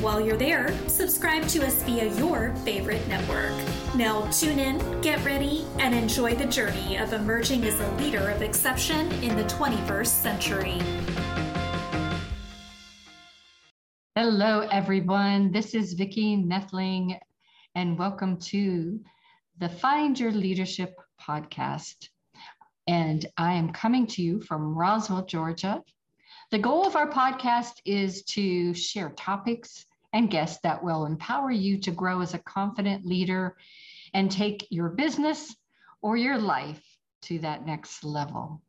While 0.00 0.20
you're 0.20 0.36
there, 0.36 0.72
subscribe 0.86 1.48
to 1.48 1.66
us 1.66 1.82
via 1.82 2.14
your 2.14 2.54
favorite 2.64 3.04
network. 3.08 3.52
Now, 3.96 4.30
tune 4.30 4.60
in, 4.60 5.00
get 5.00 5.24
ready, 5.24 5.66
and 5.80 5.92
enjoy 5.92 6.36
the 6.36 6.46
journey 6.46 6.96
of 6.96 7.12
emerging 7.12 7.64
as 7.64 7.80
a 7.80 7.90
leader 7.96 8.30
of 8.30 8.40
exception 8.40 9.10
in 9.24 9.36
the 9.36 9.42
21st 9.42 10.06
century. 10.06 10.78
Hello, 14.14 14.68
everyone. 14.70 15.50
This 15.50 15.74
is 15.74 15.94
Vicki 15.94 16.36
Nedling, 16.36 17.18
and 17.74 17.98
welcome 17.98 18.38
to 18.52 19.00
the 19.58 19.68
Find 19.68 20.16
Your 20.16 20.30
Leadership 20.30 20.94
podcast. 21.20 22.08
And 22.86 23.26
I 23.36 23.54
am 23.54 23.72
coming 23.72 24.06
to 24.06 24.22
you 24.22 24.42
from 24.42 24.78
Roswell, 24.78 25.26
Georgia. 25.26 25.82
The 26.52 26.58
goal 26.60 26.86
of 26.86 26.94
our 26.94 27.10
podcast 27.10 27.72
is 27.84 28.22
to 28.26 28.72
share 28.74 29.10
topics 29.10 29.86
and 30.12 30.30
guests 30.30 30.60
that 30.62 30.82
will 30.82 31.06
empower 31.06 31.50
you 31.50 31.78
to 31.78 31.90
grow 31.90 32.20
as 32.20 32.34
a 32.34 32.38
confident 32.38 33.04
leader 33.04 33.56
and 34.14 34.30
take 34.30 34.66
your 34.70 34.88
business 34.88 35.54
or 36.00 36.16
your 36.16 36.38
life 36.38 36.82
to 37.22 37.38
that 37.40 37.66
next 37.66 38.04
level. 38.04 38.62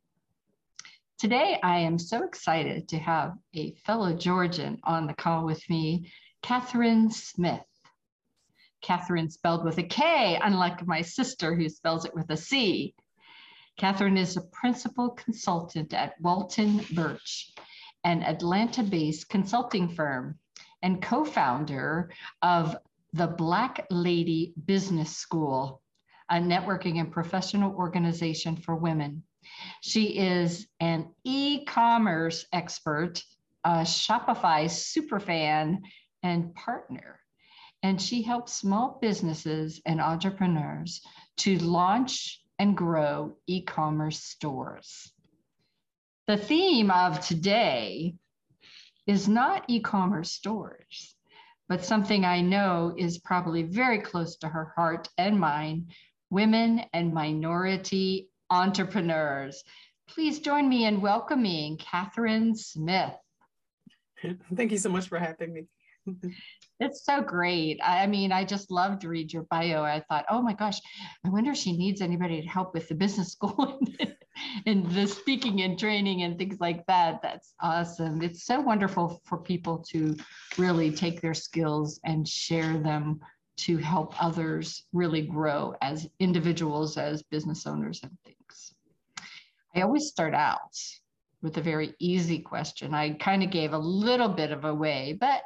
Today, 1.17 1.59
I 1.61 1.79
am 1.79 1.99
so 1.99 2.23
excited 2.23 2.87
to 2.89 2.97
have 2.97 3.33
a 3.53 3.73
fellow 3.85 4.13
Georgian 4.13 4.79
on 4.83 5.05
the 5.05 5.13
call 5.13 5.45
with 5.45 5.61
me, 5.69 6.11
Kathryn 6.41 7.11
Smith. 7.11 7.61
Kathryn 8.81 9.29
spelled 9.29 9.65
with 9.65 9.77
a 9.77 9.83
K, 9.83 10.39
unlike 10.41 10.87
my 10.87 11.01
sister 11.01 11.55
who 11.55 11.67
spells 11.67 12.05
it 12.05 12.15
with 12.15 12.29
a 12.29 12.37
C. 12.37 12.95
Kathryn 13.77 14.17
is 14.17 14.37
a 14.37 14.41
principal 14.41 15.09
consultant 15.09 15.93
at 15.93 16.19
Walton 16.21 16.85
Birch, 16.93 17.51
an 18.05 18.23
Atlanta 18.23 18.83
based 18.83 19.27
consulting 19.27 19.89
firm 19.89 20.39
and 20.81 21.01
co 21.01 21.25
founder 21.25 22.11
of 22.41 22.77
the 23.13 23.27
Black 23.27 23.87
Lady 23.89 24.53
Business 24.65 25.15
School, 25.15 25.81
a 26.29 26.35
networking 26.35 26.99
and 26.99 27.11
professional 27.11 27.75
organization 27.75 28.55
for 28.55 28.75
women. 28.75 29.23
She 29.81 30.17
is 30.17 30.67
an 30.79 31.09
e 31.23 31.65
commerce 31.65 32.45
expert, 32.53 33.23
a 33.63 33.81
Shopify 33.81 34.65
superfan, 34.65 35.79
and 36.23 36.53
partner. 36.53 37.19
And 37.81 38.01
she 38.01 38.21
helps 38.21 38.53
small 38.53 38.99
businesses 39.01 39.81
and 39.85 40.01
entrepreneurs 40.01 41.01
to 41.37 41.57
launch 41.59 42.43
and 42.59 42.75
grow 42.75 43.37
e 43.47 43.61
commerce 43.61 44.21
stores. 44.21 45.11
The 46.27 46.37
theme 46.37 46.91
of 46.91 47.21
today 47.21 48.15
is 49.09 49.27
not 49.27 49.63
e 49.67 49.79
commerce 49.79 50.31
stores, 50.31 51.15
but 51.67 51.83
something 51.83 52.25
I 52.25 52.41
know 52.41 52.93
is 52.95 53.17
probably 53.17 53.63
very 53.63 53.97
close 53.97 54.35
to 54.37 54.47
her 54.47 54.71
heart 54.75 55.09
and 55.17 55.39
mine 55.39 55.87
women 56.29 56.83
and 56.93 57.11
minority 57.11 58.29
entrepreneurs. 58.51 59.63
Please 60.07 60.37
join 60.41 60.69
me 60.69 60.85
in 60.85 61.01
welcoming 61.01 61.77
Kathryn 61.77 62.55
Smith. 62.55 63.15
Thank 64.55 64.71
you 64.71 64.77
so 64.77 64.89
much 64.89 65.07
for 65.07 65.17
having 65.17 65.53
me. 65.53 65.63
it's 66.79 67.03
so 67.03 67.21
great. 67.21 67.79
I 67.83 68.07
mean, 68.07 68.31
I 68.31 68.45
just 68.45 68.71
loved 68.71 69.01
to 69.01 69.09
read 69.09 69.33
your 69.33 69.43
bio. 69.43 69.83
I 69.83 70.03
thought, 70.07 70.25
oh 70.29 70.41
my 70.41 70.53
gosh, 70.53 70.79
I 71.25 71.29
wonder 71.29 71.51
if 71.51 71.57
she 71.57 71.75
needs 71.75 72.01
anybody 72.01 72.41
to 72.41 72.47
help 72.47 72.73
with 72.73 72.87
the 72.87 72.95
business 72.95 73.33
school 73.33 73.79
and 74.65 74.89
the 74.91 75.05
speaking 75.07 75.61
and 75.61 75.77
training 75.77 76.23
and 76.23 76.37
things 76.37 76.57
like 76.59 76.85
that. 76.87 77.21
That's 77.21 77.53
awesome. 77.59 78.21
It's 78.21 78.45
so 78.45 78.61
wonderful 78.61 79.21
for 79.25 79.37
people 79.37 79.79
to 79.89 80.15
really 80.57 80.91
take 80.91 81.21
their 81.21 81.33
skills 81.33 81.99
and 82.05 82.27
share 82.27 82.77
them 82.77 83.19
to 83.57 83.75
help 83.77 84.21
others 84.23 84.85
really 84.93 85.23
grow 85.23 85.75
as 85.81 86.07
individuals, 86.19 86.97
as 86.97 87.23
business 87.23 87.67
owners, 87.67 87.99
and 88.03 88.17
things. 88.25 88.73
I 89.75 89.81
always 89.81 90.07
start 90.07 90.33
out 90.33 90.75
with 91.41 91.57
a 91.57 91.61
very 91.61 91.95
easy 91.99 92.39
question. 92.39 92.93
I 92.93 93.11
kind 93.11 93.43
of 93.43 93.49
gave 93.49 93.73
a 93.73 93.77
little 93.77 94.29
bit 94.29 94.51
of 94.51 94.65
a 94.65 94.73
way, 94.73 95.17
but 95.19 95.41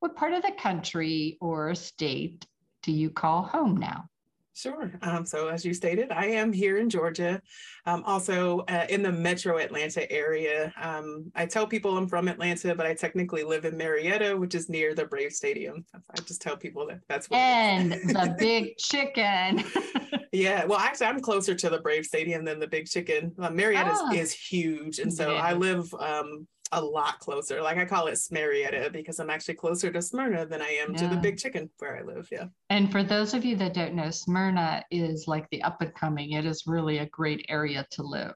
what 0.00 0.16
part 0.16 0.32
of 0.32 0.42
the 0.42 0.52
country 0.52 1.38
or 1.40 1.74
state 1.74 2.46
do 2.82 2.92
you 2.92 3.10
call 3.10 3.42
home 3.42 3.76
now? 3.76 4.08
Sure. 4.56 4.90
Um, 5.02 5.26
so, 5.26 5.48
as 5.48 5.66
you 5.66 5.74
stated, 5.74 6.10
I 6.10 6.24
am 6.28 6.50
here 6.50 6.78
in 6.78 6.88
Georgia, 6.88 7.42
um, 7.84 8.02
also 8.06 8.60
uh, 8.68 8.86
in 8.88 9.02
the 9.02 9.12
metro 9.12 9.58
Atlanta 9.58 10.10
area. 10.10 10.72
Um, 10.80 11.30
I 11.34 11.44
tell 11.44 11.66
people 11.66 11.94
I'm 11.98 12.08
from 12.08 12.26
Atlanta, 12.26 12.74
but 12.74 12.86
I 12.86 12.94
technically 12.94 13.44
live 13.44 13.66
in 13.66 13.76
Marietta, 13.76 14.34
which 14.34 14.54
is 14.54 14.70
near 14.70 14.94
the 14.94 15.04
Brave 15.04 15.32
Stadium. 15.32 15.84
I 15.94 16.20
just 16.22 16.40
tell 16.40 16.56
people 16.56 16.86
that 16.86 17.00
that's 17.06 17.28
what. 17.28 17.36
And 17.36 17.92
the 17.92 18.34
big 18.38 18.78
chicken. 18.78 19.62
yeah. 20.36 20.64
Well, 20.64 20.78
actually, 20.78 21.06
I'm 21.06 21.20
closer 21.20 21.54
to 21.54 21.70
the 21.70 21.78
Brave 21.78 22.04
Stadium 22.04 22.44
than 22.44 22.60
the 22.60 22.66
big 22.66 22.86
chicken. 22.86 23.32
Uh, 23.38 23.50
Marietta 23.50 23.92
oh. 23.94 24.12
is, 24.12 24.20
is, 24.20 24.32
huge. 24.32 24.98
And 24.98 25.12
so 25.12 25.32
yeah. 25.32 25.40
I 25.40 25.54
live 25.54 25.92
um, 25.94 26.46
a 26.72 26.80
lot 26.80 27.18
closer. 27.20 27.62
Like 27.62 27.78
I 27.78 27.84
call 27.84 28.06
it 28.06 28.14
Smarietta 28.14 28.92
because 28.92 29.18
I'm 29.18 29.30
actually 29.30 29.54
closer 29.54 29.90
to 29.90 30.02
Smyrna 30.02 30.46
than 30.46 30.60
I 30.60 30.68
am 30.68 30.92
yeah. 30.92 30.98
to 30.98 31.08
the 31.08 31.16
big 31.16 31.38
chicken 31.38 31.70
where 31.78 31.96
I 31.98 32.02
live. 32.02 32.28
Yeah. 32.30 32.46
And 32.70 32.90
for 32.92 33.02
those 33.02 33.34
of 33.34 33.44
you 33.44 33.56
that 33.56 33.74
don't 33.74 33.94
know, 33.94 34.10
Smyrna 34.10 34.84
is 34.90 35.26
like 35.26 35.48
the 35.50 35.62
up 35.62 35.80
and 35.80 35.94
coming. 35.94 36.32
It 36.32 36.44
is 36.44 36.64
really 36.66 36.98
a 36.98 37.06
great 37.06 37.46
area 37.48 37.86
to 37.92 38.02
live. 38.02 38.34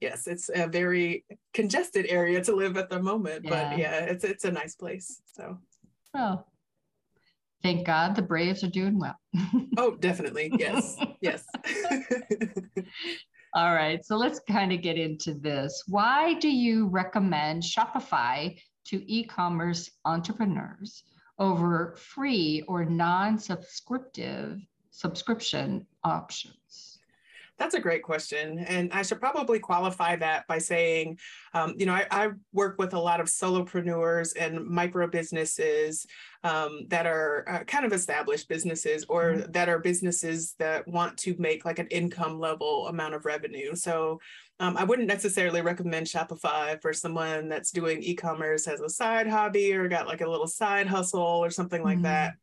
Yes, 0.00 0.26
it's 0.26 0.50
a 0.54 0.66
very 0.66 1.24
congested 1.54 2.06
area 2.08 2.44
to 2.44 2.54
live 2.54 2.76
at 2.76 2.90
the 2.90 3.02
moment, 3.02 3.44
yeah. 3.44 3.50
but 3.50 3.78
yeah, 3.78 3.98
it's 4.00 4.24
it's 4.24 4.44
a 4.44 4.52
nice 4.52 4.74
place. 4.74 5.22
So. 5.32 5.58
Well, 6.12 6.46
thank 7.66 7.84
God 7.84 8.14
the 8.14 8.22
Braves 8.22 8.62
are 8.62 8.70
doing 8.70 8.96
well. 8.96 9.16
oh, 9.76 9.96
definitely. 9.96 10.52
Yes. 10.56 10.96
yes. 11.20 11.44
All 13.54 13.74
right, 13.74 14.04
so 14.04 14.16
let's 14.16 14.40
kind 14.48 14.72
of 14.72 14.82
get 14.82 14.96
into 14.96 15.34
this. 15.34 15.82
Why 15.88 16.34
do 16.34 16.48
you 16.48 16.86
recommend 16.86 17.64
Shopify 17.64 18.56
to 18.86 19.12
e 19.12 19.24
commerce 19.24 19.90
entrepreneurs 20.04 21.02
over 21.40 21.96
free 21.98 22.62
or 22.68 22.84
non 22.84 23.36
subscriptive 23.36 24.60
subscription 24.90 25.86
options? 26.04 26.85
That's 27.58 27.74
a 27.74 27.80
great 27.80 28.02
question. 28.02 28.58
And 28.58 28.92
I 28.92 29.02
should 29.02 29.20
probably 29.20 29.58
qualify 29.58 30.16
that 30.16 30.46
by 30.46 30.58
saying, 30.58 31.18
um, 31.54 31.74
you 31.78 31.86
know, 31.86 31.94
I, 31.94 32.06
I, 32.10 32.28
work 32.52 32.76
with 32.78 32.92
a 32.92 32.98
lot 32.98 33.20
of 33.20 33.28
solopreneurs 33.28 34.34
and 34.38 34.66
micro 34.66 35.06
businesses 35.06 36.06
um, 36.44 36.82
that 36.88 37.06
are 37.06 37.44
uh, 37.48 37.64
kind 37.64 37.86
of 37.86 37.92
established 37.92 38.48
businesses 38.48 39.06
or 39.08 39.32
mm-hmm. 39.32 39.52
that 39.52 39.68
are 39.68 39.78
businesses 39.78 40.54
that 40.58 40.86
want 40.86 41.16
to 41.18 41.34
make 41.38 41.64
like 41.64 41.78
an 41.78 41.88
income 41.88 42.38
level 42.38 42.88
amount 42.88 43.14
of 43.14 43.24
revenue. 43.24 43.74
So 43.74 44.20
um, 44.60 44.76
I 44.76 44.84
wouldn't 44.84 45.08
necessarily 45.08 45.62
recommend 45.62 46.06
Shopify 46.06 46.80
for 46.80 46.92
someone 46.92 47.48
that's 47.48 47.70
doing 47.70 48.02
e 48.02 48.14
commerce 48.14 48.66
as 48.66 48.80
a 48.80 48.88
side 48.88 49.28
hobby 49.28 49.72
or 49.72 49.88
got 49.88 50.06
like 50.06 50.20
a 50.20 50.28
little 50.28 50.46
side 50.46 50.86
hustle 50.86 51.20
or 51.20 51.50
something 51.50 51.82
like 51.82 51.96
mm-hmm. 51.96 52.04
that. 52.04 52.34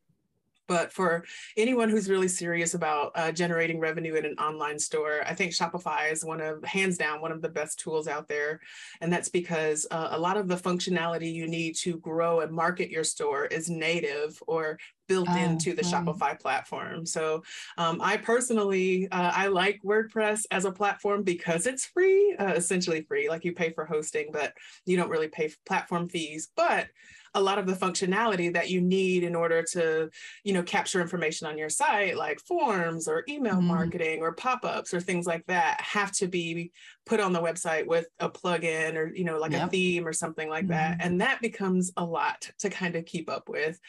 But 0.67 0.91
for 0.91 1.25
anyone 1.57 1.89
who's 1.89 2.09
really 2.09 2.27
serious 2.27 2.73
about 2.73 3.11
uh, 3.15 3.31
generating 3.31 3.79
revenue 3.79 4.15
in 4.15 4.25
an 4.25 4.37
online 4.39 4.79
store, 4.79 5.21
I 5.25 5.33
think 5.33 5.51
Shopify 5.51 6.11
is 6.11 6.23
one 6.23 6.41
of, 6.41 6.63
hands 6.63 6.97
down, 6.97 7.21
one 7.21 7.31
of 7.31 7.41
the 7.41 7.49
best 7.49 7.79
tools 7.79 8.07
out 8.07 8.27
there. 8.27 8.59
And 9.01 9.11
that's 9.11 9.29
because 9.29 9.85
uh, 9.91 10.09
a 10.11 10.19
lot 10.19 10.37
of 10.37 10.47
the 10.47 10.55
functionality 10.55 11.33
you 11.33 11.47
need 11.47 11.75
to 11.77 11.97
grow 11.97 12.41
and 12.41 12.51
market 12.51 12.89
your 12.89 13.03
store 13.03 13.45
is 13.45 13.69
native 13.69 14.41
or 14.47 14.77
built 15.07 15.27
oh, 15.29 15.37
into 15.37 15.73
the 15.73 15.81
Shopify 15.81 16.39
platform. 16.39 17.05
So 17.05 17.43
um, 17.77 17.99
I 18.01 18.17
personally, 18.17 19.07
uh, 19.11 19.31
I 19.35 19.47
like 19.47 19.81
WordPress 19.83 20.45
as 20.51 20.65
a 20.65 20.71
platform 20.71 21.23
because 21.23 21.67
it's 21.67 21.85
free, 21.85 22.35
uh, 22.39 22.53
essentially 22.55 23.01
free. 23.01 23.29
Like 23.29 23.43
you 23.43 23.53
pay 23.53 23.71
for 23.71 23.85
hosting, 23.85 24.29
but 24.31 24.53
you 24.85 24.97
don't 24.97 25.09
really 25.09 25.27
pay 25.27 25.51
platform 25.65 26.07
fees. 26.07 26.49
But 26.55 26.87
a 27.35 27.41
lot 27.41 27.57
of 27.57 27.65
the 27.65 27.73
functionality 27.73 28.53
that 28.53 28.69
you 28.69 28.81
need 28.81 29.23
in 29.23 29.35
order 29.35 29.63
to, 29.71 30.09
you 30.43 30.53
know, 30.53 30.63
capture 30.63 31.01
information 31.01 31.47
on 31.47 31.57
your 31.57 31.69
site, 31.69 32.15
like 32.15 32.39
forms 32.41 33.07
or 33.07 33.23
email 33.27 33.55
mm-hmm. 33.55 33.67
marketing 33.67 34.21
or 34.21 34.33
pop-ups 34.33 34.93
or 34.93 34.99
things 34.99 35.25
like 35.25 35.45
that, 35.47 35.81
have 35.81 36.11
to 36.11 36.27
be 36.27 36.71
put 37.05 37.19
on 37.19 37.33
the 37.33 37.41
website 37.41 37.87
with 37.87 38.07
a 38.19 38.29
plugin 38.29 38.95
or, 38.95 39.13
you 39.13 39.23
know, 39.23 39.39
like 39.39 39.51
yep. 39.51 39.67
a 39.67 39.69
theme 39.69 40.07
or 40.07 40.13
something 40.13 40.47
like 40.49 40.65
mm-hmm. 40.65 40.73
that. 40.73 40.97
And 40.99 41.21
that 41.21 41.41
becomes 41.41 41.91
a 41.97 42.05
lot 42.05 42.49
to 42.59 42.69
kind 42.69 42.95
of 42.95 43.05
keep 43.05 43.29
up 43.29 43.49
with. 43.49 43.79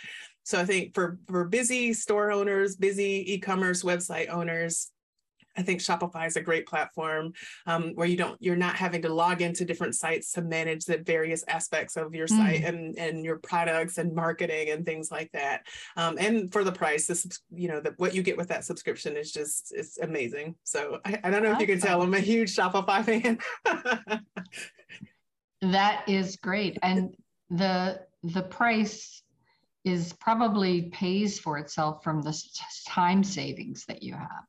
so 0.44 0.61
I 0.61 0.64
think 0.64 0.94
for 0.94 1.19
for 1.26 1.44
busy 1.44 1.93
store 1.94 2.31
owners, 2.31 2.76
busy 2.76 3.35
e-commerce 3.35 3.82
website 3.82 4.29
owners, 4.29 4.90
I 5.56 5.62
think 5.62 5.81
Shopify 5.81 6.27
is 6.27 6.37
a 6.37 6.41
great 6.41 6.67
platform 6.67 7.33
um, 7.67 7.93
where 7.95 8.06
you 8.06 8.17
don't 8.17 8.41
you're 8.41 8.56
not 8.56 8.77
having 8.77 9.03
to 9.03 9.09
log 9.09 9.43
into 9.43 9.65
different 9.65 9.95
sites 9.95 10.33
to 10.33 10.43
manage 10.43 10.85
the 10.85 10.99
various 10.99 11.45
aspects 11.49 11.97
of 11.97 12.15
your 12.15 12.27
site 12.27 12.62
mm. 12.62 12.69
and 12.69 12.99
and 12.99 13.25
your 13.25 13.39
products 13.39 13.99
and 13.99 14.15
marketing 14.15 14.71
and 14.71 14.85
things 14.85 15.11
like 15.11 15.31
that. 15.33 15.67
Um, 15.97 16.17
and 16.19 16.53
for 16.53 16.65
the 16.65 16.73
price, 16.73 17.06
this 17.06 17.27
you 17.53 17.69
know 17.69 17.81
the, 17.81 17.95
what 17.97 18.15
you 18.15 18.23
get 18.23 18.37
with 18.37 18.49
that 18.49 18.65
subscription 18.65 19.17
is 19.17 19.33
just 19.33 19.73
it's 19.75 19.99
amazing. 19.99 20.56
So 20.65 21.01
I, 21.05 21.19
I 21.25 21.31
don't 21.31 21.43
know 21.43 21.53
if 21.53 21.61
you 21.61 21.67
can 21.67 21.81
tell 21.81 22.03
I'm 22.03 22.15
a 22.15 22.21
huge 22.21 22.55
Shopify 22.55 23.05
fan. 23.05 23.39
that 25.62 26.09
is 26.09 26.37
great, 26.37 26.79
and 26.83 27.15
the 27.50 28.00
the 28.23 28.43
price 28.43 29.23
is 29.85 30.15
probably 30.15 30.89
pays 30.91 31.39
for 31.39 31.59
itself 31.59 32.03
from 32.03 32.23
the 32.23 32.35
time 32.87 33.23
savings 33.23 33.85
that 33.87 34.03
you 34.03 34.15
have. 34.15 34.45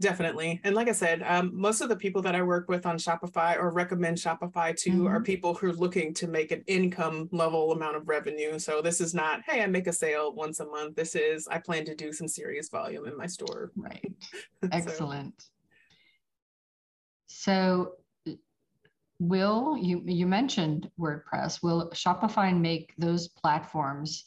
Definitely. 0.00 0.60
And 0.64 0.74
like 0.74 0.88
I 0.88 0.92
said, 0.92 1.22
um, 1.22 1.52
most 1.54 1.80
of 1.80 1.88
the 1.88 1.96
people 1.96 2.20
that 2.22 2.34
I 2.34 2.42
work 2.42 2.68
with 2.68 2.84
on 2.84 2.98
Shopify 2.98 3.56
or 3.56 3.70
recommend 3.70 4.18
Shopify 4.18 4.76
to 4.78 4.90
mm-hmm. 4.90 5.06
are 5.06 5.20
people 5.20 5.54
who 5.54 5.68
are 5.68 5.72
looking 5.72 6.12
to 6.14 6.26
make 6.26 6.50
an 6.50 6.64
income 6.66 7.28
level 7.30 7.72
amount 7.72 7.96
of 7.96 8.08
revenue. 8.08 8.58
So 8.58 8.82
this 8.82 9.00
is 9.00 9.14
not, 9.14 9.42
hey, 9.46 9.62
I 9.62 9.66
make 9.66 9.86
a 9.86 9.92
sale 9.92 10.34
once 10.34 10.58
a 10.58 10.66
month. 10.66 10.96
This 10.96 11.14
is, 11.14 11.46
I 11.46 11.58
plan 11.58 11.84
to 11.84 11.94
do 11.94 12.12
some 12.12 12.26
serious 12.26 12.68
volume 12.68 13.06
in 13.06 13.16
my 13.16 13.26
store. 13.26 13.70
Right. 13.76 14.12
Excellent. 14.72 15.44
so, 17.28 17.92
will 19.20 19.76
you 19.76 20.02
you 20.06 20.26
mentioned 20.26 20.90
WordPress? 20.98 21.62
Will 21.62 21.88
Shopify 21.90 22.56
make 22.58 22.92
those 22.98 23.28
platforms 23.28 24.24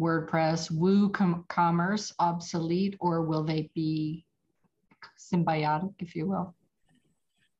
WordPress, 0.00 0.70
WooCommerce 0.72 2.12
obsolete, 2.20 2.96
or 3.00 3.22
will 3.22 3.42
they 3.42 3.68
be 3.74 4.24
symbiotic, 5.18 5.94
if 5.98 6.14
you 6.14 6.26
will? 6.26 6.54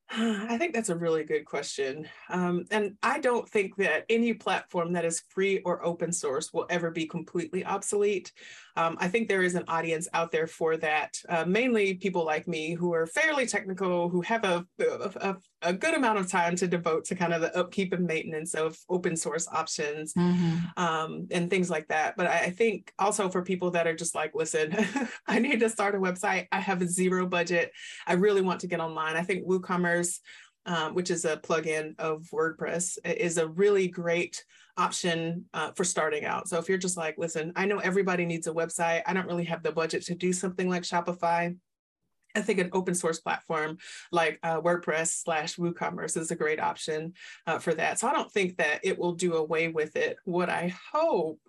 I 0.10 0.56
think 0.56 0.72
that's 0.72 0.88
a 0.88 0.96
really 0.96 1.24
good 1.24 1.44
question. 1.44 2.08
Um, 2.30 2.64
and 2.70 2.96
I 3.02 3.18
don't 3.18 3.48
think 3.48 3.76
that 3.76 4.06
any 4.08 4.32
platform 4.32 4.94
that 4.94 5.04
is 5.04 5.22
free 5.28 5.58
or 5.60 5.84
open 5.84 6.12
source 6.12 6.52
will 6.52 6.66
ever 6.70 6.90
be 6.90 7.06
completely 7.06 7.64
obsolete. 7.64 8.32
Um, 8.76 8.96
I 9.00 9.08
think 9.08 9.28
there 9.28 9.42
is 9.42 9.54
an 9.54 9.64
audience 9.68 10.08
out 10.14 10.32
there 10.32 10.46
for 10.46 10.78
that, 10.78 11.20
uh, 11.28 11.44
mainly 11.44 11.94
people 11.94 12.24
like 12.24 12.48
me 12.48 12.72
who 12.72 12.94
are 12.94 13.06
fairly 13.06 13.44
technical, 13.44 14.08
who 14.08 14.22
have 14.22 14.44
a, 14.44 14.66
a, 14.80 15.36
a, 15.62 15.72
good 15.72 15.94
amount 15.94 16.18
of 16.18 16.30
time 16.30 16.56
to 16.56 16.66
devote 16.66 17.04
to 17.06 17.14
kind 17.14 17.32
of 17.32 17.40
the 17.40 17.56
upkeep 17.56 17.92
and 17.92 18.06
maintenance 18.06 18.54
of 18.54 18.76
open 18.88 19.16
source 19.16 19.48
options 19.52 20.14
mm-hmm. 20.14 20.56
um, 20.76 21.26
and 21.30 21.50
things 21.50 21.70
like 21.70 21.88
that. 21.88 22.16
But 22.16 22.26
I, 22.26 22.38
I 22.38 22.50
think 22.50 22.92
also 22.98 23.28
for 23.28 23.42
people 23.42 23.70
that 23.72 23.86
are 23.86 23.96
just 23.96 24.14
like, 24.14 24.32
listen, 24.34 24.74
I 25.26 25.38
need 25.38 25.60
to 25.60 25.70
start 25.70 25.94
a 25.94 25.98
website. 25.98 26.48
I 26.52 26.60
have 26.60 26.82
a 26.82 26.86
zero 26.86 27.26
budget. 27.26 27.72
I 28.06 28.14
really 28.14 28.42
want 28.42 28.60
to 28.60 28.66
get 28.66 28.80
online. 28.80 29.16
I 29.16 29.22
think 29.22 29.46
WooCommerce 29.46 30.18
um, 30.68 30.94
which 30.94 31.10
is 31.10 31.24
a 31.24 31.38
plugin 31.38 31.98
of 31.98 32.28
WordPress, 32.32 32.98
is 33.04 33.38
a 33.38 33.48
really 33.48 33.88
great 33.88 34.44
option 34.76 35.46
uh, 35.54 35.72
for 35.72 35.82
starting 35.82 36.26
out. 36.26 36.46
So 36.46 36.58
if 36.58 36.68
you're 36.68 36.78
just 36.78 36.96
like, 36.96 37.16
listen, 37.16 37.52
I 37.56 37.64
know 37.64 37.78
everybody 37.78 38.26
needs 38.26 38.46
a 38.46 38.52
website. 38.52 39.02
I 39.06 39.14
don't 39.14 39.26
really 39.26 39.44
have 39.44 39.62
the 39.62 39.72
budget 39.72 40.04
to 40.06 40.14
do 40.14 40.32
something 40.32 40.68
like 40.68 40.82
Shopify. 40.82 41.56
I 42.38 42.42
think 42.42 42.60
an 42.60 42.70
open 42.72 42.94
source 42.94 43.18
platform 43.20 43.78
like 44.12 44.38
uh, 44.42 44.60
WordPress 44.60 45.22
slash 45.22 45.56
WooCommerce 45.56 46.16
is 46.16 46.30
a 46.30 46.36
great 46.36 46.60
option 46.60 47.14
uh, 47.46 47.58
for 47.58 47.74
that. 47.74 47.98
So 47.98 48.08
I 48.08 48.12
don't 48.12 48.30
think 48.30 48.56
that 48.58 48.80
it 48.84 48.98
will 48.98 49.12
do 49.12 49.34
away 49.34 49.68
with 49.68 49.96
it. 49.96 50.16
What 50.24 50.48
I 50.48 50.74
hope 50.92 51.40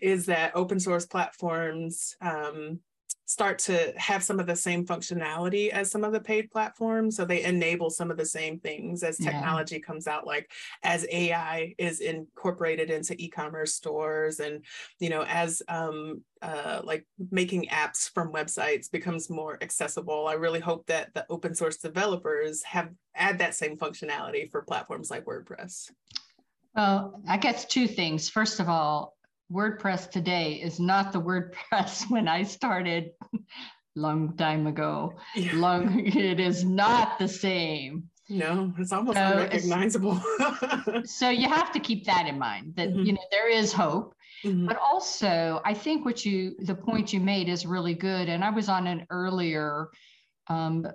is 0.00 0.26
that 0.26 0.52
open 0.54 0.80
source 0.80 1.06
platforms 1.06 2.16
um, 2.20 2.80
start 3.26 3.58
to 3.58 3.92
have 3.96 4.22
some 4.22 4.40
of 4.40 4.46
the 4.46 4.56
same 4.56 4.84
functionality 4.84 5.68
as 5.70 5.90
some 5.90 6.04
of 6.04 6.12
the 6.12 6.20
paid 6.20 6.50
platforms. 6.50 7.16
So 7.16 7.24
they 7.24 7.42
enable 7.44 7.88
some 7.90 8.10
of 8.10 8.16
the 8.16 8.26
same 8.26 8.58
things 8.58 9.02
as 9.02 9.16
technology 9.16 9.76
yeah. 9.76 9.86
comes 9.86 10.06
out, 10.06 10.26
like 10.26 10.50
as 10.82 11.06
AI 11.10 11.74
is 11.78 12.00
incorporated 12.00 12.90
into 12.90 13.14
e-commerce 13.18 13.74
stores 13.74 14.40
and, 14.40 14.64
you 14.98 15.08
know, 15.08 15.24
as 15.28 15.62
um, 15.68 16.22
uh, 16.42 16.80
like 16.84 17.06
making 17.30 17.66
apps 17.66 18.10
from 18.12 18.32
websites 18.32 18.90
becomes 18.90 19.30
more 19.30 19.58
accessible. 19.62 20.26
I 20.26 20.34
really 20.34 20.60
hope 20.60 20.86
that 20.86 21.14
the 21.14 21.24
open 21.30 21.54
source 21.54 21.76
developers 21.76 22.62
have 22.64 22.90
add 23.14 23.38
that 23.38 23.54
same 23.54 23.76
functionality 23.76 24.50
for 24.50 24.62
platforms 24.62 25.10
like 25.10 25.24
WordPress. 25.24 25.90
Well, 26.74 27.20
I 27.28 27.36
guess 27.36 27.66
two 27.66 27.86
things. 27.86 28.28
First 28.28 28.58
of 28.58 28.68
all, 28.68 29.14
WordPress 29.52 30.10
today 30.10 30.54
is 30.54 30.80
not 30.80 31.12
the 31.12 31.20
WordPress 31.20 32.04
when 32.10 32.28
I 32.28 32.42
started 32.42 33.10
long 33.94 34.36
time 34.36 34.66
ago. 34.66 35.14
Yeah. 35.34 35.52
Long 35.54 36.06
it 36.06 36.40
is 36.40 36.64
not 36.64 37.18
the 37.18 37.28
same. 37.28 38.08
No, 38.28 38.72
it's 38.78 38.92
almost 38.92 39.18
so 39.18 39.24
unrecognizable. 39.24 40.22
so 41.04 41.28
you 41.28 41.48
have 41.48 41.70
to 41.72 41.80
keep 41.80 42.06
that 42.06 42.26
in 42.26 42.38
mind 42.38 42.74
that 42.76 42.88
mm-hmm. 42.88 43.02
you 43.02 43.12
know 43.12 43.24
there 43.30 43.50
is 43.50 43.72
hope. 43.72 44.14
Mm-hmm. 44.44 44.66
But 44.66 44.78
also, 44.78 45.60
I 45.64 45.74
think 45.74 46.04
what 46.04 46.24
you 46.24 46.56
the 46.60 46.74
point 46.74 47.12
you 47.12 47.20
made 47.20 47.48
is 47.48 47.66
really 47.66 47.94
good. 47.94 48.28
And 48.28 48.42
I 48.42 48.50
was 48.50 48.68
on 48.68 48.86
an 48.86 49.06
earlier 49.10 49.88
um, 50.48 50.86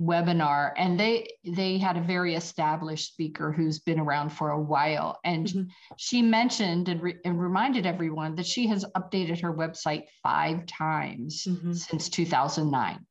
webinar 0.00 0.72
and 0.76 0.98
they 0.98 1.28
they 1.44 1.76
had 1.76 1.96
a 1.96 2.00
very 2.00 2.34
established 2.34 3.12
speaker 3.12 3.52
who's 3.52 3.80
been 3.80 4.00
around 4.00 4.30
for 4.30 4.50
a 4.50 4.60
while 4.60 5.18
and 5.24 5.46
mm-hmm. 5.46 5.62
she 5.98 6.22
mentioned 6.22 6.88
and, 6.88 7.02
re- 7.02 7.18
and, 7.24 7.38
reminded 7.38 7.84
everyone 7.84 8.34
that 8.34 8.46
she 8.46 8.66
has 8.66 8.84
updated 8.96 9.40
her 9.40 9.52
website 9.52 10.04
five 10.22 10.64
times 10.64 11.44
mm-hmm. 11.46 11.72
since 11.72 12.08
2009 12.08 13.04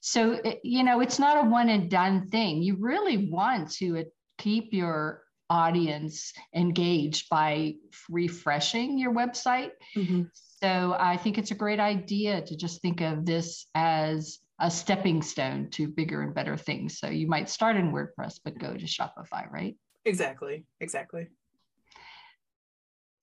so 0.00 0.32
it, 0.32 0.60
you 0.62 0.84
know 0.84 1.00
it's 1.00 1.18
not 1.18 1.44
a 1.44 1.48
one 1.48 1.68
and 1.68 1.90
done 1.90 2.28
thing 2.28 2.62
you 2.62 2.76
really 2.78 3.28
want 3.28 3.68
to 3.70 3.98
uh, 3.98 4.02
keep 4.38 4.72
your 4.72 5.22
audience 5.50 6.32
engaged 6.54 7.28
by 7.28 7.74
refreshing 8.08 8.98
your 8.98 9.12
website 9.12 9.70
mm-hmm. 9.96 10.22
so 10.62 10.96
i 11.00 11.16
think 11.16 11.38
it's 11.38 11.50
a 11.50 11.56
great 11.56 11.80
idea 11.80 12.40
to 12.40 12.56
just 12.56 12.80
think 12.82 13.00
of 13.00 13.26
this 13.26 13.66
as 13.74 14.38
a 14.58 14.70
stepping 14.70 15.22
stone 15.22 15.68
to 15.70 15.88
bigger 15.88 16.22
and 16.22 16.34
better 16.34 16.56
things. 16.56 16.98
So 16.98 17.08
you 17.08 17.26
might 17.26 17.50
start 17.50 17.76
in 17.76 17.92
WordPress, 17.92 18.40
but 18.44 18.58
go 18.58 18.74
to 18.74 18.84
Shopify, 18.86 19.50
right? 19.50 19.76
Exactly. 20.04 20.64
Exactly. 20.80 21.28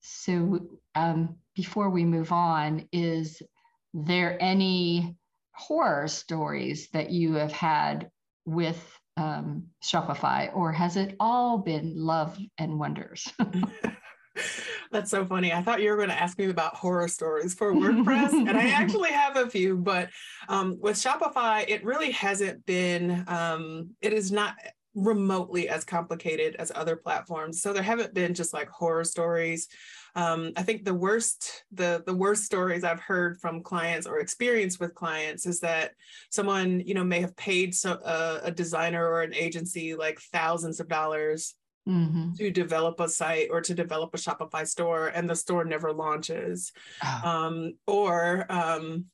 So 0.00 0.60
um, 0.94 1.36
before 1.56 1.90
we 1.90 2.04
move 2.04 2.30
on, 2.30 2.88
is 2.92 3.42
there 3.94 4.36
any 4.40 5.16
horror 5.52 6.08
stories 6.08 6.88
that 6.92 7.10
you 7.10 7.34
have 7.34 7.52
had 7.52 8.10
with 8.44 8.82
um, 9.16 9.68
Shopify, 9.82 10.54
or 10.54 10.72
has 10.72 10.96
it 10.96 11.16
all 11.18 11.58
been 11.58 11.94
love 11.96 12.38
and 12.58 12.78
wonders? 12.78 13.32
That's 14.92 15.10
so 15.10 15.24
funny. 15.24 15.52
I 15.52 15.62
thought 15.62 15.80
you 15.80 15.90
were 15.90 15.96
going 15.96 16.08
to 16.08 16.20
ask 16.20 16.38
me 16.38 16.48
about 16.50 16.74
horror 16.74 17.08
stories 17.08 17.54
for 17.54 17.72
WordPress, 17.72 18.32
and 18.32 18.50
I 18.50 18.68
actually 18.70 19.10
have 19.10 19.36
a 19.36 19.48
few. 19.48 19.76
But 19.76 20.10
um, 20.48 20.78
with 20.80 20.96
Shopify, 20.96 21.64
it 21.68 21.84
really 21.84 22.10
hasn't 22.10 22.64
been. 22.66 23.24
Um, 23.28 23.90
it 24.00 24.12
is 24.12 24.30
not 24.30 24.54
remotely 24.94 25.68
as 25.68 25.84
complicated 25.84 26.54
as 26.56 26.70
other 26.74 26.94
platforms. 26.96 27.60
So 27.60 27.72
there 27.72 27.82
haven't 27.82 28.14
been 28.14 28.32
just 28.32 28.54
like 28.54 28.68
horror 28.68 29.04
stories. 29.04 29.68
Um, 30.16 30.52
I 30.56 30.62
think 30.62 30.84
the 30.84 30.94
worst 30.94 31.64
the 31.72 32.04
the 32.06 32.14
worst 32.14 32.44
stories 32.44 32.84
I've 32.84 33.00
heard 33.00 33.40
from 33.40 33.64
clients 33.64 34.06
or 34.06 34.20
experienced 34.20 34.78
with 34.78 34.94
clients 34.94 35.44
is 35.44 35.58
that 35.60 35.90
someone 36.30 36.80
you 36.80 36.94
know 36.94 37.02
may 37.02 37.20
have 37.20 37.36
paid 37.36 37.74
so, 37.74 37.94
uh, 37.94 38.40
a 38.44 38.52
designer 38.52 39.04
or 39.04 39.22
an 39.22 39.34
agency 39.34 39.96
like 39.96 40.20
thousands 40.32 40.78
of 40.78 40.88
dollars 40.88 41.56
mm-hmm. 41.88 42.32
to 42.34 42.50
develop 42.50 43.00
a 43.00 43.08
site 43.08 43.48
or 43.50 43.60
to 43.60 43.74
develop 43.74 44.14
a 44.14 44.18
Shopify 44.18 44.66
store 44.66 45.08
and 45.08 45.28
the 45.28 45.36
store 45.36 45.64
never 45.64 45.92
launches. 45.92 46.72
Oh. 47.04 47.20
Um, 47.24 47.74
or 47.86 48.46
um, 48.50 49.06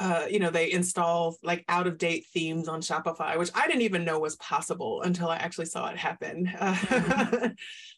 uh, 0.00 0.24
you 0.30 0.38
know, 0.38 0.48
they 0.48 0.72
install 0.72 1.36
like 1.42 1.62
out 1.68 1.86
of 1.86 1.98
date 1.98 2.24
themes 2.32 2.68
on 2.68 2.80
Shopify, 2.80 3.38
which 3.38 3.50
I 3.54 3.66
didn't 3.66 3.82
even 3.82 4.02
know 4.02 4.18
was 4.18 4.34
possible 4.36 5.02
until 5.02 5.28
I 5.28 5.36
actually 5.36 5.66
saw 5.66 5.88
it 5.88 5.98
happen. 5.98 6.50
Mm-hmm. 6.60 7.46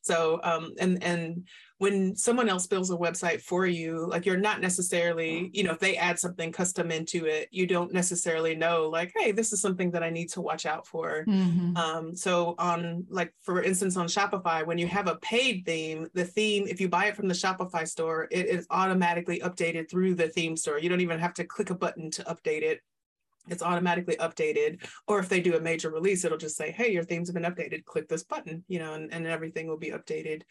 so, 0.03 0.41
um, 0.43 0.73
and 0.81 1.03
and 1.03 1.47
when 1.83 2.15
someone 2.15 2.49
else 2.49 2.69
builds 2.69 2.91
a 2.91 2.97
website 2.97 3.41
for 3.41 3.67
you, 3.67 4.07
like 4.07 4.25
you're 4.25 4.37
not 4.37 4.61
necessarily, 4.61 5.51
you 5.53 5.65
know, 5.65 5.73
if 5.73 5.81
they 5.81 5.97
add 5.97 6.17
something 6.17 6.53
custom 6.53 6.93
into 6.93 7.27
it, 7.27 7.49
you 7.51 7.67
don't 7.67 7.93
necessarily 7.93 8.55
know, 8.55 8.89
like, 8.89 9.13
hey, 9.17 9.33
this 9.33 9.53
is 9.53 9.61
something 9.61 9.91
that 9.91 10.01
I 10.01 10.09
need 10.09 10.29
to 10.29 10.41
watch 10.41 10.65
out 10.65 10.87
for. 10.87 11.25
Mm-hmm. 11.27 11.77
Um, 11.77 12.15
so, 12.15 12.55
on 12.57 13.05
like, 13.11 13.35
for 13.43 13.65
instance, 13.65 13.97
on 13.97 14.07
Shopify, 14.07 14.65
when 14.65 14.79
you 14.79 14.87
have 14.87 15.09
a 15.09 15.17
paid 15.17 15.65
theme, 15.67 16.07
the 16.15 16.25
theme, 16.25 16.69
if 16.69 16.81
you 16.81 16.89
buy 16.89 17.07
it 17.07 17.17
from 17.17 17.27
the 17.27 17.35
Shopify 17.35 17.85
store, 17.89 18.29
it 18.31 18.47
is 18.47 18.65
automatically 18.71 19.41
updated 19.41 19.91
through 19.91 20.15
the 20.15 20.29
theme 20.29 20.57
store. 20.57 20.79
You 20.79 20.89
don't 20.89 21.01
even 21.01 21.19
have 21.19 21.35
to 21.35 21.45
click 21.45 21.71
a 21.71 21.75
button 21.75 22.13
to 22.13 22.23
update 22.23 22.63
it 22.63 22.81
it's 23.49 23.63
automatically 23.63 24.17
updated 24.17 24.85
or 25.07 25.19
if 25.19 25.29
they 25.29 25.41
do 25.41 25.57
a 25.57 25.61
major 25.61 25.91
release 25.91 26.25
it'll 26.25 26.39
just 26.39 26.57
say 26.57 26.71
hey 26.71 26.93
your 26.93 27.03
themes 27.03 27.29
have 27.29 27.35
been 27.35 27.43
updated. 27.51 27.85
Click 27.85 28.09
this 28.09 28.25
button 28.25 28.65
you 28.69 28.79
know 28.79 28.95
and, 28.95 29.13
and 29.13 29.27
everything 29.27 29.67
will 29.67 29.79
be 29.79 29.91
updated. 29.91 30.43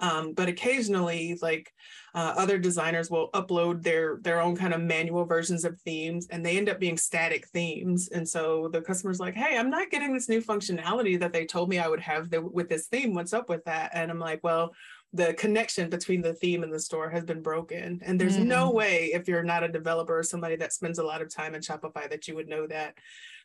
Um, 0.00 0.32
but 0.32 0.48
occasionally 0.48 1.38
like 1.42 1.72
uh, 2.14 2.34
other 2.36 2.58
designers 2.58 3.10
will 3.10 3.30
upload 3.32 3.82
their 3.82 4.18
their 4.22 4.40
own 4.40 4.56
kind 4.56 4.72
of 4.72 4.80
manual 4.80 5.24
versions 5.24 5.64
of 5.64 5.80
themes 5.80 6.28
and 6.30 6.44
they 6.44 6.56
end 6.56 6.68
up 6.68 6.78
being 6.78 6.96
static 6.96 7.48
themes. 7.48 8.08
And 8.08 8.28
so 8.28 8.68
the 8.72 8.80
customer's 8.80 9.20
like 9.20 9.34
hey 9.34 9.56
i'm 9.58 9.70
not 9.70 9.90
getting 9.90 10.14
this 10.14 10.28
new 10.28 10.40
functionality 10.40 11.18
that 11.18 11.32
they 11.32 11.44
told 11.44 11.68
me 11.68 11.78
i 11.78 11.88
would 11.88 12.00
have 12.00 12.32
with 12.32 12.68
this 12.68 12.86
theme. 12.86 13.14
What's 13.14 13.32
up 13.32 13.48
with 13.48 13.64
that? 13.64 13.90
And 13.94 14.10
i'm 14.10 14.20
like 14.20 14.40
well 14.42 14.72
the 15.12 15.32
connection 15.34 15.88
between 15.88 16.20
the 16.20 16.34
theme 16.34 16.62
and 16.62 16.72
the 16.72 16.80
store 16.80 17.08
has 17.08 17.24
been 17.24 17.40
broken. 17.40 18.00
And 18.04 18.20
there's 18.20 18.36
mm-hmm. 18.36 18.48
no 18.48 18.70
way, 18.70 19.10
if 19.14 19.26
you're 19.26 19.42
not 19.42 19.64
a 19.64 19.68
developer 19.68 20.18
or 20.18 20.22
somebody 20.22 20.56
that 20.56 20.72
spends 20.72 20.98
a 20.98 21.02
lot 21.02 21.22
of 21.22 21.34
time 21.34 21.54
in 21.54 21.62
Shopify, 21.62 22.10
that 22.10 22.28
you 22.28 22.34
would 22.34 22.48
know 22.48 22.66
that. 22.66 22.94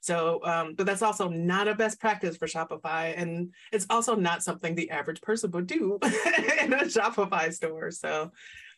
So, 0.02 0.44
um, 0.44 0.74
but 0.76 0.86
that's 0.86 1.02
also 1.02 1.30
not 1.30 1.70
a 1.70 1.76
best 1.76 2.02
practice 2.02 2.36
for 2.36 2.48
Shopify. 2.48 3.14
And 3.16 3.54
it's 3.72 3.86
also 3.90 4.16
not 4.16 4.44
something 4.44 4.76
the 4.76 4.90
average 4.90 5.22
person 5.22 5.52
would 5.52 5.68
do 5.68 6.00
in 6.04 6.74
a 6.74 6.86
Shopify 6.86 7.54
store. 7.54 7.92
So, 7.92 8.32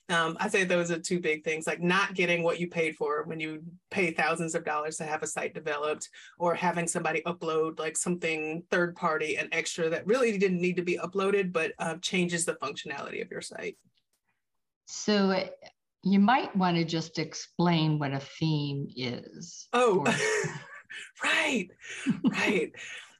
um, 0.09 0.37
I 0.39 0.49
say 0.49 0.63
those 0.63 0.91
are 0.91 0.99
two 0.99 1.19
big 1.19 1.43
things 1.43 1.65
like 1.65 1.81
not 1.81 2.13
getting 2.13 2.43
what 2.43 2.59
you 2.59 2.67
paid 2.67 2.95
for 2.95 3.23
when 3.23 3.39
you 3.39 3.63
pay 3.89 4.11
thousands 4.11 4.53
of 4.53 4.63
dollars 4.63 4.97
to 4.97 5.03
have 5.03 5.23
a 5.23 5.27
site 5.27 5.55
developed, 5.55 6.09
or 6.37 6.53
having 6.53 6.87
somebody 6.87 7.21
upload 7.25 7.79
like 7.79 7.97
something 7.97 8.63
third 8.69 8.95
party 8.95 9.37
and 9.37 9.49
extra 9.51 9.89
that 9.89 10.05
really 10.05 10.37
didn't 10.37 10.61
need 10.61 10.75
to 10.75 10.83
be 10.83 10.97
uploaded, 10.97 11.51
but 11.51 11.73
uh, 11.79 11.95
changes 12.01 12.45
the 12.45 12.53
functionality 12.55 13.21
of 13.21 13.31
your 13.31 13.41
site. 13.41 13.77
So 14.85 15.43
you 16.03 16.19
might 16.19 16.55
want 16.55 16.77
to 16.77 16.85
just 16.85 17.17
explain 17.17 17.97
what 17.97 18.13
a 18.13 18.19
theme 18.19 18.87
is. 18.95 19.67
Oh, 19.73 20.05
right, 21.23 21.67
right. 22.29 22.71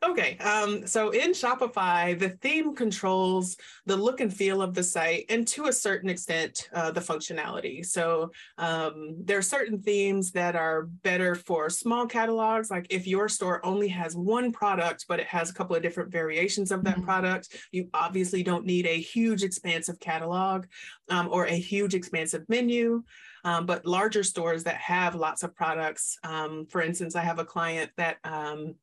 Okay, 0.07 0.38
um, 0.38 0.85
so 0.85 1.09
in 1.09 1.31
Shopify, 1.31 2.17
the 2.17 2.29
theme 2.29 2.75
controls 2.75 3.57
the 3.88 3.95
look 3.95 4.19
and 4.19 4.31
feel 4.31 4.62
of 4.62 4.75
the 4.75 4.83
site 4.83 5.25
and 5.29 5.47
to 5.47 5.65
a 5.65 5.74
certain 5.74 6.09
extent, 6.09 6.69
uh, 6.74 6.91
the 6.91 7.00
functionality. 7.00 7.83
So 7.83 8.31
um, 8.59 9.15
there 9.24 9.39
are 9.39 9.43
certain 9.43 9.81
themes 9.81 10.31
that 10.33 10.55
are 10.55 10.83
better 10.83 11.33
for 11.33 11.71
small 11.71 12.05
catalogs. 12.05 12.69
Like 12.69 12.85
if 12.91 13.07
your 13.07 13.27
store 13.27 13.65
only 13.65 13.88
has 13.88 14.15
one 14.15 14.51
product, 14.51 15.05
but 15.09 15.19
it 15.19 15.27
has 15.27 15.50
a 15.50 15.53
couple 15.53 15.75
of 15.75 15.81
different 15.81 16.12
variations 16.12 16.71
of 16.71 16.83
that 16.83 16.97
mm-hmm. 16.97 17.05
product, 17.05 17.55
you 17.71 17.89
obviously 17.95 18.43
don't 18.43 18.65
need 18.65 18.85
a 18.85 19.00
huge 19.01 19.41
expansive 19.41 20.00
catalog 20.00 20.65
um, 21.09 21.29
or 21.31 21.47
a 21.47 21.57
huge 21.57 21.95
expansive 21.95 22.47
menu. 22.47 23.03
Um, 23.43 23.67
but 23.67 23.85
larger 23.85 24.24
stores 24.24 24.63
that 24.63 24.77
have 24.77 25.13
lots 25.13 25.43
of 25.43 25.55
products, 25.55 26.17
um, 26.24 26.65
for 26.67 26.81
instance, 26.81 27.15
I 27.15 27.21
have 27.21 27.38
a 27.38 27.45
client 27.45 27.91
that 27.95 28.17
um, 28.24 28.74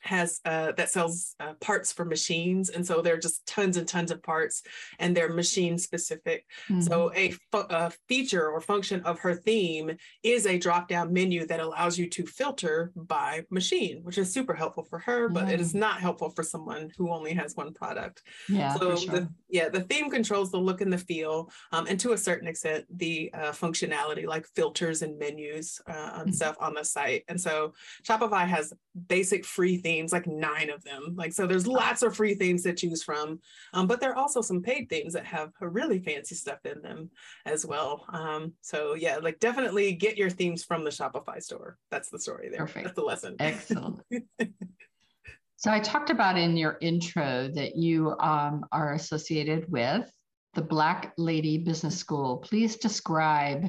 has 0.00 0.40
uh, 0.44 0.72
that 0.72 0.90
sells 0.90 1.34
uh, 1.40 1.52
parts 1.60 1.92
for 1.92 2.04
machines 2.04 2.70
and 2.70 2.86
so 2.86 3.02
there 3.02 3.14
are 3.14 3.18
just 3.18 3.46
tons 3.46 3.76
and 3.76 3.86
tons 3.86 4.10
of 4.10 4.22
parts 4.22 4.62
and 4.98 5.16
they're 5.16 5.32
machine 5.32 5.76
specific 5.78 6.46
mm-hmm. 6.68 6.80
so 6.80 7.12
a, 7.14 7.34
a, 7.52 7.92
feature 8.08 8.48
or 8.48 8.60
function 8.60 9.00
of 9.02 9.18
her 9.18 9.34
theme 9.34 9.92
is 10.22 10.46
a 10.46 10.58
drop 10.58 10.88
down 10.88 11.12
menu 11.12 11.46
that 11.46 11.60
allows 11.60 11.98
you 11.98 12.08
to 12.08 12.26
filter 12.26 12.92
by 12.96 13.42
machine 13.50 14.00
which 14.02 14.18
is 14.18 14.32
super 14.32 14.54
helpful 14.54 14.84
for 14.84 14.98
her 14.98 15.28
but 15.28 15.50
it 15.50 15.60
is 15.60 15.74
not 15.74 16.00
helpful 16.00 16.30
for 16.30 16.42
someone 16.42 16.90
who 16.96 17.10
only 17.10 17.34
has 17.34 17.54
one 17.56 17.72
product 17.72 18.22
yeah 18.48 18.74
so 18.74 18.96
sure. 18.96 19.14
the, 19.14 19.28
yeah 19.48 19.68
the 19.68 19.82
theme 19.82 20.10
controls 20.10 20.50
the 20.50 20.58
look 20.58 20.80
and 20.80 20.92
the 20.92 20.98
feel 20.98 21.50
um, 21.72 21.86
and 21.86 22.00
to 22.00 22.12
a 22.12 22.18
certain 22.18 22.48
extent 22.48 22.84
the 22.96 23.30
uh, 23.34 23.52
functionality 23.52 24.26
like 24.26 24.46
filters 24.56 25.02
and 25.02 25.18
menus 25.18 25.80
uh, 25.88 25.92
and 26.14 26.22
mm-hmm. 26.22 26.30
stuff 26.32 26.56
on 26.58 26.74
the 26.74 26.84
site 26.84 27.22
and 27.28 27.40
so 27.40 27.72
shopify 28.02 28.46
has 28.46 28.72
basic 29.06 29.44
free 29.44 29.76
themes 29.76 29.89
themes, 29.90 30.12
like 30.12 30.26
nine 30.26 30.70
of 30.70 30.84
them. 30.84 31.14
Like, 31.16 31.32
so 31.32 31.46
there's 31.46 31.66
lots 31.66 32.02
of 32.02 32.14
free 32.14 32.34
themes 32.34 32.62
to 32.62 32.72
choose 32.72 33.02
from. 33.02 33.40
Um, 33.72 33.88
but 33.88 34.00
there 34.00 34.10
are 34.10 34.16
also 34.16 34.40
some 34.40 34.62
paid 34.62 34.88
themes 34.88 35.14
that 35.14 35.26
have 35.26 35.50
really 35.60 35.98
fancy 35.98 36.36
stuff 36.36 36.64
in 36.64 36.80
them 36.80 37.10
as 37.44 37.66
well. 37.66 38.04
Um, 38.12 38.52
so 38.60 38.94
yeah, 38.94 39.16
like 39.16 39.40
definitely 39.40 39.92
get 39.92 40.16
your 40.16 40.30
themes 40.30 40.62
from 40.62 40.84
the 40.84 40.90
Shopify 40.90 41.42
store. 41.42 41.76
That's 41.90 42.08
the 42.08 42.20
story 42.20 42.50
there. 42.50 42.60
Perfect. 42.60 42.84
That's 42.84 42.96
the 42.96 43.02
lesson. 43.02 43.36
Excellent. 43.40 44.00
so 45.56 45.72
I 45.72 45.80
talked 45.80 46.10
about 46.10 46.38
in 46.38 46.56
your 46.56 46.78
intro 46.80 47.48
that 47.54 47.74
you 47.74 48.16
um, 48.20 48.64
are 48.70 48.94
associated 48.94 49.70
with 49.70 50.08
the 50.54 50.62
Black 50.62 51.12
Lady 51.16 51.58
Business 51.58 51.96
School. 51.96 52.36
Please 52.38 52.76
describe 52.76 53.68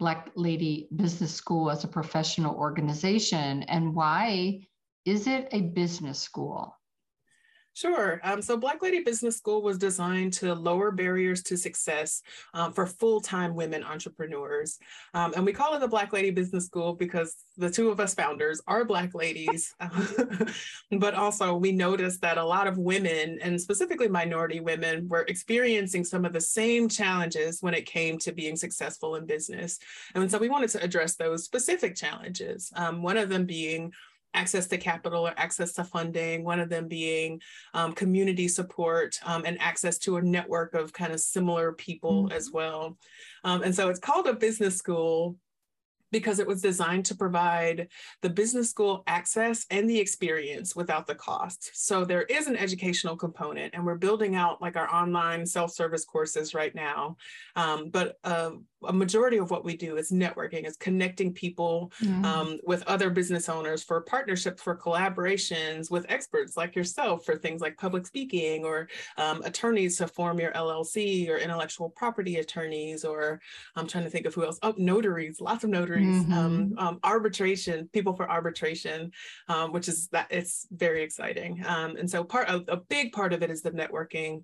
Black 0.00 0.32
Lady 0.34 0.88
Business 0.96 1.32
School 1.32 1.70
as 1.70 1.84
a 1.84 1.88
professional 1.88 2.56
organization 2.56 3.62
and 3.64 3.94
why 3.94 4.60
is 5.04 5.26
it 5.26 5.48
a 5.52 5.60
business 5.60 6.18
school? 6.18 6.76
Sure. 7.74 8.20
Um, 8.22 8.42
so 8.42 8.58
Black 8.58 8.82
Lady 8.82 9.02
Business 9.02 9.38
School 9.38 9.62
was 9.62 9.78
designed 9.78 10.34
to 10.34 10.54
lower 10.54 10.90
barriers 10.90 11.42
to 11.44 11.56
success 11.56 12.20
um, 12.52 12.72
for 12.74 12.86
full-time 12.86 13.54
women 13.54 13.82
entrepreneurs. 13.82 14.78
Um, 15.14 15.32
and 15.34 15.46
we 15.46 15.54
call 15.54 15.74
it 15.74 15.80
the 15.80 15.88
Black 15.88 16.12
Lady 16.12 16.30
Business 16.30 16.66
School 16.66 16.92
because 16.92 17.34
the 17.56 17.70
two 17.70 17.88
of 17.88 17.98
us 17.98 18.14
founders 18.14 18.60
are 18.66 18.84
Black 18.84 19.14
ladies. 19.14 19.74
but 20.98 21.14
also 21.14 21.56
we 21.56 21.72
noticed 21.72 22.20
that 22.20 22.36
a 22.36 22.44
lot 22.44 22.66
of 22.66 22.76
women, 22.76 23.38
and 23.40 23.58
specifically 23.58 24.08
minority 24.08 24.60
women, 24.60 25.08
were 25.08 25.24
experiencing 25.28 26.04
some 26.04 26.26
of 26.26 26.34
the 26.34 26.40
same 26.42 26.90
challenges 26.90 27.62
when 27.62 27.72
it 27.72 27.86
came 27.86 28.18
to 28.18 28.32
being 28.32 28.54
successful 28.54 29.14
in 29.14 29.24
business. 29.24 29.78
And 30.14 30.30
so 30.30 30.36
we 30.36 30.50
wanted 30.50 30.68
to 30.70 30.82
address 30.82 31.16
those 31.16 31.44
specific 31.44 31.96
challenges. 31.96 32.70
Um, 32.76 33.02
one 33.02 33.16
of 33.16 33.30
them 33.30 33.46
being 33.46 33.92
access 34.34 34.66
to 34.68 34.78
capital 34.78 35.26
or 35.26 35.34
access 35.36 35.72
to 35.74 35.84
funding, 35.84 36.44
one 36.44 36.60
of 36.60 36.68
them 36.68 36.88
being 36.88 37.40
um, 37.74 37.92
community 37.92 38.48
support 38.48 39.18
um, 39.24 39.44
and 39.44 39.60
access 39.60 39.98
to 39.98 40.16
a 40.16 40.22
network 40.22 40.74
of 40.74 40.92
kind 40.92 41.12
of 41.12 41.20
similar 41.20 41.72
people 41.72 42.24
mm-hmm. 42.24 42.36
as 42.36 42.50
well. 42.52 42.96
Um, 43.44 43.62
and 43.62 43.74
so 43.74 43.88
it's 43.88 44.00
called 44.00 44.26
a 44.26 44.34
business 44.34 44.76
school 44.76 45.36
because 46.12 46.38
it 46.38 46.46
was 46.46 46.60
designed 46.60 47.06
to 47.06 47.16
provide 47.16 47.88
the 48.20 48.30
business 48.30 48.70
school 48.70 49.02
access 49.06 49.66
and 49.70 49.88
the 49.88 49.98
experience 49.98 50.76
without 50.76 51.06
the 51.06 51.14
cost. 51.14 51.70
So 51.74 52.04
there 52.04 52.22
is 52.22 52.46
an 52.46 52.56
educational 52.56 53.16
component, 53.16 53.74
and 53.74 53.84
we're 53.84 53.96
building 53.96 54.36
out 54.36 54.62
like 54.62 54.76
our 54.76 54.92
online 54.94 55.46
self 55.46 55.72
service 55.72 56.04
courses 56.04 56.54
right 56.54 56.74
now. 56.74 57.16
Um, 57.56 57.88
but 57.90 58.18
uh, 58.22 58.50
a 58.84 58.92
majority 58.92 59.38
of 59.38 59.50
what 59.50 59.64
we 59.64 59.76
do 59.76 59.96
is 59.96 60.10
networking, 60.10 60.66
is 60.66 60.76
connecting 60.76 61.32
people 61.32 61.92
mm-hmm. 62.00 62.24
um, 62.24 62.58
with 62.64 62.82
other 62.86 63.10
business 63.10 63.48
owners 63.48 63.82
for 63.82 64.00
partnerships, 64.00 64.62
for 64.62 64.76
collaborations 64.76 65.90
with 65.90 66.06
experts 66.08 66.56
like 66.56 66.76
yourself 66.76 67.24
for 67.24 67.36
things 67.36 67.60
like 67.60 67.76
public 67.76 68.06
speaking 68.06 68.64
or 68.64 68.88
um, 69.16 69.42
attorneys 69.42 69.98
to 69.98 70.06
form 70.06 70.38
your 70.38 70.52
LLC 70.52 71.28
or 71.28 71.36
intellectual 71.36 71.90
property 71.90 72.36
attorneys, 72.36 73.04
or 73.04 73.40
I'm 73.76 73.86
trying 73.86 74.04
to 74.04 74.10
think 74.10 74.26
of 74.26 74.34
who 74.34 74.44
else. 74.44 74.58
Oh, 74.62 74.74
notaries, 74.76 75.40
lots 75.40 75.64
of 75.64 75.70
notaries, 75.70 76.24
um, 76.24 76.30
mm-hmm. 76.30 76.78
um, 76.78 77.00
arbitration, 77.04 77.88
people 77.92 78.14
for 78.14 78.30
arbitration, 78.30 79.12
um, 79.48 79.72
which 79.72 79.88
is 79.88 80.08
that 80.08 80.26
it's 80.30 80.66
very 80.70 81.02
exciting. 81.02 81.62
Um, 81.66 81.96
and 81.96 82.10
so 82.10 82.24
part 82.24 82.48
of 82.48 82.64
a 82.68 82.76
big 82.76 83.12
part 83.12 83.32
of 83.32 83.42
it 83.42 83.50
is 83.50 83.62
the 83.62 83.70
networking 83.70 84.42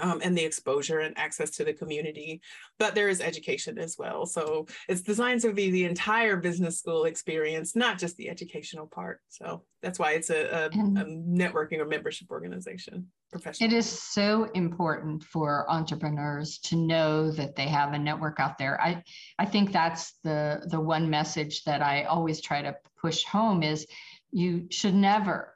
um, 0.00 0.20
and 0.22 0.36
the 0.36 0.44
exposure 0.44 1.00
and 1.00 1.16
access 1.18 1.50
to 1.52 1.64
the 1.64 1.72
community. 1.72 2.40
But 2.78 2.94
there 2.94 3.08
is 3.08 3.20
education 3.20 3.78
as 3.78 3.96
well. 3.98 4.26
So 4.26 4.66
it's 4.88 5.02
designed 5.02 5.40
to 5.42 5.52
be 5.52 5.70
the 5.70 5.84
entire 5.84 6.36
business 6.36 6.78
school 6.78 7.04
experience, 7.04 7.76
not 7.76 7.98
just 7.98 8.16
the 8.16 8.28
educational 8.28 8.86
part. 8.86 9.20
So 9.28 9.62
that's 9.82 9.98
why 9.98 10.12
it's 10.12 10.30
a, 10.30 10.44
a, 10.44 10.66
a 10.66 10.70
networking 10.70 11.78
or 11.78 11.86
membership 11.86 12.30
organization. 12.30 13.06
It 13.60 13.72
is 13.72 13.86
so 13.86 14.44
important 14.54 15.22
for 15.22 15.70
entrepreneurs 15.70 16.58
to 16.64 16.76
know 16.76 17.30
that 17.30 17.54
they 17.54 17.68
have 17.68 17.92
a 17.92 17.98
network 17.98 18.40
out 18.40 18.58
there. 18.58 18.80
I, 18.80 19.04
I 19.38 19.44
think 19.44 19.72
that's 19.72 20.14
the 20.24 20.62
the 20.66 20.80
one 20.80 21.08
message 21.08 21.62
that 21.64 21.80
I 21.80 22.04
always 22.04 22.40
try 22.40 22.60
to 22.62 22.74
push 23.00 23.24
home 23.24 23.62
is 23.62 23.86
you 24.32 24.66
should 24.70 24.94
never 24.94 25.54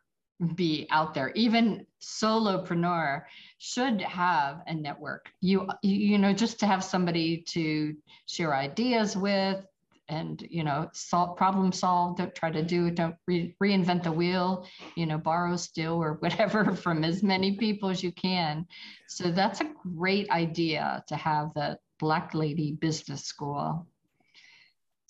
be 0.55 0.87
out 0.91 1.14
there. 1.14 1.31
Even 1.35 1.87
solopreneur 2.00 3.23
should 3.59 4.00
have 4.00 4.62
a 4.67 4.75
network. 4.75 5.31
You 5.41 5.69
you 5.83 6.19
know 6.19 6.33
just 6.33 6.61
to 6.61 6.67
have 6.67 6.85
somebody 6.85 7.43
to 7.49 7.95
share 8.26 8.55
ideas 8.55 9.17
with 9.17 9.64
and 10.09 10.47
you 10.50 10.64
know 10.64 10.88
solve 10.93 11.37
problem 11.37 11.73
solve 11.73 12.17
don't 12.19 12.35
try 12.35 12.50
to 12.50 12.62
do 12.62 12.91
don't 12.91 13.17
re- 13.26 13.55
reinvent 13.62 14.03
the 14.03 14.12
wheel 14.12 14.67
you 14.97 15.07
know 15.07 15.17
borrow 15.17 15.57
steal 15.57 15.95
or 15.95 16.14
whatever 16.14 16.75
from 16.85 17.05
as 17.05 17.23
many 17.23 17.57
people 17.57 17.88
as 17.88 18.03
you 18.03 18.12
can. 18.12 18.67
So 19.09 19.31
that's 19.31 19.61
a 19.61 19.73
great 19.97 20.29
idea 20.31 21.05
to 21.09 21.17
have 21.17 21.55
the 21.55 21.79
black 21.99 22.35
lady 22.35 22.73
business 22.73 23.25
school 23.25 23.87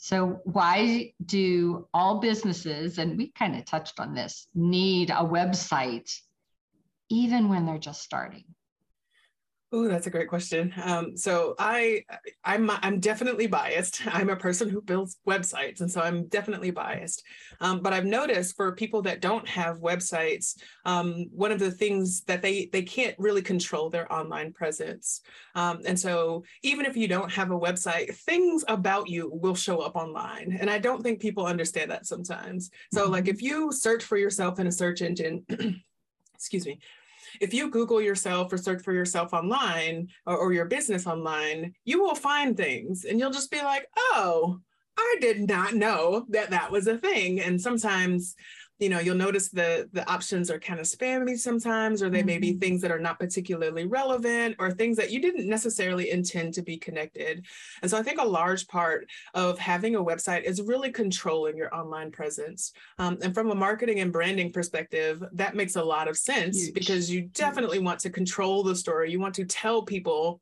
so, 0.04 0.42
why 0.44 1.14
do 1.24 1.88
all 1.94 2.20
businesses, 2.20 2.98
and 2.98 3.16
we 3.16 3.32
kind 3.32 3.56
of 3.56 3.64
touched 3.64 3.98
on 3.98 4.12
this, 4.12 4.46
need 4.54 5.08
a 5.08 5.24
website 5.24 6.14
even 7.08 7.48
when 7.48 7.64
they're 7.64 7.78
just 7.78 8.02
starting? 8.02 8.44
Oh, 9.76 9.88
that's 9.88 10.06
a 10.06 10.10
great 10.10 10.28
question. 10.28 10.72
Um, 10.80 11.16
so 11.16 11.56
I, 11.58 12.04
I'm, 12.44 12.70
I'm 12.70 13.00
definitely 13.00 13.48
biased. 13.48 14.06
I'm 14.06 14.30
a 14.30 14.36
person 14.36 14.68
who 14.68 14.80
builds 14.80 15.16
websites, 15.26 15.80
and 15.80 15.90
so 15.90 16.00
I'm 16.00 16.28
definitely 16.28 16.70
biased. 16.70 17.24
Um, 17.60 17.80
but 17.80 17.92
I've 17.92 18.04
noticed 18.04 18.54
for 18.54 18.70
people 18.70 19.02
that 19.02 19.20
don't 19.20 19.48
have 19.48 19.80
websites, 19.80 20.56
um, 20.84 21.26
one 21.34 21.50
of 21.50 21.58
the 21.58 21.72
things 21.72 22.20
that 22.26 22.40
they 22.40 22.66
they 22.72 22.82
can't 22.82 23.16
really 23.18 23.42
control 23.42 23.90
their 23.90 24.10
online 24.12 24.52
presence. 24.52 25.22
Um, 25.56 25.80
and 25.84 25.98
so 25.98 26.44
even 26.62 26.86
if 26.86 26.96
you 26.96 27.08
don't 27.08 27.32
have 27.32 27.50
a 27.50 27.58
website, 27.58 28.14
things 28.14 28.64
about 28.68 29.08
you 29.08 29.28
will 29.28 29.56
show 29.56 29.80
up 29.80 29.96
online. 29.96 30.56
And 30.60 30.70
I 30.70 30.78
don't 30.78 31.02
think 31.02 31.18
people 31.18 31.46
understand 31.46 31.90
that 31.90 32.06
sometimes. 32.06 32.70
So 32.92 33.10
like 33.10 33.24
mm-hmm. 33.24 33.34
if 33.34 33.42
you 33.42 33.72
search 33.72 34.04
for 34.04 34.16
yourself 34.16 34.60
in 34.60 34.68
a 34.68 34.72
search 34.72 35.02
engine, 35.02 35.44
excuse 36.36 36.64
me 36.64 36.78
if 37.40 37.54
you 37.54 37.70
Google 37.70 38.00
yourself 38.00 38.52
or 38.52 38.58
search 38.58 38.82
for 38.82 38.92
yourself 38.92 39.32
online 39.32 40.08
or, 40.26 40.36
or 40.36 40.52
your 40.52 40.66
business 40.66 41.06
online, 41.06 41.74
you 41.84 42.02
will 42.02 42.14
find 42.14 42.56
things 42.56 43.04
and 43.04 43.18
you'll 43.18 43.30
just 43.30 43.50
be 43.50 43.62
like, 43.62 43.86
oh, 43.96 44.60
I 44.96 45.16
did 45.20 45.48
not 45.48 45.74
know 45.74 46.24
that 46.30 46.50
that 46.50 46.70
was 46.70 46.86
a 46.86 46.98
thing. 46.98 47.40
And 47.40 47.60
sometimes 47.60 48.36
you 48.78 48.88
know 48.88 48.98
you'll 48.98 49.14
notice 49.14 49.48
the 49.50 49.88
the 49.92 50.08
options 50.10 50.50
are 50.50 50.58
kind 50.58 50.80
of 50.80 50.86
spammy 50.86 51.38
sometimes 51.38 52.02
or 52.02 52.10
they 52.10 52.18
mm-hmm. 52.18 52.26
may 52.26 52.38
be 52.38 52.50
mm-hmm. 52.50 52.58
things 52.58 52.80
that 52.80 52.90
are 52.90 52.98
not 52.98 53.18
particularly 53.18 53.86
relevant 53.86 54.56
or 54.58 54.70
things 54.70 54.96
that 54.96 55.10
you 55.10 55.20
didn't 55.20 55.48
necessarily 55.48 56.10
intend 56.10 56.52
to 56.54 56.62
be 56.62 56.76
connected 56.76 57.44
and 57.82 57.90
so 57.90 57.96
i 57.96 58.02
think 58.02 58.20
a 58.20 58.24
large 58.24 58.66
part 58.66 59.08
of 59.34 59.58
having 59.58 59.94
a 59.94 60.02
website 60.02 60.42
is 60.42 60.60
really 60.62 60.90
controlling 60.90 61.56
your 61.56 61.74
online 61.74 62.10
presence 62.10 62.72
um, 62.98 63.16
and 63.22 63.34
from 63.34 63.50
a 63.50 63.54
marketing 63.54 64.00
and 64.00 64.12
branding 64.12 64.52
perspective 64.52 65.22
that 65.32 65.54
makes 65.54 65.76
a 65.76 65.84
lot 65.84 66.08
of 66.08 66.16
sense 66.16 66.64
Huge. 66.64 66.74
because 66.74 67.10
you 67.10 67.22
definitely 67.32 67.78
Huge. 67.78 67.86
want 67.86 68.00
to 68.00 68.10
control 68.10 68.62
the 68.62 68.74
story 68.74 69.10
you 69.10 69.20
want 69.20 69.34
to 69.34 69.44
tell 69.44 69.82
people 69.82 70.40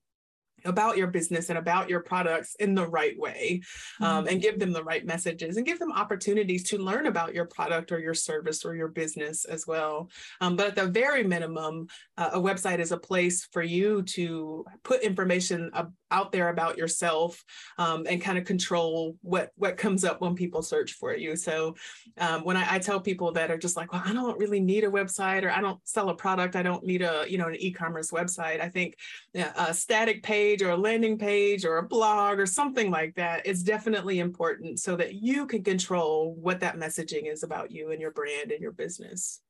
about 0.64 0.96
your 0.96 1.06
business 1.06 1.48
and 1.48 1.58
about 1.58 1.88
your 1.88 2.00
products 2.00 2.54
in 2.56 2.74
the 2.74 2.86
right 2.86 3.18
way 3.18 3.62
um, 4.00 4.26
and 4.26 4.40
give 4.40 4.54
mm-hmm. 4.54 4.60
them 4.60 4.72
the 4.72 4.84
right 4.84 5.04
messages 5.04 5.56
and 5.56 5.66
give 5.66 5.78
them 5.78 5.92
opportunities 5.92 6.62
to 6.64 6.78
learn 6.78 7.06
about 7.06 7.34
your 7.34 7.46
product 7.46 7.92
or 7.92 7.98
your 7.98 8.14
service 8.14 8.64
or 8.64 8.74
your 8.74 8.88
business 8.88 9.44
as 9.44 9.66
well. 9.66 10.10
Um, 10.40 10.56
but 10.56 10.68
at 10.68 10.74
the 10.74 10.86
very 10.86 11.24
minimum, 11.24 11.88
uh, 12.16 12.30
a 12.32 12.40
website 12.40 12.78
is 12.78 12.92
a 12.92 12.98
place 12.98 13.48
for 13.52 13.62
you 13.62 14.02
to 14.02 14.64
put 14.82 15.02
information 15.02 15.70
out 16.12 16.30
there 16.30 16.50
about 16.50 16.78
yourself 16.78 17.42
um, 17.78 18.06
and 18.08 18.20
kind 18.20 18.38
of 18.38 18.44
control 18.44 19.16
what 19.22 19.50
what 19.56 19.76
comes 19.76 20.04
up 20.04 20.20
when 20.20 20.34
people 20.34 20.62
search 20.62 20.92
for 20.92 21.14
you. 21.16 21.34
So 21.34 21.74
um, 22.18 22.44
when 22.44 22.56
I, 22.56 22.74
I, 22.74 22.78
tell 22.78 23.00
people 23.00 23.32
that 23.32 23.50
are 23.50 23.58
just 23.58 23.76
like, 23.76 23.92
well, 23.92 24.02
I 24.04 24.12
don't 24.12 24.38
really 24.38 24.60
need 24.60 24.84
a 24.84 24.90
website 24.90 25.44
or 25.44 25.50
I 25.50 25.60
don't 25.60 25.80
sell 25.84 26.10
a 26.10 26.14
product, 26.14 26.56
I 26.56 26.62
don't 26.62 26.84
need 26.84 27.02
a 27.02 27.24
you 27.28 27.38
know 27.38 27.48
an 27.48 27.56
e-commerce 27.56 28.10
website. 28.10 28.60
I 28.60 28.68
think 28.68 28.96
a 29.34 29.72
static 29.72 30.22
page 30.22 30.62
or 30.62 30.70
a 30.70 30.76
landing 30.76 31.18
page 31.18 31.64
or 31.64 31.78
a 31.78 31.82
blog 31.82 32.38
or 32.38 32.46
something 32.46 32.90
like 32.90 33.14
that 33.14 33.46
is 33.46 33.62
definitely 33.62 34.18
important 34.18 34.78
so 34.78 34.96
that 34.96 35.14
you 35.14 35.46
can 35.46 35.64
control 35.64 36.34
what 36.34 36.60
that 36.60 36.76
messaging 36.76 37.30
is 37.30 37.42
about 37.42 37.70
you 37.70 37.90
and 37.90 38.00
your 38.00 38.10
brand 38.10 38.52
and 38.52 38.60
your 38.60 38.72
business. 38.72 39.40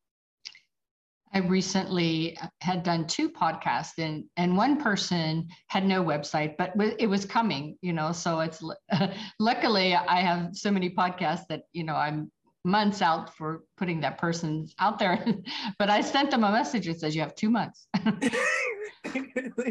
I 1.34 1.38
recently 1.38 2.36
had 2.60 2.82
done 2.82 3.06
two 3.06 3.30
podcasts 3.30 3.98
and 3.98 4.24
and 4.36 4.56
one 4.56 4.80
person 4.80 5.48
had 5.68 5.84
no 5.84 6.04
website 6.04 6.56
but 6.58 6.72
it 6.98 7.06
was 7.06 7.24
coming 7.24 7.78
you 7.80 7.92
know 7.92 8.12
so 8.12 8.40
it's 8.40 8.62
luckily 9.38 9.94
I 9.94 10.20
have 10.20 10.54
so 10.54 10.70
many 10.70 10.90
podcasts 10.90 11.46
that 11.48 11.62
you 11.72 11.84
know 11.84 11.94
I'm 11.94 12.30
months 12.64 13.02
out 13.02 13.34
for 13.36 13.64
putting 13.76 14.00
that 14.00 14.18
person 14.18 14.68
out 14.78 14.98
there 14.98 15.24
but 15.78 15.90
I 15.90 16.00
sent 16.00 16.30
them 16.30 16.44
a 16.44 16.52
message 16.52 16.86
that 16.86 17.00
says 17.00 17.14
you 17.14 17.22
have 17.22 17.34
2 17.34 17.50
months. 17.50 17.86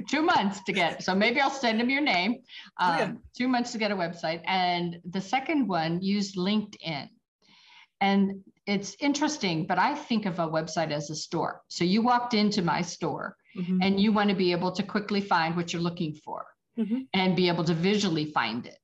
Two 0.09 0.21
months 0.21 0.61
to 0.65 0.73
get 0.73 1.03
so 1.03 1.15
maybe 1.15 1.39
I'll 1.39 1.49
send 1.49 1.79
them 1.79 1.89
your 1.89 2.01
name. 2.01 2.41
Um, 2.79 2.97
yeah. 2.97 3.11
2 3.37 3.47
months 3.47 3.71
to 3.73 3.77
get 3.77 3.91
a 3.91 3.95
website 3.95 4.41
and 4.45 4.99
the 5.09 5.21
second 5.21 5.67
one 5.67 6.01
used 6.01 6.35
LinkedIn. 6.35 7.07
And 8.01 8.43
it's 8.71 8.95
interesting, 8.99 9.65
but 9.65 9.77
I 9.77 9.95
think 9.95 10.25
of 10.25 10.39
a 10.39 10.47
website 10.47 10.91
as 10.91 11.09
a 11.09 11.15
store. 11.15 11.61
So 11.67 11.83
you 11.83 12.01
walked 12.01 12.33
into 12.33 12.61
my 12.61 12.81
store 12.81 13.35
mm-hmm. 13.57 13.79
and 13.81 13.99
you 13.99 14.11
want 14.11 14.29
to 14.29 14.35
be 14.35 14.51
able 14.51 14.71
to 14.71 14.83
quickly 14.83 15.21
find 15.21 15.55
what 15.55 15.73
you're 15.73 15.81
looking 15.81 16.13
for 16.13 16.45
mm-hmm. 16.77 17.01
and 17.13 17.35
be 17.35 17.47
able 17.47 17.65
to 17.65 17.73
visually 17.73 18.25
find 18.31 18.65
it. 18.65 18.77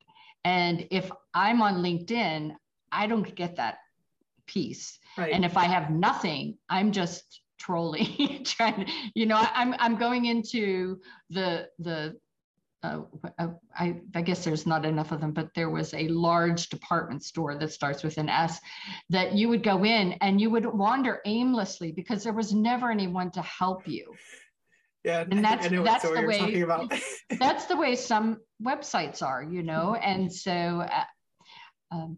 And 0.44 0.88
if 0.92 1.10
I'm 1.34 1.62
on 1.62 1.76
LinkedIn, 1.76 2.56
I 2.92 3.08
don't 3.08 3.34
get 3.36 3.56
that 3.56 3.78
piece. 4.46 5.00
Right. 5.18 5.34
And 5.34 5.46
if 5.46 5.56
I 5.58 5.66
have 5.66 5.90
nothing, 5.90 6.58
I'm 6.70 6.92
just 6.92 7.42
trolling 7.58 8.44
trying 8.46 8.86
to, 8.86 8.92
you 9.16 9.26
know 9.26 9.40
i'm 9.54 9.74
i'm 9.80 9.98
going 9.98 10.26
into 10.26 11.00
the 11.32 11.68
the 11.80 12.16
uh, 12.84 13.02
uh, 13.40 13.48
I, 13.78 14.02
I, 14.14 14.22
guess 14.22 14.44
there's 14.44 14.68
not 14.68 14.86
enough 14.86 15.12
of 15.12 15.20
them, 15.20 15.32
but 15.32 15.50
there 15.56 15.70
was 15.70 15.94
a 15.94 16.08
large 16.10 16.70
department 16.70 17.24
store 17.24 17.58
that 17.58 17.72
starts 17.72 18.04
with 18.04 18.18
an 18.20 18.30
S 18.30 18.60
that 19.10 19.34
you 19.34 19.50
would 19.50 19.64
go 19.64 19.84
in 19.84 20.14
and 20.22 20.40
you 20.40 20.52
would 20.52 20.66
wander 20.66 21.20
aimlessly 21.26 21.92
because 21.92 22.24
there 22.24 22.34
was 22.34 22.54
never 22.54 22.92
anyone 22.92 23.32
to 23.32 23.42
help 23.42 23.88
you. 23.88 24.14
Yeah, 25.04 25.22
and 25.22 25.44
that's 25.44 25.70
that's 25.70 26.04
the 26.04 26.22
way 26.22 26.66
that's 27.40 27.66
the 27.66 27.78
way 27.78 27.96
some 27.96 28.42
websites 28.62 29.24
are, 29.24 29.42
you 29.42 29.64
know, 29.64 29.96
and 30.02 30.32
so 30.32 30.52
uh, 30.52 31.04
um, 31.92 32.18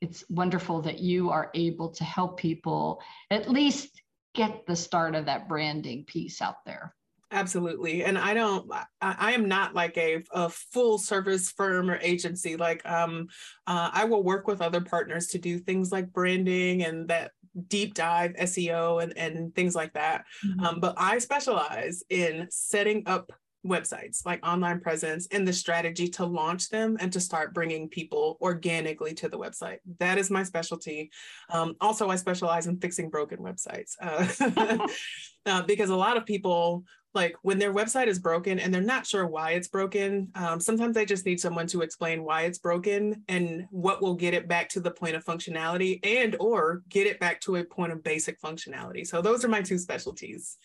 it's 0.00 0.24
wonderful 0.28 0.82
that 0.82 0.98
you 0.98 1.30
are 1.30 1.50
able 1.54 1.90
to 1.90 2.04
help 2.04 2.38
people 2.38 3.00
at 3.30 3.48
least 3.48 4.02
get 4.34 4.66
the 4.66 4.74
start 4.74 5.14
of 5.14 5.26
that 5.26 5.48
branding 5.48 6.04
piece 6.04 6.42
out 6.42 6.64
there. 6.66 6.94
Absolutely. 7.34 8.04
And 8.04 8.16
I 8.16 8.32
don't, 8.32 8.70
I, 8.72 8.84
I, 9.00 9.32
am 9.32 9.48
not 9.48 9.74
like 9.74 9.98
a, 9.98 10.22
a 10.32 10.48
full 10.48 10.98
service 10.98 11.50
firm 11.50 11.90
or 11.90 11.98
agency. 12.00 12.56
Like, 12.56 12.88
um, 12.88 13.26
uh, 13.66 13.90
I 13.92 14.04
will 14.04 14.22
work 14.22 14.46
with 14.46 14.62
other 14.62 14.80
partners 14.80 15.26
to 15.28 15.38
do 15.38 15.58
things 15.58 15.90
like 15.90 16.12
branding 16.12 16.84
and 16.84 17.08
that 17.08 17.32
deep 17.66 17.94
dive 17.94 18.34
SEO 18.34 19.02
and, 19.02 19.18
and 19.18 19.52
things 19.54 19.74
like 19.74 19.94
that. 19.94 20.24
Mm-hmm. 20.46 20.64
Um, 20.64 20.80
but 20.80 20.94
I 20.96 21.18
specialize 21.18 22.04
in 22.08 22.46
setting 22.50 23.02
up 23.06 23.32
websites 23.66 24.26
like 24.26 24.46
online 24.46 24.78
presence 24.78 25.26
and 25.30 25.48
the 25.48 25.52
strategy 25.52 26.06
to 26.06 26.24
launch 26.24 26.68
them 26.68 26.96
and 27.00 27.12
to 27.12 27.18
start 27.18 27.54
bringing 27.54 27.88
people 27.88 28.36
organically 28.42 29.14
to 29.14 29.28
the 29.28 29.38
website 29.38 29.78
that 29.98 30.18
is 30.18 30.30
my 30.30 30.42
specialty 30.42 31.10
um, 31.50 31.74
also 31.80 32.10
i 32.10 32.16
specialize 32.16 32.66
in 32.66 32.78
fixing 32.78 33.08
broken 33.08 33.38
websites 33.38 33.94
uh, 34.02 34.86
uh, 35.46 35.62
because 35.62 35.88
a 35.88 35.96
lot 35.96 36.18
of 36.18 36.26
people 36.26 36.84
like 37.14 37.36
when 37.42 37.58
their 37.58 37.72
website 37.72 38.06
is 38.06 38.18
broken 38.18 38.58
and 38.58 38.74
they're 38.74 38.82
not 38.82 39.06
sure 39.06 39.26
why 39.26 39.52
it's 39.52 39.68
broken 39.68 40.28
um, 40.34 40.60
sometimes 40.60 40.94
they 40.94 41.04
just 41.04 41.24
need 41.24 41.40
someone 41.40 41.66
to 41.66 41.82
explain 41.82 42.24
why 42.24 42.42
it's 42.42 42.58
broken 42.58 43.22
and 43.28 43.66
what 43.70 44.02
will 44.02 44.14
get 44.14 44.34
it 44.34 44.48
back 44.48 44.68
to 44.68 44.80
the 44.80 44.90
point 44.90 45.14
of 45.14 45.24
functionality 45.24 46.00
and 46.04 46.36
or 46.40 46.82
get 46.88 47.06
it 47.06 47.20
back 47.20 47.40
to 47.40 47.56
a 47.56 47.64
point 47.64 47.92
of 47.92 48.02
basic 48.02 48.40
functionality. 48.40 49.06
So 49.06 49.22
those 49.22 49.44
are 49.44 49.48
my 49.48 49.62
two 49.62 49.78
specialties. 49.78 50.56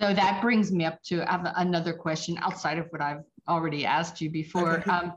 So 0.00 0.14
that 0.14 0.40
brings 0.40 0.72
me 0.72 0.84
up 0.84 1.02
to 1.04 1.24
another 1.60 1.92
question 1.92 2.38
outside 2.40 2.78
of 2.78 2.86
what 2.90 3.02
i've 3.02 3.24
already 3.48 3.84
asked 3.84 4.20
you 4.20 4.30
before. 4.30 4.78
Okay. 4.78 4.90
um, 4.90 5.14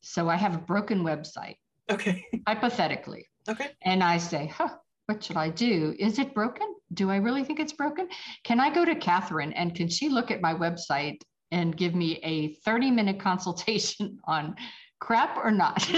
so 0.00 0.28
i 0.28 0.36
have 0.36 0.54
a 0.54 0.58
broken 0.58 1.04
website. 1.04 1.56
Okay. 1.90 2.24
Hypothetically. 2.46 3.26
Okay. 3.48 3.70
And 3.82 4.02
i 4.02 4.18
say 4.18 4.46
huh 4.46 4.70
what 5.08 5.24
should 5.24 5.38
I 5.38 5.48
do? 5.48 5.94
Is 5.98 6.18
it 6.18 6.34
broken? 6.34 6.66
Do 6.92 7.10
I 7.10 7.16
really 7.16 7.42
think 7.42 7.60
it's 7.60 7.72
broken? 7.72 8.08
Can 8.44 8.60
I 8.60 8.72
go 8.72 8.84
to 8.84 8.94
Kathryn 8.94 9.54
and 9.56 9.74
can 9.74 9.88
she 9.88 10.10
look 10.10 10.30
at 10.30 10.42
my 10.42 10.52
website 10.52 11.22
and 11.50 11.74
give 11.74 11.94
me 11.94 12.20
a 12.22 12.52
30 12.56 12.90
minute 12.90 13.18
consultation 13.18 14.18
on 14.24 14.54
crap 15.00 15.36
or 15.36 15.50
not? 15.50 15.88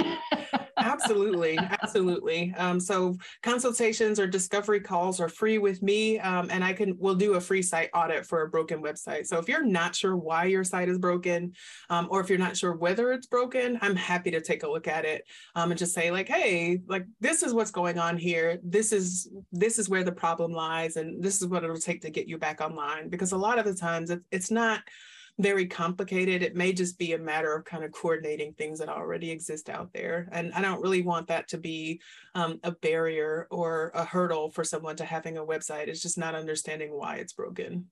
absolutely, 0.76 1.58
absolutely. 1.58 2.54
Um, 2.56 2.80
so 2.80 3.16
consultations 3.42 4.18
or 4.18 4.26
discovery 4.26 4.80
calls 4.80 5.20
are 5.20 5.28
free 5.28 5.58
with 5.58 5.82
me, 5.82 6.18
um, 6.18 6.48
and 6.50 6.64
I 6.64 6.72
can 6.72 6.96
we'll 6.98 7.14
do 7.14 7.34
a 7.34 7.40
free 7.40 7.62
site 7.62 7.90
audit 7.94 8.26
for 8.26 8.42
a 8.42 8.48
broken 8.48 8.82
website. 8.82 9.26
So 9.26 9.38
if 9.38 9.48
you're 9.48 9.64
not 9.64 9.94
sure 9.94 10.16
why 10.16 10.44
your 10.44 10.64
site 10.64 10.88
is 10.88 10.98
broken, 10.98 11.52
um, 11.88 12.08
or 12.10 12.20
if 12.20 12.28
you're 12.28 12.38
not 12.38 12.56
sure 12.56 12.74
whether 12.74 13.12
it's 13.12 13.26
broken, 13.26 13.78
I'm 13.82 13.96
happy 13.96 14.30
to 14.32 14.40
take 14.40 14.62
a 14.62 14.70
look 14.70 14.88
at 14.88 15.04
it 15.04 15.24
um, 15.54 15.70
and 15.70 15.78
just 15.78 15.94
say 15.94 16.10
like, 16.10 16.28
hey, 16.28 16.80
like 16.88 17.06
this 17.20 17.42
is 17.42 17.54
what's 17.54 17.70
going 17.70 17.98
on 17.98 18.16
here. 18.16 18.58
This 18.62 18.92
is 18.92 19.28
this 19.52 19.78
is 19.78 19.88
where 19.88 20.04
the 20.04 20.12
problem 20.12 20.52
lies, 20.52 20.96
and 20.96 21.22
this 21.22 21.40
is 21.40 21.48
what 21.48 21.64
it'll 21.64 21.76
take 21.76 22.02
to 22.02 22.10
get 22.10 22.28
you 22.28 22.38
back 22.38 22.60
online. 22.60 23.08
Because 23.08 23.32
a 23.32 23.38
lot 23.38 23.58
of 23.58 23.64
the 23.64 23.74
times 23.74 24.10
it, 24.10 24.20
it's 24.30 24.50
not 24.50 24.80
very 25.42 25.66
complicated. 25.66 26.42
It 26.42 26.54
may 26.54 26.72
just 26.72 26.98
be 26.98 27.12
a 27.12 27.18
matter 27.18 27.54
of 27.54 27.64
kind 27.64 27.84
of 27.84 27.92
coordinating 27.92 28.52
things 28.54 28.78
that 28.78 28.88
already 28.88 29.30
exist 29.30 29.68
out 29.68 29.92
there. 29.92 30.28
And 30.32 30.52
I 30.52 30.60
don't 30.60 30.82
really 30.82 31.02
want 31.02 31.28
that 31.28 31.48
to 31.48 31.58
be 31.58 32.00
um, 32.34 32.60
a 32.62 32.72
barrier 32.72 33.46
or 33.50 33.90
a 33.94 34.04
hurdle 34.04 34.50
for 34.50 34.64
someone 34.64 34.96
to 34.96 35.04
having 35.04 35.38
a 35.38 35.44
website. 35.44 35.88
It's 35.88 36.02
just 36.02 36.18
not 36.18 36.34
understanding 36.34 36.92
why 36.92 37.16
it's 37.16 37.32
broken. 37.32 37.86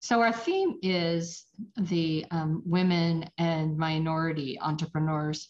So, 0.00 0.20
our 0.20 0.32
theme 0.32 0.78
is 0.82 1.46
the 1.80 2.26
um, 2.30 2.62
women 2.66 3.30
and 3.38 3.78
minority 3.78 4.58
entrepreneurs. 4.60 5.48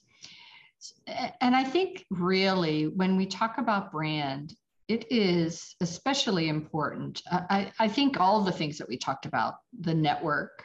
And 1.40 1.56
I 1.56 1.64
think 1.64 2.04
really 2.10 2.86
when 2.86 3.16
we 3.16 3.26
talk 3.26 3.58
about 3.58 3.90
brand, 3.90 4.54
it 4.88 5.10
is 5.10 5.74
especially 5.80 6.48
important. 6.48 7.22
I, 7.30 7.72
I 7.78 7.88
think 7.88 8.20
all 8.20 8.42
the 8.42 8.52
things 8.52 8.78
that 8.78 8.88
we 8.88 8.96
talked 8.96 9.24
about 9.24 9.54
the 9.80 9.94
network, 9.94 10.64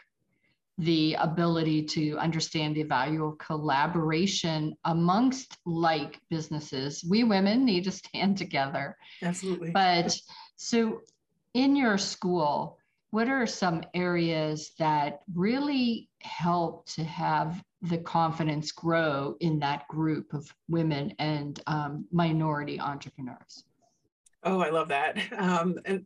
the 0.78 1.16
ability 1.20 1.84
to 1.84 2.18
understand 2.18 2.76
the 2.76 2.84
value 2.84 3.26
of 3.26 3.38
collaboration 3.38 4.76
amongst 4.86 5.58
like 5.66 6.20
businesses. 6.30 7.04
We 7.08 7.24
women 7.24 7.66
need 7.66 7.86
to 7.86 7.92
stand 7.92 8.38
together. 8.38 8.96
Absolutely. 9.22 9.72
But 9.72 10.18
so 10.56 11.02
in 11.54 11.76
your 11.76 11.98
school, 11.98 12.78
what 13.12 13.28
are 13.28 13.48
some 13.48 13.82
areas 13.94 14.72
that 14.80 15.22
really 15.34 16.10
help 16.22 16.86
to 16.92 17.04
have 17.04 17.64
the 17.82 17.98
confidence 17.98 18.72
grow 18.72 19.36
in 19.40 19.60
that 19.60 19.88
group 19.88 20.34
of 20.34 20.54
women 20.68 21.14
and 21.18 21.60
um, 21.68 22.06
minority 22.12 22.80
entrepreneurs? 22.80 23.64
Oh, 24.44 24.60
I 24.60 24.70
love 24.70 24.90
that. 24.90 25.18
Um, 25.40 25.80
and 25.86 26.06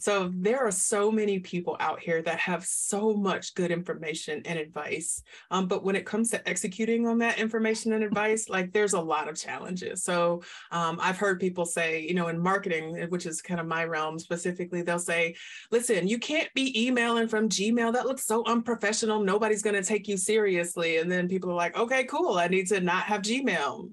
so 0.00 0.30
there 0.32 0.58
are 0.58 0.70
so 0.70 1.10
many 1.10 1.40
people 1.40 1.76
out 1.80 1.98
here 1.98 2.22
that 2.22 2.38
have 2.38 2.64
so 2.64 3.14
much 3.14 3.54
good 3.54 3.72
information 3.72 4.40
and 4.44 4.58
advice. 4.58 5.22
Um, 5.50 5.66
but 5.66 5.82
when 5.82 5.96
it 5.96 6.06
comes 6.06 6.30
to 6.30 6.48
executing 6.48 7.06
on 7.06 7.18
that 7.18 7.38
information 7.38 7.92
and 7.92 8.04
advice, 8.04 8.48
like 8.48 8.72
there's 8.72 8.92
a 8.92 9.00
lot 9.00 9.28
of 9.28 9.36
challenges. 9.36 10.04
So 10.04 10.42
um, 10.70 10.98
I've 11.02 11.18
heard 11.18 11.40
people 11.40 11.66
say, 11.66 12.06
you 12.06 12.14
know, 12.14 12.28
in 12.28 12.38
marketing, 12.38 12.96
eh, 12.96 13.06
which 13.06 13.26
is 13.26 13.42
kind 13.42 13.58
of 13.58 13.66
my 13.66 13.84
realm 13.84 14.20
specifically, 14.20 14.82
they'll 14.82 15.00
say, 15.00 15.34
listen, 15.72 16.06
you 16.06 16.18
can't 16.18 16.52
be 16.54 16.86
emailing 16.86 17.26
from 17.26 17.48
Gmail. 17.48 17.92
That 17.92 18.06
looks 18.06 18.24
so 18.24 18.44
unprofessional. 18.46 19.24
Nobody's 19.24 19.62
going 19.62 19.76
to 19.76 19.82
take 19.82 20.06
you 20.06 20.16
seriously. 20.16 20.98
And 20.98 21.10
then 21.10 21.28
people 21.28 21.50
are 21.50 21.54
like, 21.54 21.76
okay, 21.76 22.04
cool. 22.04 22.38
I 22.38 22.46
need 22.46 22.68
to 22.68 22.80
not 22.80 23.04
have 23.04 23.22
Gmail 23.22 23.88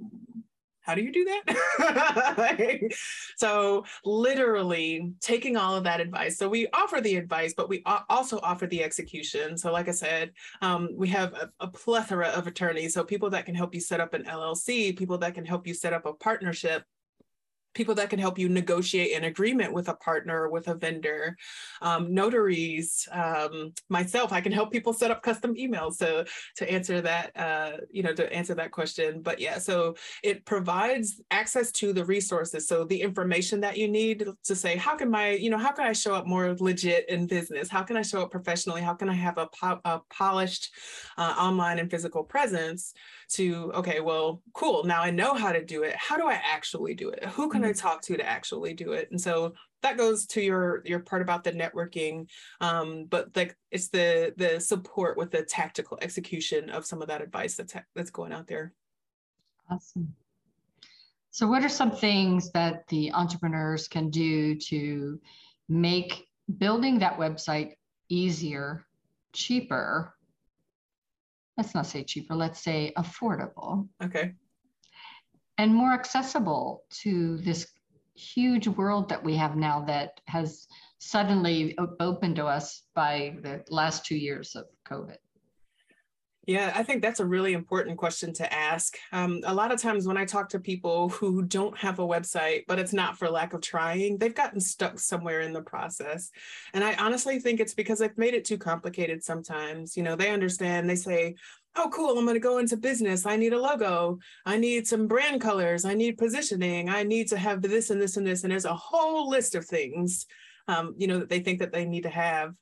how 0.85 0.93
do 0.93 1.01
you 1.01 1.11
do 1.11 1.25
that? 1.25 2.91
so 3.37 3.85
literally 4.03 5.13
taking 5.19 5.57
all 5.57 5.75
of 5.75 5.83
that 5.83 5.99
advice. 5.99 6.37
So 6.37 6.47
we 6.47 6.67
offer 6.73 7.01
the 7.01 7.15
advice, 7.15 7.55
but 7.57 7.69
we 7.69 7.83
also 8.07 8.39
offer 8.43 8.67
the 8.67 8.83
execution. 8.83 9.57
So 9.57 9.71
like 9.71 9.87
I 9.87 9.91
said, 9.91 10.31
um, 10.61 10.89
we 10.95 11.07
have 11.09 11.33
a, 11.33 11.49
a, 11.59 11.67
plethora 11.67 12.27
of 12.27 12.45
attorneys. 12.45 12.93
So 12.93 13.03
people 13.03 13.31
that 13.31 13.45
can 13.47 13.55
help 13.55 13.73
you 13.73 13.81
set 13.81 13.99
up 13.99 14.13
an 14.13 14.25
LLC, 14.25 14.95
people 14.95 15.17
that 15.17 15.33
can 15.33 15.43
help 15.43 15.65
you 15.65 15.73
set 15.73 15.91
up 15.91 16.05
a 16.05 16.13
partnership, 16.13 16.83
people 17.75 17.93
that 17.95 18.09
can 18.09 18.17
help 18.17 18.39
you 18.39 18.49
negotiate 18.49 19.15
an 19.15 19.25
agreement 19.25 19.73
with 19.73 19.89
a 19.89 19.93
partner 19.95 20.49
with 20.49 20.67
a 20.67 20.73
vendor, 20.73 21.37
um, 21.81 22.13
notaries, 22.13 23.07
um, 23.11 23.73
myself, 23.89 24.31
I 24.33 24.41
can 24.41 24.51
help 24.51 24.71
people 24.71 24.93
set 24.93 25.11
up 25.11 25.21
custom 25.21 25.53
emails 25.55 25.97
to, 25.99 26.25
to 26.57 26.71
answer 26.71 27.01
that, 27.01 27.37
uh, 27.37 27.77
you 27.91 28.01
know, 28.01 28.13
to 28.13 28.31
answer 28.33 28.55
that 28.55 28.71
question. 28.71 29.21
But 29.21 29.39
yeah, 29.39 29.59
so 29.59 29.95
it 30.23 30.45
provides 30.45 31.21
access 31.29 31.71
to 31.73 31.93
the 31.93 32.05
resources. 32.05 32.67
So 32.67 32.85
the 32.85 33.01
information 33.01 33.59
that 33.61 33.77
you 33.77 33.87
need 33.87 34.25
to 34.45 34.55
say, 34.55 34.77
how 34.77 34.95
can 34.95 35.11
my, 35.11 35.31
you 35.31 35.49
know, 35.49 35.57
how 35.57 35.73
can 35.73 35.85
I 35.85 35.93
show 35.93 36.15
up 36.15 36.25
more 36.25 36.55
legit 36.59 37.07
in 37.09 37.27
business? 37.27 37.69
How 37.69 37.83
can 37.83 37.97
I 37.97 38.01
show 38.01 38.21
up 38.21 38.31
professionally? 38.31 38.81
How 38.81 38.93
can 38.93 39.09
I 39.09 39.13
have 39.13 39.37
a, 39.37 39.47
po- 39.47 39.81
a 39.83 39.99
polished 40.09 40.71
uh, 41.17 41.35
online 41.37 41.79
and 41.79 41.91
physical 41.91 42.23
presence 42.23 42.93
to, 43.29 43.71
okay, 43.75 43.99
well, 43.99 44.41
cool. 44.53 44.83
Now 44.83 45.01
I 45.01 45.11
know 45.11 45.33
how 45.33 45.51
to 45.51 45.63
do 45.63 45.83
it. 45.83 45.95
How 45.95 46.17
do 46.17 46.27
I 46.27 46.33
actually 46.33 46.93
do 46.93 47.09
it? 47.09 47.25
Who 47.25 47.49
can 47.49 47.63
I 47.63 47.69
mm-hmm. 47.69 47.79
talk 47.79 48.01
to 48.03 48.17
to 48.17 48.27
actually 48.27 48.73
do 48.73 48.93
it? 48.93 49.09
And 49.11 49.19
so 49.19 49.53
that 49.85 49.97
goes 49.97 50.25
to 50.25 50.41
your 50.41 50.81
your 50.83 50.99
part 50.99 51.21
about 51.21 51.43
the 51.43 51.51
networking 51.51 52.27
um, 52.59 53.05
but 53.05 53.29
like 53.35 53.55
it's 53.69 53.89
the 53.89 54.33
the 54.35 54.59
support 54.59 55.15
with 55.15 55.29
the 55.29 55.43
tactical 55.43 55.99
execution 56.01 56.71
of 56.71 56.87
some 56.87 57.03
of 57.03 57.07
that 57.07 57.21
advice 57.21 57.53
that's 57.55 57.75
that's 57.93 58.09
going 58.09 58.33
out 58.33 58.47
there 58.47 58.73
awesome 59.69 60.11
so 61.29 61.45
what 61.45 61.63
are 61.63 61.69
some 61.69 61.91
things 61.91 62.51
that 62.51 62.87
the 62.87 63.11
entrepreneurs 63.11 63.87
can 63.87 64.09
do 64.09 64.55
to 64.55 65.19
make 65.69 66.27
building 66.57 66.97
that 66.97 67.19
website 67.19 67.73
easier 68.09 68.87
cheaper 69.33 70.14
let's 71.57 71.73
not 71.73 71.85
say 71.85 72.03
cheaper, 72.03 72.35
let's 72.35 72.61
say 72.61 72.91
affordable. 72.97 73.87
Okay. 74.03 74.33
And 75.57 75.73
more 75.73 75.93
accessible 75.93 76.83
to 77.01 77.37
this 77.37 77.67
huge 78.15 78.67
world 78.67 79.09
that 79.09 79.23
we 79.23 79.35
have 79.35 79.55
now 79.55 79.81
that 79.81 80.19
has 80.27 80.67
suddenly 80.99 81.77
opened 81.99 82.35
to 82.37 82.45
us 82.45 82.83
by 82.93 83.37
the 83.41 83.63
last 83.69 84.05
two 84.05 84.15
years 84.15 84.55
of 84.55 84.65
COVID. 84.89 85.17
Yeah, 86.47 86.71
I 86.75 86.83
think 86.83 87.01
that's 87.01 87.19
a 87.19 87.25
really 87.25 87.53
important 87.53 87.97
question 87.97 88.31
to 88.33 88.53
ask. 88.53 88.95
Um, 89.11 89.41
a 89.45 89.53
lot 89.53 89.71
of 89.71 89.81
times 89.81 90.05
when 90.05 90.17
I 90.17 90.25
talk 90.25 90.49
to 90.49 90.59
people 90.59 91.09
who 91.09 91.41
don't 91.41 91.75
have 91.77 91.97
a 91.97 92.07
website, 92.07 92.65
but 92.67 92.77
it's 92.77 92.93
not 92.93 93.17
for 93.17 93.29
lack 93.29 93.53
of 93.53 93.61
trying, 93.61 94.19
they've 94.19 94.35
gotten 94.35 94.59
stuck 94.59 94.99
somewhere 94.99 95.41
in 95.41 95.53
the 95.53 95.63
process. 95.63 96.29
And 96.73 96.83
I 96.83 96.93
honestly 96.95 97.39
think 97.39 97.59
it's 97.59 97.73
because 97.73 97.99
I've 97.99 98.17
made 98.17 98.35
it 98.35 98.45
too 98.45 98.59
complicated 98.59 99.23
sometimes. 99.23 99.97
You 99.97 100.03
know, 100.03 100.15
they 100.15 100.29
understand, 100.29 100.87
they 100.87 100.95
say, 100.95 101.35
oh, 101.75 101.89
cool, 101.91 102.17
I'm 102.17 102.25
going 102.25 102.35
to 102.35 102.39
go 102.39 102.59
into 102.59 102.77
business. 102.77 103.25
I 103.25 103.37
need 103.37 103.53
a 103.53 103.59
logo. 103.59 104.19
I 104.45 104.57
need 104.57 104.87
some 104.87 105.07
brand 105.07 105.41
colors. 105.41 105.83
I 105.83 105.95
need 105.95 106.19
positioning. 106.19 106.89
I 106.89 107.03
need 107.03 107.27
to 107.29 107.37
have 107.37 107.63
this 107.63 107.89
and 107.89 107.99
this 107.99 108.17
and 108.17 108.25
this. 108.25 108.43
And 108.43 108.51
there's 108.51 108.65
a 108.65 108.75
whole 108.75 109.29
list 109.29 109.55
of 109.55 109.65
things, 109.65 110.27
um, 110.67 110.93
you 110.95 111.07
know, 111.07 111.19
that 111.19 111.29
they 111.29 111.39
think 111.39 111.59
that 111.59 111.73
they 111.73 111.85
need 111.85 112.03
to 112.03 112.09
have 112.09 112.53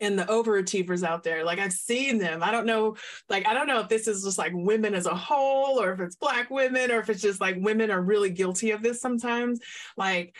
and 0.00 0.18
the 0.18 0.24
overachievers 0.24 1.02
out 1.02 1.22
there 1.22 1.44
like 1.44 1.58
i've 1.58 1.72
seen 1.72 2.18
them. 2.18 2.42
I 2.42 2.50
don't 2.50 2.66
know 2.66 2.96
like 3.28 3.46
i 3.46 3.54
don't 3.54 3.66
know 3.66 3.80
if 3.80 3.88
this 3.88 4.08
is 4.08 4.24
just 4.24 4.38
like 4.38 4.52
women 4.54 4.94
as 4.94 5.06
a 5.06 5.14
whole 5.14 5.80
or 5.80 5.92
if 5.92 6.00
it's 6.00 6.16
black 6.16 6.50
women 6.50 6.90
or 6.90 7.00
if 7.00 7.08
it's 7.10 7.22
just 7.22 7.40
like 7.40 7.56
women 7.58 7.90
are 7.90 8.00
really 8.00 8.30
guilty 8.30 8.70
of 8.70 8.82
this 8.82 9.00
sometimes. 9.00 9.60
Like 9.96 10.34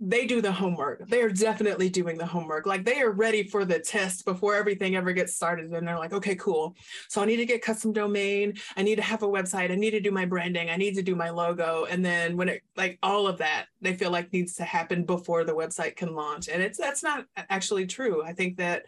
they 0.00 0.26
do 0.26 0.40
the 0.40 0.52
homework. 0.52 1.08
They 1.08 1.22
are 1.22 1.30
definitely 1.30 1.88
doing 1.88 2.18
the 2.18 2.26
homework. 2.26 2.66
Like 2.66 2.84
they 2.84 3.00
are 3.00 3.10
ready 3.10 3.42
for 3.42 3.64
the 3.64 3.78
test 3.78 4.24
before 4.24 4.54
everything 4.54 4.96
ever 4.96 5.12
gets 5.12 5.34
started. 5.34 5.72
And 5.72 5.86
they're 5.86 5.98
like, 5.98 6.12
okay, 6.12 6.36
cool. 6.36 6.76
So 7.08 7.22
I 7.22 7.24
need 7.24 7.36
to 7.38 7.46
get 7.46 7.62
custom 7.62 7.92
domain. 7.92 8.54
I 8.76 8.82
need 8.82 8.96
to 8.96 9.02
have 9.02 9.22
a 9.22 9.28
website. 9.28 9.72
I 9.72 9.76
need 9.76 9.90
to 9.92 10.00
do 10.00 10.10
my 10.10 10.24
branding. 10.24 10.70
I 10.70 10.76
need 10.76 10.94
to 10.94 11.02
do 11.02 11.16
my 11.16 11.30
logo. 11.30 11.86
And 11.90 12.04
then 12.04 12.36
when 12.36 12.48
it 12.48 12.62
like 12.76 12.98
all 13.02 13.26
of 13.26 13.38
that, 13.38 13.66
they 13.80 13.94
feel 13.94 14.10
like 14.10 14.32
needs 14.32 14.54
to 14.56 14.64
happen 14.64 15.04
before 15.04 15.44
the 15.44 15.54
website 15.54 15.96
can 15.96 16.14
launch. 16.14 16.48
And 16.48 16.62
it's 16.62 16.78
that's 16.78 17.02
not 17.02 17.24
actually 17.36 17.86
true. 17.86 18.22
I 18.24 18.32
think 18.32 18.58
that 18.58 18.84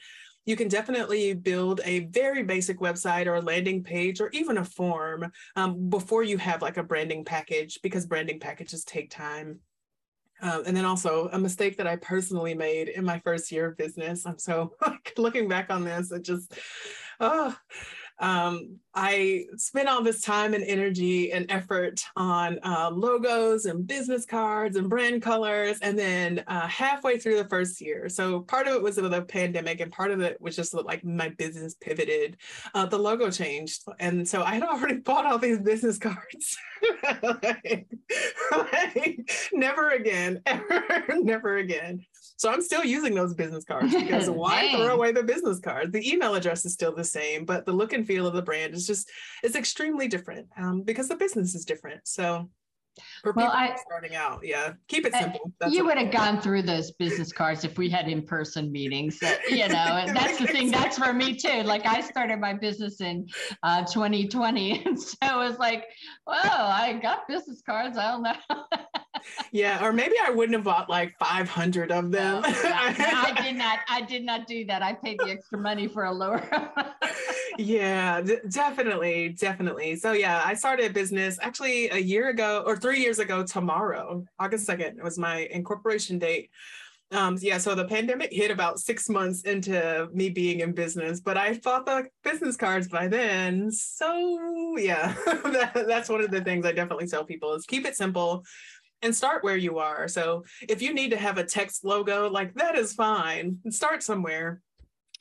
you 0.46 0.56
can 0.56 0.68
definitely 0.68 1.34
build 1.34 1.80
a 1.84 2.00
very 2.06 2.42
basic 2.42 2.78
website 2.80 3.26
or 3.26 3.34
a 3.34 3.42
landing 3.42 3.82
page 3.82 4.20
or 4.20 4.30
even 4.30 4.58
a 4.58 4.64
form 4.64 5.30
um, 5.56 5.90
before 5.90 6.22
you 6.22 6.38
have 6.38 6.62
like 6.62 6.76
a 6.76 6.82
branding 6.82 7.24
package 7.24 7.78
because 7.82 8.06
branding 8.06 8.40
packages 8.40 8.84
take 8.84 9.10
time. 9.10 9.60
Um, 10.42 10.62
and 10.66 10.76
then 10.76 10.84
also 10.84 11.28
a 11.32 11.38
mistake 11.38 11.76
that 11.76 11.86
I 11.86 11.96
personally 11.96 12.54
made 12.54 12.88
in 12.88 13.04
my 13.04 13.18
first 13.18 13.52
year 13.52 13.66
of 13.66 13.76
business. 13.76 14.26
I'm 14.26 14.38
so 14.38 14.74
looking 15.16 15.48
back 15.48 15.70
on 15.70 15.84
this, 15.84 16.12
it 16.12 16.22
just, 16.22 16.54
oh, 17.20 17.54
um, 18.20 18.78
I 18.94 19.46
spent 19.56 19.88
all 19.88 20.02
this 20.02 20.20
time 20.20 20.52
and 20.52 20.64
energy 20.64 21.32
and 21.32 21.46
effort 21.48 22.02
on 22.16 22.58
uh, 22.62 22.90
logos 22.92 23.64
and 23.64 23.86
business 23.86 24.26
cards 24.26 24.76
and 24.76 24.90
brand 24.90 25.22
colors. 25.22 25.78
And 25.80 25.98
then 25.98 26.44
uh, 26.48 26.66
halfway 26.66 27.18
through 27.18 27.36
the 27.36 27.48
first 27.48 27.80
year, 27.80 28.08
so 28.08 28.40
part 28.40 28.66
of 28.66 28.74
it 28.74 28.82
was 28.82 28.96
the 28.96 29.22
pandemic 29.22 29.80
and 29.80 29.92
part 29.92 30.10
of 30.10 30.20
it 30.20 30.40
was 30.40 30.56
just 30.56 30.74
like 30.74 31.04
my 31.04 31.28
business 31.30 31.74
pivoted, 31.80 32.36
uh, 32.74 32.86
the 32.86 32.98
logo 32.98 33.30
changed. 33.30 33.84
And 34.00 34.28
so 34.28 34.42
I 34.42 34.54
had 34.54 34.64
already 34.64 34.96
bought 34.98 35.26
all 35.26 35.38
these 35.38 35.60
business 35.60 35.98
cards. 35.98 36.58
like, 37.22 37.86
like, 38.52 39.30
never 39.52 39.90
again, 39.90 40.42
ever, 40.46 41.04
never 41.20 41.56
again. 41.56 42.04
So 42.40 42.50
I'm 42.50 42.62
still 42.62 42.82
using 42.82 43.14
those 43.14 43.34
business 43.34 43.64
cards 43.68 43.94
because 43.94 44.30
why 44.30 44.72
throw 44.72 44.94
away 44.94 45.12
the 45.12 45.22
business 45.22 45.58
cards? 45.58 45.92
The 45.92 46.10
email 46.10 46.34
address 46.34 46.64
is 46.64 46.72
still 46.72 46.94
the 46.94 47.04
same, 47.04 47.44
but 47.44 47.66
the 47.66 47.72
look 47.72 47.92
and 47.92 48.06
feel 48.06 48.26
of 48.26 48.32
the 48.32 48.40
brand 48.40 48.72
is 48.72 48.86
just 48.86 49.10
it's 49.42 49.56
extremely 49.56 50.08
different 50.08 50.48
um, 50.56 50.80
because 50.80 51.06
the 51.06 51.16
business 51.16 51.54
is 51.54 51.66
different. 51.66 52.00
So 52.04 52.48
for 53.22 53.34
well, 53.34 53.50
I, 53.52 53.76
starting 53.84 54.14
out, 54.14 54.40
yeah, 54.42 54.72
keep 54.88 55.04
it 55.04 55.14
simple. 55.14 55.52
That's 55.60 55.74
you 55.74 55.84
would 55.84 55.98
have 55.98 56.10
gone 56.10 56.40
through 56.40 56.62
those 56.62 56.92
business 56.92 57.30
cards 57.30 57.62
if 57.62 57.76
we 57.76 57.90
had 57.90 58.08
in-person 58.08 58.72
meetings. 58.72 59.18
That, 59.18 59.40
you 59.50 59.68
know, 59.68 59.74
and 59.74 60.16
that's 60.16 60.38
the 60.38 60.46
thing. 60.46 60.70
That's 60.70 60.96
for 60.96 61.12
me 61.12 61.36
too. 61.36 61.62
Like 61.64 61.84
I 61.84 62.00
started 62.00 62.40
my 62.40 62.54
business 62.54 63.02
in 63.02 63.26
uh, 63.62 63.84
2020, 63.84 64.82
and 64.86 64.98
so 64.98 65.16
it 65.22 65.36
was 65.36 65.58
like, 65.58 65.84
well, 66.26 66.40
I 66.42 66.98
got 67.02 67.28
business 67.28 67.60
cards. 67.66 67.98
I 67.98 68.12
don't 68.12 68.22
know. 68.22 68.64
Yeah, 69.52 69.84
or 69.84 69.92
maybe 69.92 70.14
I 70.24 70.30
wouldn't 70.30 70.54
have 70.54 70.64
bought 70.64 70.88
like 70.88 71.16
500 71.18 71.90
of 71.90 72.10
them. 72.10 72.42
Oh, 72.44 72.48
yeah. 72.48 73.24
I 73.36 73.42
did 73.42 73.56
not. 73.56 73.78
I 73.88 74.00
did 74.02 74.24
not 74.24 74.46
do 74.46 74.64
that. 74.66 74.82
I 74.82 74.92
paid 74.92 75.18
the 75.18 75.30
extra 75.30 75.58
money 75.58 75.88
for 75.88 76.04
a 76.04 76.12
lower. 76.12 76.48
yeah, 77.58 78.20
d- 78.20 78.38
definitely, 78.48 79.30
definitely. 79.30 79.96
So 79.96 80.12
yeah, 80.12 80.42
I 80.44 80.54
started 80.54 80.90
a 80.90 80.94
business 80.94 81.38
actually 81.42 81.88
a 81.90 81.98
year 81.98 82.28
ago 82.28 82.62
or 82.66 82.76
three 82.76 83.00
years 83.00 83.18
ago 83.18 83.44
tomorrow, 83.44 84.24
August 84.38 84.68
2nd 84.68 85.02
was 85.02 85.18
my 85.18 85.48
incorporation 85.50 86.18
date. 86.18 86.50
Um, 87.12 87.36
yeah, 87.40 87.58
so 87.58 87.74
the 87.74 87.86
pandemic 87.86 88.32
hit 88.32 88.52
about 88.52 88.78
six 88.78 89.08
months 89.08 89.42
into 89.42 90.08
me 90.12 90.30
being 90.30 90.60
in 90.60 90.72
business, 90.72 91.18
but 91.18 91.36
I 91.36 91.58
bought 91.58 91.84
the 91.84 92.04
business 92.22 92.56
cards 92.56 92.86
by 92.86 93.08
then. 93.08 93.72
So 93.72 94.76
yeah, 94.78 95.14
that, 95.26 95.86
that's 95.88 96.08
one 96.08 96.20
of 96.20 96.30
the 96.30 96.40
things 96.40 96.64
I 96.64 96.70
definitely 96.70 97.08
tell 97.08 97.24
people 97.24 97.52
is 97.54 97.66
keep 97.66 97.84
it 97.84 97.96
simple 97.96 98.44
and 99.02 99.14
start 99.14 99.42
where 99.42 99.56
you 99.56 99.78
are. 99.78 100.08
So 100.08 100.44
if 100.68 100.82
you 100.82 100.94
need 100.94 101.10
to 101.10 101.16
have 101.16 101.38
a 101.38 101.44
text 101.44 101.84
logo, 101.84 102.28
like 102.28 102.54
that 102.54 102.76
is 102.76 102.92
fine. 102.92 103.58
Start 103.70 104.02
somewhere. 104.02 104.60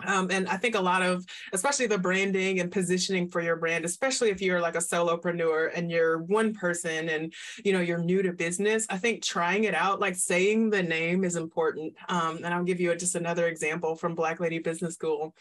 Um, 0.05 0.31
and 0.31 0.47
I 0.47 0.55
think 0.55 0.75
a 0.75 0.81
lot 0.81 1.01
of, 1.01 1.25
especially 1.51 1.87
the 1.87 1.97
branding 1.97 2.59
and 2.59 2.71
positioning 2.71 3.27
for 3.27 3.41
your 3.41 3.57
brand, 3.57 3.83
especially 3.83 4.29
if 4.29 4.41
you're 4.41 4.61
like 4.61 4.75
a 4.75 4.79
solopreneur 4.79 5.71
and 5.75 5.91
you're 5.91 6.19
one 6.19 6.53
person 6.53 7.09
and 7.09 7.33
you 7.65 7.73
know 7.73 7.81
you're 7.81 7.97
new 7.97 8.21
to 8.21 8.31
business, 8.31 8.85
I 8.89 8.97
think 8.97 9.23
trying 9.23 9.65
it 9.65 9.75
out, 9.75 9.99
like 9.99 10.15
saying 10.15 10.69
the 10.69 10.83
name, 10.83 11.23
is 11.23 11.35
important. 11.35 11.93
Um, 12.07 12.37
and 12.37 12.53
I'll 12.53 12.63
give 12.63 12.79
you 12.79 12.95
just 12.95 13.15
another 13.15 13.47
example 13.47 13.95
from 13.95 14.15
Black 14.15 14.39
Lady 14.39 14.59
Business 14.59 14.93
School. 14.93 15.35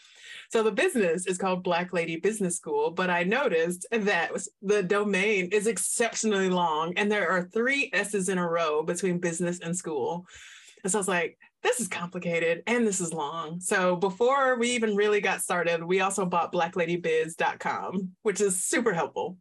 So 0.49 0.63
the 0.63 0.71
business 0.71 1.25
is 1.25 1.37
called 1.37 1.63
Black 1.63 1.93
Lady 1.93 2.17
Business 2.17 2.57
School, 2.57 2.91
but 2.91 3.09
I 3.09 3.23
noticed 3.23 3.85
that 3.91 4.31
the 4.61 4.83
domain 4.83 5.49
is 5.51 5.67
exceptionally 5.67 6.49
long, 6.49 6.93
and 6.97 7.11
there 7.11 7.29
are 7.29 7.43
three 7.43 7.89
S's 7.93 8.29
in 8.29 8.37
a 8.37 8.49
row 8.49 8.83
between 8.83 9.19
business 9.19 9.59
and 9.59 9.75
school. 9.75 10.25
And 10.83 10.91
so 10.91 10.97
I 10.97 11.01
was 11.01 11.07
like, 11.07 11.37
this 11.61 11.79
is 11.79 11.87
complicated 11.87 12.63
and 12.67 12.87
this 12.87 13.01
is 13.01 13.13
long. 13.13 13.59
So 13.59 13.95
before 13.95 14.57
we 14.57 14.71
even 14.71 14.95
really 14.95 15.21
got 15.21 15.41
started, 15.41 15.83
we 15.83 16.01
also 16.01 16.25
bought 16.25 16.53
blackladybiz.com, 16.53 18.11
which 18.23 18.41
is 18.41 18.63
super 18.63 18.93
helpful. 18.93 19.37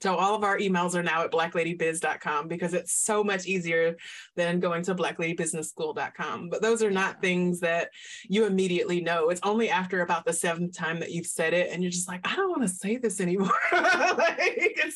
So 0.00 0.14
all 0.14 0.34
of 0.34 0.44
our 0.44 0.58
emails 0.58 0.94
are 0.94 1.02
now 1.02 1.24
at 1.24 1.32
blackladybiz.com 1.32 2.48
because 2.48 2.74
it's 2.74 2.92
so 2.92 3.24
much 3.24 3.46
easier 3.46 3.96
than 4.36 4.60
going 4.60 4.82
to 4.84 4.94
blackladybusinessschool.com. 4.94 6.50
But 6.50 6.62
those 6.62 6.82
are 6.82 6.90
not 6.90 7.20
things 7.20 7.60
that 7.60 7.90
you 8.28 8.46
immediately 8.46 9.00
know. 9.00 9.30
It's 9.30 9.40
only 9.42 9.70
after 9.70 10.02
about 10.02 10.24
the 10.24 10.32
seventh 10.32 10.76
time 10.76 11.00
that 11.00 11.10
you've 11.10 11.26
said 11.26 11.52
it 11.52 11.70
and 11.72 11.82
you're 11.82 11.90
just 11.90 12.08
like, 12.08 12.20
I 12.24 12.36
don't 12.36 12.50
want 12.50 12.62
to 12.62 12.68
say 12.68 12.96
this 12.96 13.20
anymore. 13.20 13.50
like, 13.72 14.37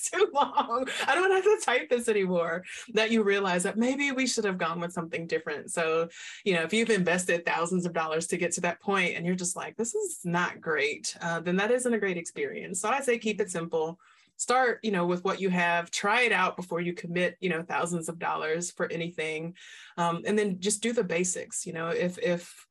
too 0.13 0.29
long. 0.33 0.87
I 1.07 1.15
don't 1.15 1.31
have 1.31 1.45
to 1.45 1.59
type 1.65 1.89
this 1.89 2.09
anymore. 2.09 2.65
That 2.95 3.11
you 3.11 3.23
realize 3.23 3.63
that 3.63 3.77
maybe 3.77 4.13
we 4.13 4.27
should 4.27 4.45
have 4.45 4.59
gone 4.59 4.81
with 4.81 4.93
something 4.93 5.27
different. 5.27 5.71
So, 5.71 6.09
you 6.45 6.55
know, 6.55 6.63
if 6.63 6.73
you've 6.73 6.91
invested 6.91 7.45
thousands 7.45 7.87
of 7.87 7.93
dollars 7.93 8.27
to 8.29 8.37
get 8.37 8.53
to 8.53 8.61
that 8.63 8.81
point 8.81 9.17
and 9.17 9.27
you're 9.27 9.35
just 9.35 9.57
like, 9.57 9.77
this 9.77 9.95
is 9.95 10.21
not 10.25 10.61
great, 10.61 11.17
uh, 11.21 11.41
then 11.41 11.57
that 11.57 11.71
isn't 11.71 11.95
a 11.95 11.99
great 11.99 12.17
experience. 12.17 12.81
So 12.81 12.89
I 12.89 13.01
say 13.01 13.19
keep 13.19 13.41
it 13.41 13.51
simple 13.51 13.99
start 14.39 14.81
you 14.83 14.91
know 14.91 15.07
with 15.07 15.23
what 15.25 15.41
you 15.41 15.51
have 15.51 15.91
try 15.91 16.23
it 16.23 16.33
out 16.33 16.57
before 16.57 16.81
you 16.81 16.93
commit 16.93 17.37
you 17.39 17.49
know 17.49 17.63
thousands 17.63 18.09
of 18.09 18.19
dollars 18.19 18.73
for 18.73 18.91
anything 18.91 19.55
um, 19.99 20.23
and 20.27 20.37
then 20.37 20.59
just 20.59 20.83
do 20.83 20.93
the 20.93 21.05
basics 21.05 21.65
you 21.65 21.73
know 21.73 21.89
if 21.89 22.19
if 22.19 22.67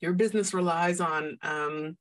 your 0.00 0.12
business 0.12 0.54
relies 0.54 1.00
on 1.00 1.36
um, 1.42 1.96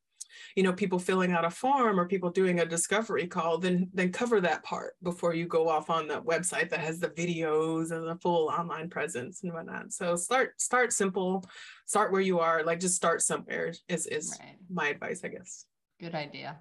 you 0.56 0.64
know 0.64 0.74
people 0.74 1.00
filling 1.00 1.32
out 1.32 1.46
a 1.46 1.50
form 1.50 2.00
or 2.00 2.08
people 2.08 2.30
doing 2.30 2.60
a 2.60 2.66
discovery 2.66 3.28
call 3.28 3.58
then 3.58 3.90
then 3.94 4.12
cover 4.12 4.42
that 4.42 4.64
part 4.64 4.94
before 5.04 5.34
you 5.34 5.46
go 5.48 5.68
off 5.68 5.90
on 5.90 6.08
the 6.08 6.22
website 6.22 6.70
that 6.70 6.80
has 6.80 7.00
the 7.00 7.10
videos 7.10 7.92
and 7.92 8.08
the 8.08 8.16
full 8.22 8.50
online 8.50 8.90
presence 8.90 9.44
and 9.44 9.54
whatnot 9.54 9.92
so 9.92 10.16
start 10.16 10.60
start 10.60 10.92
simple 10.94 11.44
start 11.86 12.12
where 12.12 12.22
you 12.22 12.40
are 12.40 12.64
like 12.64 12.80
just 12.80 12.96
start 12.96 13.22
somewhere 13.22 13.74
is 13.90 14.08
is 14.08 14.38
right. 14.42 14.56
my 14.70 14.88
advice 14.90 15.22
i 15.24 15.28
guess 15.28 15.66
good 16.00 16.16
idea 16.16 16.58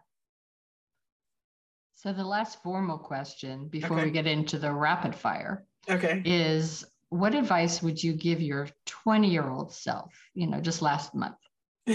so 1.92 2.12
the 2.12 2.24
last 2.24 2.62
formal 2.62 2.98
question 2.98 3.68
before 3.68 3.96
Okay. 3.98 4.06
we 4.06 4.10
get 4.10 4.26
into 4.26 4.58
the 4.58 4.72
rapid 4.72 5.14
fire 5.14 5.64
okay 5.88 6.22
is 6.24 6.84
what 7.14 7.34
advice 7.34 7.80
would 7.80 8.02
you 8.02 8.12
give 8.12 8.40
your 8.40 8.68
20 8.86 9.30
year 9.30 9.48
old 9.48 9.72
self, 9.72 10.12
you 10.34 10.48
know, 10.48 10.60
just 10.60 10.82
last 10.82 11.14
month? 11.14 11.36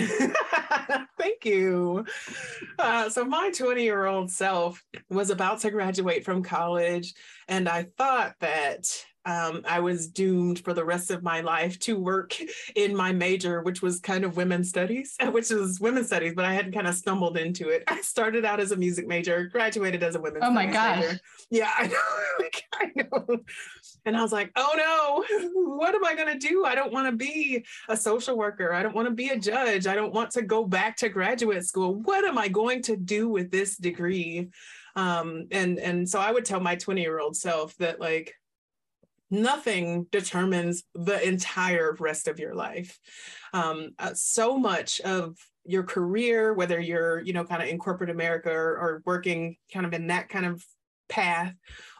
Thank 1.17 1.45
you. 1.45 2.05
Uh, 2.77 3.09
so, 3.09 3.23
my 3.25 3.51
20 3.51 3.83
year 3.83 4.05
old 4.05 4.31
self 4.31 4.83
was 5.09 5.29
about 5.29 5.59
to 5.61 5.71
graduate 5.71 6.25
from 6.25 6.43
college, 6.43 7.13
and 7.47 7.67
I 7.69 7.83
thought 7.97 8.35
that 8.39 8.85
um, 9.29 9.61
I 9.67 9.79
was 9.79 10.07
doomed 10.07 10.59
for 10.65 10.73
the 10.73 10.83
rest 10.83 11.11
of 11.11 11.21
my 11.21 11.41
life 11.41 11.77
to 11.79 11.99
work 11.99 12.35
in 12.75 12.95
my 12.95 13.11
major, 13.11 13.61
which 13.61 13.81
was 13.81 13.99
kind 13.99 14.23
of 14.23 14.37
women's 14.37 14.69
studies, 14.69 15.15
which 15.31 15.49
was 15.51 15.79
women's 15.79 16.07
studies, 16.07 16.33
but 16.35 16.45
I 16.45 16.53
had 16.53 16.73
kind 16.73 16.87
of 16.87 16.95
stumbled 16.95 17.37
into 17.37 17.69
it. 17.69 17.83
I 17.87 18.01
started 18.01 18.43
out 18.43 18.59
as 18.59 18.71
a 18.71 18.75
music 18.75 19.07
major, 19.07 19.45
graduated 19.45 20.01
as 20.01 20.15
a 20.15 20.19
women's 20.21 20.43
Oh 20.45 20.51
my 20.51 20.65
gosh. 20.65 21.01
major. 21.01 21.19
Yeah, 21.51 21.69
I 21.77 21.87
know. 21.87 21.95
like, 22.39 22.63
I 22.73 22.91
know. 22.95 23.37
And 24.05 24.17
I 24.17 24.21
was 24.23 24.31
like, 24.31 24.51
oh 24.55 24.73
no, 24.75 25.51
what 25.75 25.93
am 25.93 26.03
I 26.05 26.15
going 26.15 26.39
to 26.39 26.47
do? 26.47 26.65
I 26.65 26.73
don't 26.73 26.91
want 26.91 27.07
to 27.07 27.15
be 27.15 27.65
a 27.87 27.95
social 27.95 28.35
worker. 28.35 28.73
I 28.73 28.81
don't 28.81 28.95
want 28.95 29.07
to 29.09 29.13
be 29.13 29.29
a 29.29 29.37
judge. 29.37 29.85
I 29.85 29.93
don't 29.95 30.13
want 30.13 30.31
to 30.31 30.41
go 30.41 30.65
back 30.65 30.97
to 30.97 31.09
graduate 31.09 31.65
school. 31.65 31.93
What 31.93 32.25
am 32.25 32.37
I 32.37 32.47
going 32.47 32.81
to 32.83 32.95
do 32.97 33.29
with 33.29 33.51
this 33.51 33.77
degree? 33.77 34.49
Um, 34.95 35.47
and 35.51 35.77
and 35.79 36.09
so 36.09 36.19
I 36.19 36.31
would 36.31 36.45
tell 36.45 36.59
my 36.59 36.75
20 36.75 37.01
year 37.01 37.19
old 37.19 37.35
self 37.35 37.75
that 37.77 37.99
like 37.99 38.35
nothing 39.31 40.07
determines 40.11 40.83
the 40.95 41.25
entire 41.27 41.95
rest 41.99 42.27
of 42.27 42.39
your 42.39 42.55
life. 42.55 42.97
Um, 43.53 43.91
uh, 43.99 44.13
so 44.13 44.57
much 44.57 44.99
of 45.01 45.37
your 45.65 45.83
career, 45.83 46.53
whether 46.53 46.79
you're 46.79 47.21
you 47.21 47.33
know 47.33 47.43
kind 47.43 47.61
of 47.61 47.69
in 47.69 47.77
corporate 47.77 48.09
America 48.09 48.51
or, 48.51 48.77
or 48.77 49.01
working 49.05 49.57
kind 49.71 49.85
of 49.85 49.93
in 49.93 50.07
that 50.07 50.29
kind 50.29 50.45
of 50.45 50.63
path, 51.07 51.53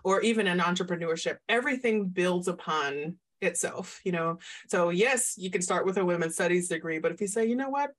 or 0.04 0.22
even 0.22 0.48
in 0.48 0.60
entrepreneurship, 0.60 1.38
everything 1.48 2.08
builds 2.08 2.48
upon 2.48 3.18
itself. 3.42 4.00
You 4.04 4.12
know, 4.12 4.39
so 4.68 4.89
yes, 4.89 5.36
you 5.38 5.50
can 5.50 5.62
start 5.62 5.86
with 5.86 5.98
a 5.98 6.06
women's 6.06 6.36
studies 6.36 6.70
degree, 6.70 7.00
but 7.00 7.12
if 7.12 7.22
you 7.22 7.28
say, 7.28 7.46
you 7.46 7.56
know 7.56 7.70
what, 7.70 7.92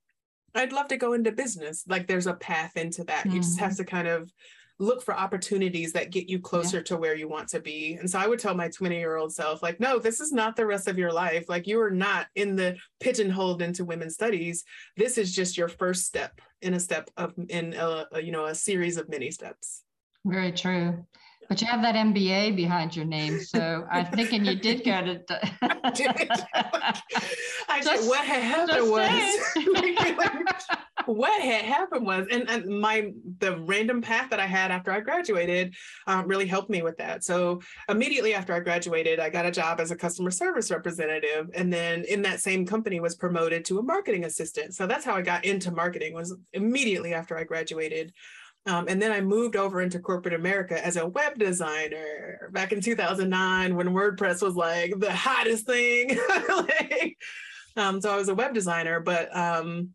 I'd 0.54 0.72
love 0.72 0.88
to 0.88 0.96
go 0.96 1.12
into 1.12 1.32
business, 1.32 1.84
like 1.86 2.06
there's 2.06 2.26
a 2.26 2.34
path 2.34 2.76
into 2.76 3.04
that. 3.04 3.26
You 3.26 3.40
just 3.40 3.60
have 3.60 3.76
to 3.76 3.84
kind 3.84 4.08
of 4.08 4.32
look 4.80 5.02
for 5.02 5.14
opportunities 5.16 5.92
that 5.92 6.10
get 6.10 6.28
you 6.28 6.40
closer 6.40 6.80
to 6.82 6.96
where 6.96 7.14
you 7.14 7.28
want 7.28 7.48
to 7.48 7.60
be. 7.60 7.94
And 8.00 8.10
so 8.10 8.18
I 8.18 8.26
would 8.26 8.38
tell 8.38 8.54
my 8.54 8.68
20 8.68 8.96
year 8.98 9.16
old 9.16 9.32
self, 9.32 9.62
like, 9.62 9.78
no, 9.78 9.98
this 9.98 10.20
is 10.20 10.32
not 10.32 10.56
the 10.56 10.66
rest 10.66 10.88
of 10.88 10.98
your 10.98 11.12
life. 11.12 11.44
Like, 11.48 11.66
you 11.66 11.80
are 11.80 11.90
not 11.90 12.28
in 12.34 12.56
the 12.56 12.76
pigeonholed 12.98 13.60
into 13.60 13.84
women's 13.84 14.14
studies. 14.14 14.64
This 14.96 15.18
is 15.18 15.34
just 15.34 15.58
your 15.58 15.68
first 15.68 16.06
step 16.06 16.40
in 16.62 16.74
a 16.74 16.80
step 16.80 17.10
of, 17.18 17.34
in 17.50 17.74
a, 17.74 18.06
a 18.12 18.22
you 18.22 18.32
know, 18.32 18.46
a 18.46 18.54
series 18.54 18.96
of 18.96 19.08
many 19.08 19.30
steps. 19.30 19.82
Very 20.24 20.52
true. 20.52 21.04
But 21.50 21.60
you 21.60 21.66
have 21.66 21.82
that 21.82 21.96
MBA 21.96 22.54
behind 22.54 22.94
your 22.94 23.04
name. 23.04 23.40
So 23.40 23.84
I'm 23.92 24.06
thinking 24.06 24.44
you 24.44 24.54
did 24.54 24.84
go 24.84 25.00
to. 25.02 25.40
I 25.60 25.90
did. 25.90 26.08
I 27.68 27.80
Just-. 27.82 28.08
What 28.08 28.24
had 28.24 28.44
happened 28.44 28.88
was 28.88 29.34
what 31.06 31.42
had 31.42 31.64
happened 31.64 32.06
was, 32.06 32.28
and, 32.30 32.48
and 32.48 32.80
my 32.80 33.10
the 33.40 33.58
random 33.62 34.00
path 34.00 34.30
that 34.30 34.38
I 34.38 34.46
had 34.46 34.70
after 34.70 34.92
I 34.92 35.00
graduated 35.00 35.74
um, 36.06 36.28
really 36.28 36.46
helped 36.46 36.70
me 36.70 36.82
with 36.82 36.96
that. 36.98 37.24
So 37.24 37.60
immediately 37.88 38.32
after 38.32 38.54
I 38.54 38.60
graduated, 38.60 39.18
I 39.18 39.28
got 39.28 39.44
a 39.44 39.50
job 39.50 39.80
as 39.80 39.90
a 39.90 39.96
customer 39.96 40.30
service 40.30 40.70
representative, 40.70 41.50
and 41.54 41.72
then 41.72 42.04
in 42.04 42.22
that 42.22 42.38
same 42.38 42.64
company 42.64 43.00
was 43.00 43.16
promoted 43.16 43.64
to 43.64 43.80
a 43.80 43.82
marketing 43.82 44.24
assistant. 44.24 44.76
So 44.76 44.86
that's 44.86 45.04
how 45.04 45.16
I 45.16 45.22
got 45.22 45.44
into 45.44 45.72
marketing. 45.72 46.14
Was 46.14 46.32
immediately 46.52 47.12
after 47.12 47.36
I 47.36 47.42
graduated. 47.42 48.12
Um, 48.66 48.86
and 48.88 49.00
then 49.00 49.10
I 49.10 49.20
moved 49.20 49.56
over 49.56 49.80
into 49.80 49.98
corporate 49.98 50.34
America 50.34 50.84
as 50.84 50.96
a 50.96 51.06
web 51.06 51.38
designer 51.38 52.50
back 52.52 52.72
in 52.72 52.80
2009 52.80 53.74
when 53.74 53.88
WordPress 53.88 54.42
was 54.42 54.54
like 54.54 54.98
the 54.98 55.12
hottest 55.12 55.66
thing. 55.66 56.18
Like, 56.48 57.16
um, 57.76 58.00
so 58.00 58.12
I 58.12 58.16
was 58.16 58.28
a 58.28 58.34
web 58.34 58.52
designer, 58.52 59.00
but 59.00 59.34
um, 59.34 59.90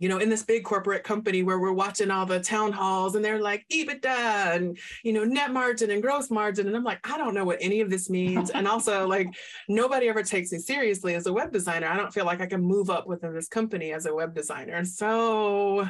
you 0.00 0.08
know, 0.08 0.18
in 0.18 0.28
this 0.28 0.44
big 0.44 0.64
corporate 0.64 1.02
company 1.02 1.42
where 1.42 1.58
we're 1.58 1.72
watching 1.72 2.10
all 2.10 2.24
the 2.24 2.38
town 2.38 2.72
halls 2.72 3.16
and 3.16 3.24
they're 3.24 3.40
like 3.40 3.64
EBITDA 3.72 4.54
and 4.54 4.78
you 5.02 5.12
know 5.12 5.24
net 5.24 5.50
margin 5.50 5.90
and 5.90 6.02
gross 6.02 6.30
margin, 6.30 6.66
and 6.66 6.76
I'm 6.76 6.84
like, 6.84 7.00
I 7.08 7.18
don't 7.18 7.34
know 7.34 7.44
what 7.44 7.58
any 7.60 7.80
of 7.80 7.90
this 7.90 8.08
means. 8.08 8.50
and 8.50 8.68
also, 8.68 9.08
like, 9.08 9.28
nobody 9.68 10.08
ever 10.08 10.22
takes 10.22 10.52
me 10.52 10.58
seriously 10.58 11.14
as 11.14 11.26
a 11.26 11.32
web 11.32 11.52
designer. 11.52 11.88
I 11.88 11.96
don't 11.96 12.12
feel 12.12 12.26
like 12.26 12.40
I 12.40 12.46
can 12.46 12.62
move 12.62 12.90
up 12.90 13.06
within 13.06 13.34
this 13.34 13.48
company 13.48 13.92
as 13.92 14.06
a 14.06 14.14
web 14.14 14.34
designer. 14.34 14.84
So 14.84 15.88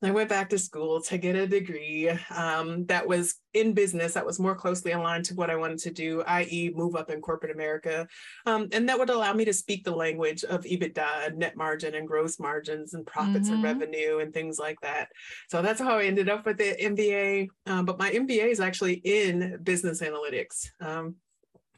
I 0.00 0.12
went 0.12 0.28
back 0.28 0.48
to 0.50 0.58
school 0.58 1.02
to 1.02 1.18
get 1.18 1.34
a 1.34 1.46
degree 1.46 2.08
um, 2.30 2.86
that 2.86 3.06
was 3.06 3.34
in 3.52 3.72
business, 3.72 4.14
that 4.14 4.24
was 4.24 4.38
more 4.38 4.54
closely 4.54 4.92
aligned 4.92 5.24
to 5.24 5.34
what 5.34 5.50
I 5.50 5.56
wanted 5.56 5.78
to 5.80 5.90
do, 5.90 6.22
i.e., 6.22 6.70
move 6.72 6.94
up 6.94 7.10
in 7.10 7.20
corporate 7.20 7.50
America. 7.50 8.06
Um, 8.46 8.68
and 8.70 8.88
that 8.88 8.98
would 8.98 9.10
allow 9.10 9.32
me 9.32 9.44
to 9.46 9.52
speak 9.52 9.84
the 9.84 9.94
language 9.96 10.44
of 10.44 10.62
EBITDA 10.62 11.26
and 11.26 11.38
net 11.38 11.56
margin 11.56 11.96
and 11.96 12.06
gross 12.06 12.38
margins 12.38 12.94
and 12.94 13.04
profits 13.06 13.48
and 13.48 13.58
Mhm. 13.58 13.64
revenue 13.64 14.18
and 14.18 14.32
things 14.32 14.58
like 14.58 14.80
that. 14.82 15.08
So 15.48 15.62
that's 15.62 15.80
how 15.80 15.98
I 15.98 16.04
ended 16.04 16.28
up 16.28 16.46
with 16.46 16.58
the 16.58 16.76
MBA. 16.80 17.48
Um, 17.66 17.84
but 17.84 17.98
my 17.98 18.10
MBA 18.12 18.50
is 18.50 18.60
actually 18.60 18.94
in 19.04 19.58
business 19.64 20.00
analytics. 20.00 20.70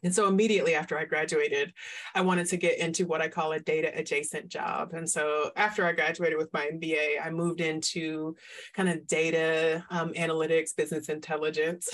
And 0.03 0.15
so 0.15 0.29
immediately 0.29 0.75
after 0.75 0.99
I 0.99 1.05
graduated, 1.05 1.73
I 2.15 2.21
wanted 2.21 2.47
to 2.47 2.57
get 2.57 2.79
into 2.79 3.07
what 3.07 3.21
I 3.21 3.29
call 3.29 3.53
a 3.53 3.61
data 3.61 3.91
adjacent 3.95 4.49
job. 4.49 4.93
And 4.93 5.09
so 5.09 5.51
after 5.57 5.85
I 5.85 5.93
graduated 5.93 6.39
with 6.39 6.53
my 6.53 6.71
MBA, 6.73 7.25
I 7.25 7.31
moved 7.31 7.61
into 7.61 8.37
kind 8.75 8.89
of 8.89 9.07
data 9.07 9.85
um, 9.91 10.13
analytics, 10.15 10.75
business 10.75 11.09
intelligence. 11.09 11.89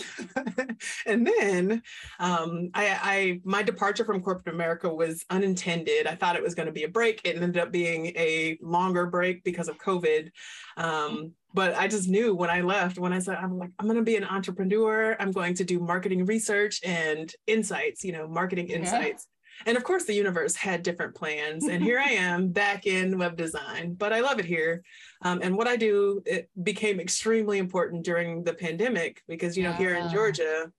and 1.07 1.27
then 1.27 1.83
um, 2.21 2.71
I, 2.75 2.99
I, 3.03 3.41
my 3.45 3.63
departure 3.63 4.05
from 4.05 4.23
corporate 4.23 4.55
America 4.55 4.93
was 4.93 5.25
unintended. 5.31 6.07
I 6.07 6.15
thought 6.15 6.37
it 6.37 6.43
was 6.43 6.55
going 6.55 6.67
to 6.67 6.73
be 6.73 6.85
a 6.85 6.89
break. 6.89 7.21
It 7.25 7.37
ended 7.37 7.59
up 7.59 7.73
being 7.73 8.07
a 8.17 8.59
longer 8.63 9.07
break 9.07 9.43
because 9.45 9.69
of 9.69 9.79
COVID. 9.79 10.31
Um, 10.77 11.33
but 11.57 11.75
I 11.75 11.89
just 11.89 12.07
knew 12.07 12.35
when 12.35 12.51
I 12.51 12.61
left, 12.61 12.99
when 12.99 13.15
I 13.15 13.19
said, 13.19 13.37
I'm 13.37 13.57
like, 13.57 13.71
I'm 13.79 13.87
going 13.87 13.97
to 13.97 14.05
be 14.05 14.17
an 14.17 14.25
entrepreneur. 14.25 15.17
I'm 15.19 15.33
going 15.33 15.55
to 15.55 15.65
do 15.65 15.81
marketing 15.81 16.27
research 16.27 16.83
and 16.85 17.33
insights, 17.47 18.05
you 18.05 18.13
know, 18.13 18.29
marketing 18.29 18.69
insights. 18.69 19.27
Yeah. 19.27 19.69
And 19.71 19.79
of 19.79 19.83
course, 19.83 20.05
the 20.05 20.13
universe 20.13 20.55
had 20.55 20.83
different 20.83 21.15
plans. 21.15 21.67
And 21.67 21.83
here 21.83 21.99
I 21.99 22.11
am 22.11 22.49
back 22.49 22.87
in 22.87 23.17
web 23.17 23.39
design, 23.39 23.95
but 23.95 24.13
I 24.13 24.21
love 24.21 24.39
it 24.39 24.45
here. 24.45 24.83
Um, 25.23 25.41
and 25.43 25.57
what 25.57 25.67
I 25.67 25.77
do, 25.77 26.23
it 26.27 26.51
became 26.63 27.01
extremely 27.01 27.57
important 27.57 28.05
during 28.05 28.45
the 28.45 28.53
pandemic 28.53 29.23
because, 29.27 29.57
you 29.57 29.63
know, 29.63 29.71
yeah. 29.71 29.79
here 29.79 29.95
in 29.95 30.11
Georgia, 30.11 30.71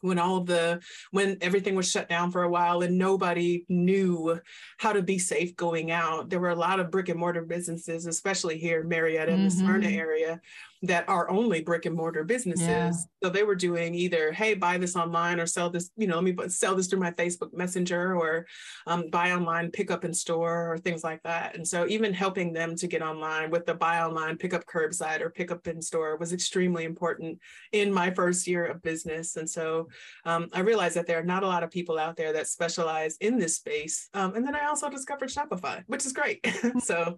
when 0.00 0.18
all 0.18 0.42
the 0.42 0.80
when 1.10 1.36
everything 1.40 1.74
was 1.74 1.90
shut 1.90 2.08
down 2.08 2.30
for 2.30 2.42
a 2.42 2.50
while 2.50 2.82
and 2.82 2.96
nobody 2.96 3.64
knew 3.68 4.40
how 4.78 4.92
to 4.92 5.02
be 5.02 5.18
safe 5.18 5.56
going 5.56 5.90
out 5.90 6.30
there 6.30 6.40
were 6.40 6.50
a 6.50 6.54
lot 6.54 6.80
of 6.80 6.90
brick 6.90 7.08
and 7.08 7.18
mortar 7.18 7.42
businesses 7.42 8.06
especially 8.06 8.58
here 8.58 8.80
in 8.80 8.88
marietta 8.88 9.32
and 9.32 9.40
mm-hmm. 9.40 9.58
the 9.58 9.64
smyrna 9.64 9.88
area 9.88 10.40
that 10.82 11.08
are 11.08 11.28
only 11.28 11.60
brick 11.60 11.86
and 11.86 11.96
mortar 11.96 12.22
businesses. 12.22 12.66
Yeah. 12.66 12.92
So 13.22 13.30
they 13.30 13.42
were 13.42 13.56
doing 13.56 13.94
either, 13.94 14.32
hey, 14.32 14.54
buy 14.54 14.78
this 14.78 14.94
online 14.94 15.40
or 15.40 15.46
sell 15.46 15.70
this, 15.70 15.90
you 15.96 16.06
know, 16.06 16.20
let 16.20 16.24
me 16.24 16.48
sell 16.48 16.76
this 16.76 16.86
through 16.86 17.00
my 17.00 17.10
Facebook 17.10 17.52
Messenger 17.52 18.14
or 18.16 18.46
um, 18.86 19.10
buy 19.10 19.32
online, 19.32 19.70
pick 19.70 19.90
up 19.90 20.04
in 20.04 20.14
store 20.14 20.72
or 20.72 20.78
things 20.78 21.02
like 21.02 21.22
that. 21.24 21.56
And 21.56 21.66
so 21.66 21.86
even 21.88 22.12
helping 22.12 22.52
them 22.52 22.76
to 22.76 22.86
get 22.86 23.02
online 23.02 23.50
with 23.50 23.66
the 23.66 23.74
buy 23.74 24.02
online, 24.02 24.36
pick 24.36 24.54
up 24.54 24.66
curbside 24.66 25.20
or 25.20 25.30
pick 25.30 25.50
up 25.50 25.66
in 25.66 25.82
store 25.82 26.16
was 26.16 26.32
extremely 26.32 26.84
important 26.84 27.40
in 27.72 27.92
my 27.92 28.10
first 28.10 28.46
year 28.46 28.64
of 28.64 28.82
business. 28.82 29.36
And 29.36 29.50
so 29.50 29.88
um, 30.24 30.48
I 30.52 30.60
realized 30.60 30.96
that 30.96 31.06
there 31.06 31.18
are 31.18 31.24
not 31.24 31.42
a 31.42 31.48
lot 31.48 31.64
of 31.64 31.70
people 31.70 31.98
out 31.98 32.16
there 32.16 32.32
that 32.34 32.46
specialize 32.46 33.16
in 33.20 33.38
this 33.38 33.56
space. 33.56 34.08
Um, 34.14 34.36
and 34.36 34.46
then 34.46 34.54
I 34.54 34.66
also 34.66 34.88
discovered 34.88 35.30
Shopify, 35.30 35.82
which 35.86 36.06
is 36.06 36.12
great. 36.12 36.46
so 36.78 37.16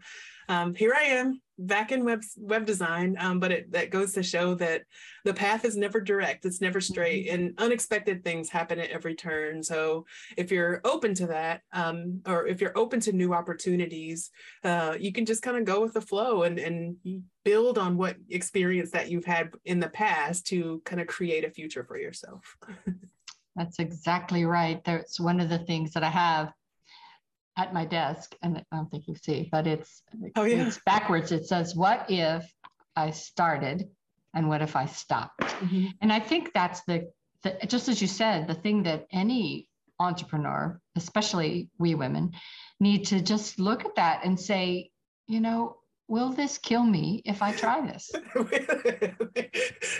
um, 0.50 0.74
here 0.74 0.92
I 0.98 1.04
am 1.04 1.40
back 1.58 1.92
in 1.92 2.04
web 2.04 2.22
web 2.36 2.66
design, 2.66 3.16
um, 3.20 3.38
but 3.38 3.52
it 3.52 3.70
that 3.70 3.90
goes 3.90 4.12
to 4.14 4.22
show 4.22 4.56
that 4.56 4.82
the 5.24 5.32
path 5.32 5.64
is 5.64 5.76
never 5.76 6.00
direct, 6.00 6.44
it's 6.44 6.60
never 6.60 6.80
straight, 6.80 7.26
mm-hmm. 7.26 7.34
and 7.34 7.54
unexpected 7.58 8.24
things 8.24 8.48
happen 8.48 8.80
at 8.80 8.90
every 8.90 9.14
turn. 9.14 9.62
So 9.62 10.06
if 10.36 10.50
you're 10.50 10.80
open 10.84 11.14
to 11.14 11.28
that, 11.28 11.60
um, 11.72 12.20
or 12.26 12.48
if 12.48 12.60
you're 12.60 12.76
open 12.76 12.98
to 13.00 13.12
new 13.12 13.32
opportunities, 13.32 14.30
uh, 14.64 14.96
you 14.98 15.12
can 15.12 15.24
just 15.24 15.42
kind 15.42 15.56
of 15.56 15.64
go 15.64 15.80
with 15.80 15.92
the 15.92 16.00
flow 16.00 16.42
and 16.42 16.58
and 16.58 16.96
build 17.44 17.78
on 17.78 17.96
what 17.96 18.16
experience 18.28 18.90
that 18.90 19.08
you've 19.08 19.24
had 19.24 19.50
in 19.64 19.78
the 19.78 19.88
past 19.88 20.48
to 20.48 20.82
kind 20.84 21.00
of 21.00 21.06
create 21.06 21.44
a 21.44 21.50
future 21.50 21.84
for 21.84 21.96
yourself. 21.96 22.56
That's 23.56 23.78
exactly 23.78 24.44
right. 24.44 24.82
That's 24.84 25.20
one 25.20 25.38
of 25.38 25.48
the 25.48 25.58
things 25.60 25.92
that 25.92 26.02
I 26.02 26.10
have 26.10 26.52
at 27.56 27.74
my 27.74 27.84
desk, 27.84 28.34
and 28.42 28.58
I 28.58 28.76
don't 28.76 28.90
think 28.90 29.08
you 29.08 29.14
see, 29.14 29.48
but 29.50 29.66
it's 29.66 30.02
oh, 30.36 30.44
yeah. 30.44 30.66
it's 30.66 30.80
backwards. 30.86 31.32
It 31.32 31.46
says, 31.46 31.74
"What 31.74 32.06
if 32.08 32.50
I 32.96 33.10
started, 33.10 33.88
and 34.34 34.48
what 34.48 34.62
if 34.62 34.76
I 34.76 34.86
stopped?" 34.86 35.40
Mm-hmm. 35.40 35.86
And 36.00 36.12
I 36.12 36.20
think 36.20 36.52
that's 36.54 36.82
the, 36.84 37.10
the 37.42 37.58
just 37.66 37.88
as 37.88 38.00
you 38.00 38.08
said, 38.08 38.46
the 38.46 38.54
thing 38.54 38.84
that 38.84 39.06
any 39.12 39.68
entrepreneur, 39.98 40.80
especially 40.96 41.68
we 41.78 41.94
women, 41.94 42.32
need 42.78 43.06
to 43.06 43.20
just 43.20 43.58
look 43.58 43.84
at 43.84 43.94
that 43.96 44.24
and 44.24 44.40
say, 44.40 44.90
you 45.28 45.40
know, 45.40 45.76
will 46.10 46.30
this 46.30 46.58
kill 46.58 46.82
me 46.82 47.22
if 47.24 47.40
I 47.40 47.52
try 47.52 47.80
this? 47.80 48.10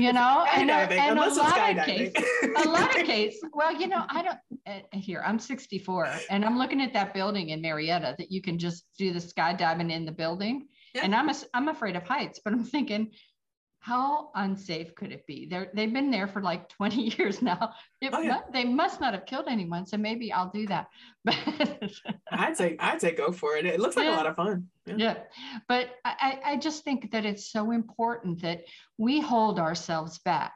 you 0.01 0.12
know, 0.12 0.44
and, 0.55 0.68
a, 0.68 0.75
and 0.75 1.18
a 1.18 1.33
lot 1.33 1.79
of 1.79 1.85
cases, 1.85 2.25
a 2.42 2.68
lot 2.68 2.99
of 2.99 3.07
cases. 3.07 3.40
Well, 3.53 3.73
you 3.73 3.87
know, 3.87 4.05
I 4.09 4.23
don't. 4.23 4.38
Uh, 4.66 4.81
here, 4.92 5.23
I'm 5.25 5.38
64, 5.38 6.09
and 6.29 6.44
I'm 6.44 6.59
looking 6.59 6.83
at 6.83 6.92
that 6.94 7.14
building 7.14 7.51
in 7.51 7.62
Marietta 7.62 8.16
that 8.18 8.31
you 8.31 8.42
can 8.42 8.59
just 8.59 8.87
do 8.99 9.12
the 9.12 9.20
skydiving 9.20 9.92
in 9.92 10.05
the 10.05 10.12
building. 10.12 10.66
Yeah. 10.94 11.03
And 11.05 11.14
I'm 11.14 11.29
a, 11.29 11.35
I'm 11.55 11.68
afraid 11.68 11.94
of 11.94 12.03
heights, 12.03 12.40
but 12.44 12.53
I'm 12.53 12.64
thinking, 12.64 13.12
how 13.81 14.31
unsafe 14.35 14.95
could 14.95 15.11
it 15.11 15.27
be? 15.27 15.47
They're, 15.47 15.71
they've 15.75 15.93
been 15.93 16.11
there 16.11 16.29
for 16.29 16.43
like 16.43 16.69
20 16.69 17.16
years 17.19 17.40
now. 17.40 17.73
It, 18.01 18.11
oh, 18.12 18.21
yeah. 18.21 18.40
They 18.53 18.64
must 18.64 19.01
not 19.01 19.14
have 19.14 19.25
killed 19.25 19.47
anyone. 19.49 19.87
So 19.87 19.97
maybe 19.97 20.31
I'll 20.33 20.51
do 20.51 20.66
that. 20.66 20.88
I'd 22.31 22.57
say, 22.57 22.77
I'd 22.79 23.01
say 23.01 23.12
go 23.12 23.33
for 23.33 23.57
it. 23.57 23.64
It 23.64 23.81
looks 23.81 23.97
like 23.97 24.05
yeah. 24.05 24.14
a 24.14 24.16
lot 24.16 24.27
of 24.27 24.37
fun. 24.37 24.69
Yeah. 24.87 24.95
yeah. 24.99 25.16
But 25.66 25.97
I, 26.05 26.40
I 26.45 26.57
just 26.59 26.85
think 26.85 27.11
that 27.12 27.25
it's 27.25 27.51
so 27.51 27.71
important 27.71 28.43
that 28.43 28.64
we 28.99 29.21
hold 29.21 29.59
ourselves 29.59 30.19
back 30.19 30.53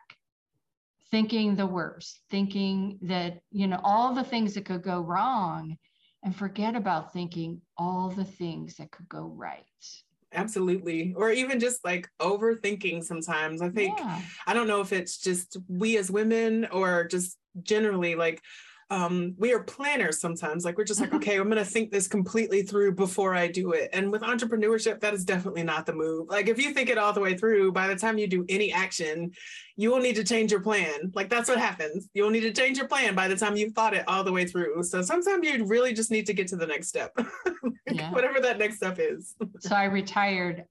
thinking 1.11 1.57
the 1.57 1.67
worst, 1.67 2.21
thinking 2.31 2.99
that, 3.03 3.41
you 3.53 3.67
know, 3.67 3.81
all 3.83 4.15
the 4.15 4.25
things 4.25 4.53
that 4.55 4.67
could 4.67 4.83
go 4.83 5.01
wrong 5.01 5.79
and 6.23 6.37
forget 6.37 6.77
about 6.77 7.13
thinking 7.13 7.63
all 7.79 8.11
the 8.11 8.25
things 8.25 8.77
that 8.77 8.91
could 8.91 9.09
go 9.09 9.33
right 9.35 9.65
absolutely 10.35 11.15
or 11.17 11.31
even 11.31 11.61
just 11.61 11.85
like 11.85 12.09
overthinking 12.21 13.03
sometimes 13.03 13.63
i 13.63 13.69
think 13.69 13.99
yeah. 13.99 14.21
i 14.47 14.55
don't 14.55 14.69
know 14.69 14.81
if 14.81 14.93
it's 14.93 15.19
just 15.19 15.57
we 15.69 15.97
as 15.97 16.11
women 16.11 16.67
or 16.73 17.05
just 17.05 17.37
generally 17.63 18.15
like 18.15 18.41
um, 18.91 19.35
we 19.39 19.53
are 19.53 19.63
planners 19.63 20.21
sometimes. 20.21 20.65
Like 20.65 20.77
we're 20.77 20.85
just 20.85 21.01
like, 21.01 21.15
okay, 21.15 21.37
I'm 21.37 21.51
going 21.51 21.57
to 21.57 21.65
think 21.65 21.91
this 21.91 22.09
completely 22.09 22.63
through 22.63 22.95
before 22.95 23.35
I 23.35 23.49
do 23.49 23.73
it. 23.73 23.91
And 23.93 24.11
with 24.11 24.23
entrepreneurship, 24.23 25.01
that 25.01 25.15
is 25.15 25.25
definitely 25.25 25.63
not 25.63 25.87
the 25.87 25.95
move. 25.95 26.29
Like 26.29 26.49
if 26.49 26.59
you 26.59 26.73
think 26.73 26.91
it 26.91 26.99
all 26.99 27.13
the 27.13 27.21
way 27.21 27.37
through, 27.37 27.73
by 27.73 27.89
the 27.89 27.97
time 27.97 28.19
you 28.19 28.27
do 28.27 28.45
any 28.49 28.73
action, 28.73 29.33
you 29.77 29.91
will 29.91 30.01
need 30.01 30.17
to 30.17 30.25
change 30.25 30.51
your 30.51 30.61
plan. 30.61 31.11
Like 31.15 31.29
that's 31.29 31.49
what 31.49 31.59
happens. 31.59 32.09
You'll 32.15 32.31
need 32.31 32.41
to 32.41 32.53
change 32.53 32.79
your 32.79 32.89
plan 32.89 33.15
by 33.15 33.29
the 33.29 33.37
time 33.37 33.57
you've 33.57 33.73
thought 33.73 33.95
it 33.95 34.05
all 34.09 34.25
the 34.25 34.33
way 34.33 34.47
through. 34.47 34.83
So 34.85 35.03
sometimes 35.03 35.47
you 35.47 35.65
really 35.67 35.93
just 35.93 36.11
need 36.11 36.27
to 36.27 36.35
get 36.35 36.49
to 36.49 36.57
the 36.57 36.67
next 36.67 36.89
step, 36.89 37.17
yeah. 37.91 38.13
whatever 38.13 38.41
that 38.41 38.59
next 38.59 38.77
step 38.77 38.99
is. 38.99 39.35
so 39.61 39.75
I 39.75 39.85
retired 39.85 40.65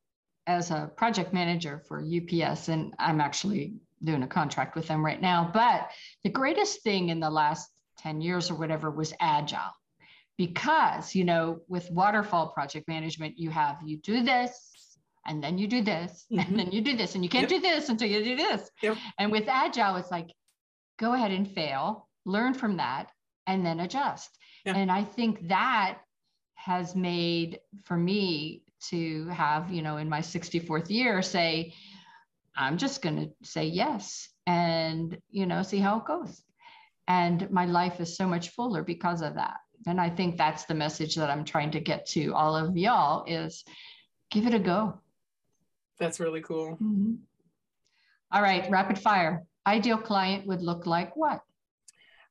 as 0.48 0.72
a 0.72 0.92
project 0.96 1.34
manager 1.34 1.82
for 1.88 2.02
UPS, 2.04 2.68
and 2.68 2.94
I'm 3.00 3.22
actually 3.22 3.76
doing 4.04 4.24
a 4.24 4.28
contract 4.28 4.76
with 4.76 4.88
them 4.88 5.04
right 5.04 5.22
now. 5.22 5.50
But 5.54 5.90
the 6.24 6.30
greatest 6.30 6.84
thing 6.84 7.10
in 7.10 7.20
the 7.20 7.30
last 7.30 7.73
10 8.04 8.22
years 8.22 8.52
or 8.52 8.56
whatever 8.56 8.92
was 8.92 9.14
agile 9.20 9.74
because 10.38 11.16
you 11.16 11.24
know 11.24 11.60
with 11.68 11.90
waterfall 11.92 12.50
project 12.50 12.88
management 12.88 13.38
you 13.38 13.50
have 13.50 13.78
you 13.86 13.98
do 13.98 14.24
this 14.24 14.98
and 15.26 15.44
then 15.44 15.58
you 15.58 15.68
do 15.68 15.82
this 15.82 16.26
mm-hmm. 16.32 16.40
and 16.40 16.60
then 16.60 16.72
you 16.72 16.82
do 16.82 16.98
this 16.98 17.16
and 17.16 17.24
you 17.24 17.30
can't 17.30 17.50
yep. 17.50 17.62
do 17.62 17.68
this 17.68 17.90
until 17.90 18.10
you 18.10 18.24
do 18.24 18.36
this 18.36 18.70
yep. 18.82 18.98
and 19.20 19.32
with 19.32 19.48
agile 19.48 19.96
it's 19.96 20.12
like 20.12 20.30
go 21.00 21.14
ahead 21.14 21.32
and 21.32 21.50
fail 21.50 22.08
learn 22.26 22.54
from 22.54 22.78
that 22.78 23.12
and 23.48 23.66
then 23.66 23.80
adjust 23.80 24.38
yeah. 24.66 24.76
and 24.76 24.92
i 24.92 25.04
think 25.04 25.48
that 25.48 26.00
has 26.56 26.96
made 26.96 27.60
for 27.84 27.98
me 27.98 28.64
to 28.80 29.28
have 29.28 29.72
you 29.72 29.82
know 29.82 29.98
in 29.98 30.10
my 30.10 30.20
64th 30.20 30.90
year 30.90 31.22
say 31.22 31.74
i'm 32.56 32.78
just 32.78 33.02
going 33.02 33.16
to 33.18 33.30
say 33.44 33.66
yes 33.66 34.30
and 34.48 35.18
you 35.30 35.46
know 35.46 35.64
see 35.64 35.80
how 35.80 36.00
it 36.00 36.06
goes 36.06 36.42
and 37.08 37.50
my 37.52 37.66
life 37.66 38.00
is 38.00 38.16
so 38.16 38.28
much 38.28 38.50
fuller 38.50 38.84
because 38.84 39.22
of 39.22 39.36
that. 39.36 39.58
And 39.86 40.00
i 40.00 40.10
think 40.10 40.38
that's 40.38 40.66
the 40.66 40.74
message 40.74 41.16
that 41.16 41.30
i'm 41.30 41.44
trying 41.44 41.72
to 41.72 41.80
get 41.80 42.06
to 42.08 42.34
all 42.34 42.56
of 42.56 42.78
y'all 42.78 43.26
is 43.28 43.64
give 44.32 44.48
it 44.48 44.54
a 44.54 44.60
go. 44.60 45.00
That's 46.00 46.20
really 46.20 46.42
cool. 46.42 46.78
Mm-hmm. 46.82 47.16
all 48.32 48.42
right 48.42 48.70
rapid 48.70 49.00
fire. 49.00 49.44
Ideal 49.66 49.98
client 49.98 50.46
would 50.48 50.62
look 50.62 50.86
like 50.86 51.16
what? 51.16 51.42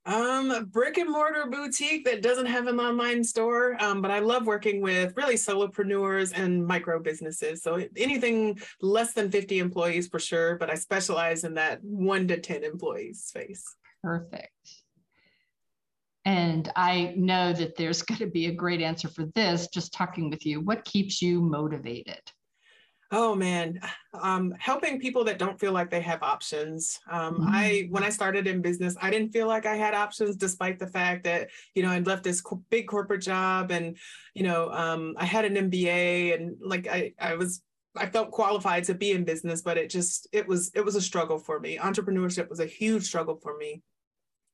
Um, 0.05 0.65
brick 0.73 0.99
and 0.99 1.09
mortar 1.09 1.47
boutique 1.49 2.05
that 2.07 2.23
doesn't 2.23 2.47
have 2.47 2.67
an 2.67 2.81
online 2.81 3.23
store, 3.23 3.77
um, 3.81 4.03
but 4.03 4.11
I 4.11 4.19
love 4.19 4.47
working 4.47 4.81
with 4.81 5.17
really 5.17 5.37
solopreneurs 5.37 6.33
and 6.35 6.67
micro 6.67 6.99
businesses. 6.99 7.63
So 7.63 7.87
anything 7.97 8.59
less 8.81 9.13
than 9.13 9.31
50 9.31 9.61
employees 9.61 10.09
for 10.09 10.19
sure, 10.19 10.57
but 10.57 10.71
I 10.71 10.75
specialize 10.75 11.45
in 11.45 11.55
that 11.55 11.85
one 11.85 12.27
to 12.29 12.41
10 12.41 12.65
employees 12.65 13.23
space 13.23 13.65
perfect. 14.03 14.51
And 16.25 16.71
I 16.77 17.15
know 17.17 17.53
that 17.53 17.77
there's 17.77 18.03
going 18.03 18.21
to 18.21 18.27
be 18.27 18.47
a 18.47 18.53
great 18.53 18.81
answer 18.81 19.09
for 19.09 19.27
this 19.35 19.69
just 19.69 19.93
talking 19.93 20.31
with 20.31 20.47
you. 20.47 20.61
What 20.61 20.85
keeps 20.85 21.21
you 21.21 21.41
motivated? 21.41 22.21
Oh 23.15 23.35
man, 23.35 23.79
um, 24.15 24.55
helping 24.59 24.99
people 24.99 25.23
that 25.25 25.39
don't 25.39 25.61
feel 25.61 25.73
like 25.73 25.91
they 25.91 26.01
have 26.01 26.23
options. 26.23 26.99
Um, 27.11 27.35
mm-hmm. 27.35 27.49
I 27.49 27.87
when 27.91 28.03
I 28.03 28.09
started 28.09 28.47
in 28.47 28.63
business, 28.63 28.97
I 29.03 29.11
didn't 29.11 29.33
feel 29.33 29.47
like 29.47 29.67
I 29.67 29.77
had 29.77 29.93
options, 29.93 30.35
despite 30.35 30.79
the 30.79 30.87
fact 30.87 31.25
that 31.25 31.51
you 31.75 31.83
know 31.83 31.91
I'd 31.91 32.07
left 32.07 32.25
this 32.25 32.41
co- 32.41 32.65
big 32.71 32.89
corporate 32.89 33.21
job 33.21 33.71
and 33.71 33.99
you 34.33 34.45
know 34.45 34.73
um, 34.73 35.15
I 35.19 35.27
had 35.27 35.45
an 35.45 35.71
MBA 35.71 36.35
and 36.35 36.57
like 36.63 36.89
I 36.89 37.13
I 37.21 37.35
was 37.35 37.61
I 37.95 38.07
felt 38.07 38.31
qualified 38.31 38.85
to 38.85 38.95
be 38.95 39.11
in 39.13 39.25
business, 39.25 39.61
but 39.61 39.77
it 39.77 39.91
just 39.91 40.27
it 40.33 40.49
was 40.49 40.71
it 40.75 40.83
was 40.83 40.97
a 40.97 41.03
struggle 41.03 41.39
for 41.39 41.61
me. 41.61 41.77
Entrepreneurship 41.77 42.49
was 42.49 42.61
a 42.61 42.67
huge 42.67 43.05
struggle 43.05 43.37
for 43.43 43.59
me. 43.59 43.83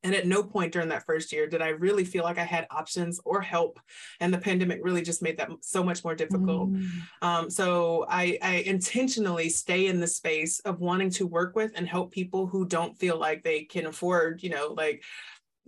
And 0.04 0.14
at 0.14 0.26
no 0.26 0.42
point 0.42 0.72
during 0.72 0.88
that 0.90 1.04
first 1.06 1.32
year 1.32 1.48
did 1.48 1.60
I 1.60 1.68
really 1.68 2.04
feel 2.04 2.22
like 2.24 2.38
I 2.38 2.44
had 2.44 2.66
options 2.70 3.20
or 3.24 3.40
help. 3.40 3.80
And 4.20 4.32
the 4.32 4.38
pandemic 4.38 4.80
really 4.82 5.02
just 5.02 5.22
made 5.22 5.38
that 5.38 5.50
so 5.60 5.82
much 5.82 6.04
more 6.04 6.14
difficult. 6.14 6.72
Mm. 6.72 6.90
Um, 7.22 7.50
so 7.50 8.06
I, 8.08 8.38
I 8.42 8.56
intentionally 8.66 9.48
stay 9.48 9.86
in 9.86 9.98
the 10.00 10.06
space 10.06 10.60
of 10.60 10.80
wanting 10.80 11.10
to 11.10 11.26
work 11.26 11.56
with 11.56 11.72
and 11.74 11.88
help 11.88 12.12
people 12.12 12.46
who 12.46 12.64
don't 12.64 12.96
feel 12.96 13.18
like 13.18 13.42
they 13.42 13.64
can 13.64 13.86
afford, 13.86 14.42
you 14.42 14.50
know, 14.50 14.74
like 14.76 15.02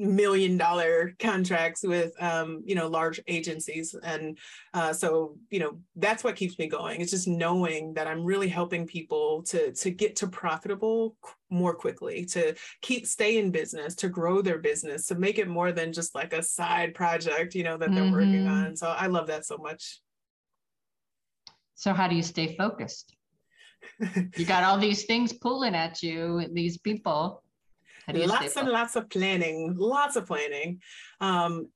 million 0.00 0.56
dollar 0.56 1.14
contracts 1.18 1.82
with 1.82 2.12
um, 2.22 2.62
you 2.64 2.74
know 2.74 2.88
large 2.88 3.20
agencies. 3.28 3.94
And 4.02 4.38
uh, 4.74 4.92
so 4.92 5.36
you 5.50 5.60
know 5.60 5.78
that's 5.96 6.24
what 6.24 6.36
keeps 6.36 6.58
me 6.58 6.66
going. 6.66 7.00
It's 7.00 7.10
just 7.10 7.28
knowing 7.28 7.94
that 7.94 8.06
i'm 8.06 8.24
really 8.24 8.48
helping 8.48 8.86
people 8.86 9.42
to 9.42 9.72
to 9.72 9.90
get 9.90 10.16
to 10.16 10.26
profitable 10.26 11.16
more 11.50 11.74
quickly 11.74 12.24
to 12.24 12.54
keep 12.80 13.06
stay 13.06 13.38
in 13.38 13.50
business 13.50 13.94
to 13.94 14.08
grow 14.08 14.40
their 14.40 14.58
business 14.58 15.06
to 15.06 15.14
make 15.14 15.38
it 15.38 15.48
more 15.48 15.72
than 15.72 15.92
just 15.92 16.14
like 16.14 16.32
a 16.32 16.42
side 16.42 16.94
project 16.94 17.54
you 17.54 17.62
know 17.62 17.76
that 17.76 17.90
they're 17.92 18.04
mm-hmm. 18.04 18.12
working 18.12 18.46
on. 18.46 18.76
So 18.76 18.88
i 18.88 19.06
love 19.06 19.26
that 19.28 19.44
so 19.44 19.56
much. 19.58 20.00
So 21.74 21.92
how 21.92 22.08
do 22.08 22.14
you 22.14 22.22
stay 22.22 22.56
focused? 22.56 23.14
You 24.36 24.44
got 24.44 24.64
all 24.64 24.78
these 24.78 25.04
things 25.04 25.32
pulling 25.32 25.74
at 25.74 26.02
you 26.02 26.46
these 26.52 26.78
people 26.78 27.42
lots 28.08 28.56
and 28.56 28.68
lots 28.68 28.96
of 28.96 29.08
planning, 29.08 29.74
lots 29.76 30.16
of 30.16 30.26
planning. 30.26 30.80
Um, 31.20 31.68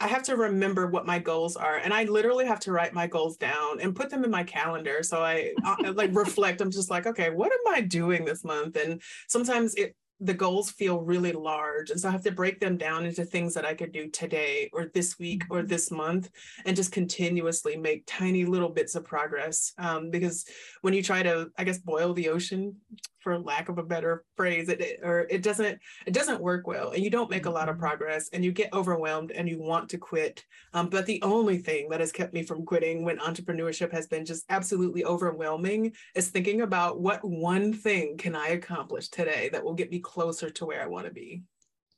I 0.00 0.08
have 0.08 0.24
to 0.24 0.36
remember 0.36 0.88
what 0.88 1.06
my 1.06 1.20
goals 1.20 1.54
are, 1.56 1.76
and 1.76 1.94
I 1.94 2.04
literally 2.04 2.44
have 2.44 2.58
to 2.60 2.72
write 2.72 2.92
my 2.92 3.06
goals 3.06 3.36
down 3.36 3.80
and 3.80 3.94
put 3.94 4.10
them 4.10 4.24
in 4.24 4.30
my 4.30 4.42
calendar. 4.42 5.02
So 5.02 5.22
I, 5.22 5.52
I 5.64 5.90
like 5.90 6.10
reflect. 6.12 6.60
I'm 6.60 6.72
just 6.72 6.90
like, 6.90 7.06
okay, 7.06 7.30
what 7.30 7.52
am 7.52 7.72
I 7.72 7.80
doing 7.80 8.24
this 8.24 8.44
month? 8.44 8.76
And 8.76 9.00
sometimes 9.28 9.74
it 9.76 9.94
the 10.20 10.34
goals 10.34 10.70
feel 10.70 11.00
really 11.00 11.32
large. 11.32 11.90
And 11.90 11.98
so 11.98 12.08
I 12.08 12.12
have 12.12 12.22
to 12.24 12.30
break 12.30 12.60
them 12.60 12.76
down 12.76 13.06
into 13.06 13.24
things 13.24 13.54
that 13.54 13.64
I 13.64 13.74
could 13.74 13.90
do 13.90 14.08
today 14.08 14.68
or 14.72 14.90
this 14.92 15.18
week 15.18 15.44
or 15.50 15.58
mm-hmm. 15.58 15.68
this 15.68 15.90
month 15.90 16.30
and 16.66 16.76
just 16.76 16.92
continuously 16.92 17.76
make 17.76 18.04
tiny 18.06 18.44
little 18.44 18.68
bits 18.68 18.94
of 18.94 19.04
progress. 19.04 19.72
Um, 19.78 20.10
because 20.10 20.44
when 20.82 20.92
you 20.92 21.02
try 21.02 21.22
to, 21.22 21.50
I 21.56 21.64
guess, 21.64 21.78
boil 21.78 22.12
the 22.12 22.28
ocean, 22.28 22.76
for 23.20 23.38
lack 23.38 23.68
of 23.68 23.78
a 23.78 23.82
better 23.82 24.24
phrase, 24.36 24.68
it, 24.68 25.00
or 25.02 25.26
it 25.30 25.42
doesn't 25.42 25.78
it 26.06 26.12
doesn't 26.12 26.40
work 26.40 26.66
well, 26.66 26.90
and 26.90 27.02
you 27.02 27.10
don't 27.10 27.30
make 27.30 27.46
a 27.46 27.50
lot 27.50 27.68
of 27.68 27.74
mm-hmm. 27.74 27.84
progress, 27.84 28.28
and 28.32 28.44
you 28.44 28.52
get 28.52 28.72
overwhelmed, 28.72 29.30
and 29.32 29.48
you 29.48 29.58
want 29.58 29.88
to 29.90 29.98
quit. 29.98 30.44
Um, 30.74 30.88
but 30.88 31.06
the 31.06 31.22
only 31.22 31.58
thing 31.58 31.88
that 31.90 32.00
has 32.00 32.12
kept 32.12 32.32
me 32.32 32.42
from 32.42 32.64
quitting 32.64 33.04
when 33.04 33.18
entrepreneurship 33.18 33.92
has 33.92 34.06
been 34.06 34.24
just 34.24 34.44
absolutely 34.48 35.04
overwhelming 35.04 35.92
is 36.14 36.28
thinking 36.28 36.62
about 36.62 37.00
what 37.00 37.24
one 37.24 37.72
thing 37.72 38.16
can 38.16 38.34
I 38.34 38.48
accomplish 38.48 39.08
today 39.08 39.48
that 39.52 39.64
will 39.64 39.74
get 39.74 39.90
me 39.90 40.00
closer 40.00 40.50
to 40.50 40.66
where 40.66 40.82
I 40.82 40.86
want 40.86 41.06
to 41.06 41.12
be. 41.12 41.42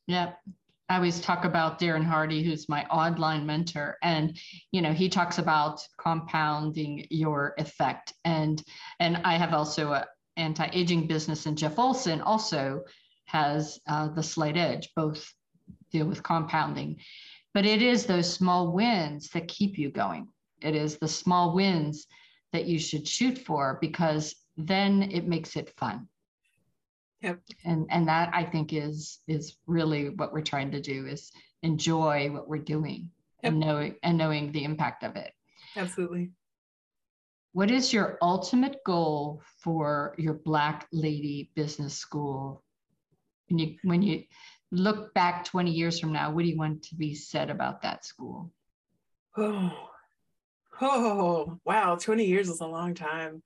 Yeah. 0.06 0.32
I 0.88 0.96
always 0.96 1.20
talk 1.20 1.46
about 1.46 1.78
Darren 1.78 2.04
Hardy, 2.04 2.42
who's 2.42 2.68
my 2.68 2.84
online 2.86 3.46
mentor, 3.46 3.96
and 4.02 4.36
you 4.72 4.82
know 4.82 4.92
he 4.92 5.08
talks 5.08 5.38
about 5.38 5.80
compounding 5.96 7.06
your 7.08 7.54
effect, 7.56 8.12
and 8.26 8.62
and 9.00 9.16
I 9.24 9.38
have 9.38 9.54
also 9.54 9.92
a 9.92 10.06
anti-aging 10.36 11.06
business, 11.06 11.46
and 11.46 11.58
Jeff 11.58 11.78
Olson 11.78 12.20
also 12.20 12.82
has 13.26 13.80
uh, 13.88 14.08
the 14.08 14.22
slight 14.22 14.56
edge. 14.56 14.90
Both 14.96 15.32
deal 15.90 16.06
with 16.06 16.22
compounding, 16.22 16.98
but 17.54 17.66
it 17.66 17.82
is 17.82 18.06
those 18.06 18.32
small 18.32 18.72
wins 18.72 19.28
that 19.30 19.48
keep 19.48 19.78
you 19.78 19.90
going. 19.90 20.28
It 20.60 20.74
is 20.74 20.98
the 20.98 21.08
small 21.08 21.54
wins 21.54 22.06
that 22.52 22.66
you 22.66 22.78
should 22.78 23.06
shoot 23.06 23.38
for 23.38 23.78
because 23.80 24.34
then 24.56 25.02
it 25.02 25.26
makes 25.26 25.56
it 25.56 25.72
fun. 25.76 26.08
Yep. 27.22 27.40
And 27.64 27.86
and 27.90 28.08
that 28.08 28.30
I 28.32 28.44
think 28.44 28.72
is 28.72 29.20
is 29.28 29.56
really 29.66 30.10
what 30.10 30.32
we're 30.32 30.42
trying 30.42 30.70
to 30.72 30.80
do 30.80 31.06
is 31.06 31.30
enjoy 31.62 32.30
what 32.30 32.48
we're 32.48 32.58
doing 32.58 33.10
yep. 33.42 33.52
and 33.52 33.60
knowing 33.60 33.94
and 34.02 34.18
knowing 34.18 34.52
the 34.52 34.64
impact 34.64 35.04
of 35.04 35.16
it. 35.16 35.32
Absolutely. 35.76 36.30
What 37.52 37.70
is 37.70 37.92
your 37.92 38.16
ultimate 38.22 38.78
goal 38.84 39.42
for 39.58 40.14
your 40.16 40.34
Black 40.34 40.88
Lady 40.90 41.50
Business 41.54 41.94
School? 41.94 42.64
When 43.48 43.58
you 43.58 43.76
when 43.84 44.00
you 44.00 44.22
look 44.70 45.12
back 45.12 45.44
20 45.44 45.70
years 45.70 46.00
from 46.00 46.12
now, 46.12 46.32
what 46.32 46.44
do 46.44 46.48
you 46.48 46.56
want 46.56 46.82
to 46.84 46.94
be 46.94 47.14
said 47.14 47.50
about 47.50 47.82
that 47.82 48.06
school? 48.06 48.50
Oh, 49.36 49.70
oh 50.80 51.58
wow, 51.66 51.96
20 51.96 52.24
years 52.24 52.48
is 52.48 52.60
a 52.60 52.66
long 52.66 52.94
time. 52.94 53.42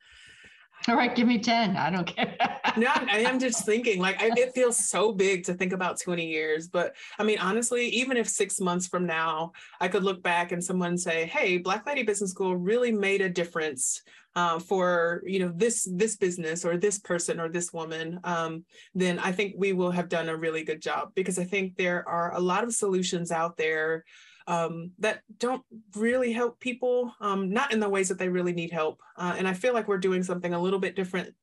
All 0.89 0.95
right, 0.95 1.15
give 1.15 1.27
me 1.27 1.39
10. 1.39 1.77
I 1.77 1.91
don't 1.91 2.07
care. 2.07 2.37
no, 2.77 2.89
I 2.89 3.21
am 3.21 3.41
just 3.41 3.67
thinking 3.67 4.01
like 4.01 4.23
I, 4.23 4.31
it 4.37 4.55
feels 4.55 4.89
so 4.89 5.13
big 5.13 5.45
to 5.45 5.55
think 5.55 5.73
about 5.73 6.01
20 6.01 6.27
years. 6.27 6.69
But 6.69 6.95
I 7.19 7.25
mean, 7.25 7.39
honestly, 7.39 7.89
even 7.89 8.17
if 8.17 8.29
six 8.29 8.61
months 8.61 8.87
from 8.87 9.05
now, 9.07 9.53
I 9.81 9.89
could 9.89 10.05
look 10.05 10.23
back 10.23 10.53
and 10.53 10.63
someone 10.63 10.97
say, 10.97 11.27
hey, 11.27 11.59
Black 11.59 11.87
Lady 11.87 12.05
Business 12.05 12.31
School 12.31 12.57
really 12.57 12.93
made 12.93 13.21
a 13.21 13.29
difference 13.29 14.03
uh, 14.37 14.59
for 14.59 15.23
you 15.25 15.39
know 15.39 15.51
this 15.57 15.89
this 15.91 16.17
business 16.17 16.65
or 16.65 16.77
this 16.77 16.99
person 16.99 17.41
or 17.41 17.49
this 17.49 17.73
woman 17.73 18.21
um, 18.23 18.65
then 18.95 19.19
i 19.21 19.33
think 19.33 19.55
we 19.57 19.73
will 19.73 19.91
have 19.91 20.11
done 20.11 20.29
a 20.29 20.37
really 20.37 20.63
good 20.63 20.83
job 20.83 21.11
because 21.15 21.39
i 21.39 21.45
think 21.45 21.75
there 21.77 22.07
are 22.07 22.35
a 22.35 22.41
lot 22.41 22.63
of 22.63 22.75
solutions 22.75 23.33
out 23.33 23.57
there 23.57 24.05
um, 24.47 24.93
that 24.99 25.23
don't 25.39 25.63
really 25.97 26.33
help 26.33 26.61
people, 26.61 27.13
um, 27.21 27.51
not 27.51 27.73
in 27.73 27.81
the 27.81 27.89
ways 27.89 28.09
that 28.09 28.19
they 28.19 28.29
really 28.29 28.53
need 28.53 28.71
help. 28.71 29.01
Uh, 29.17 29.35
and 29.37 29.49
I 29.49 29.55
feel 29.55 29.75
like 29.75 29.89
we're 29.89 29.99
doing 29.99 30.23
something 30.23 30.55
a 30.55 30.61
little 30.61 30.79
bit 30.79 30.97
different 30.97 31.35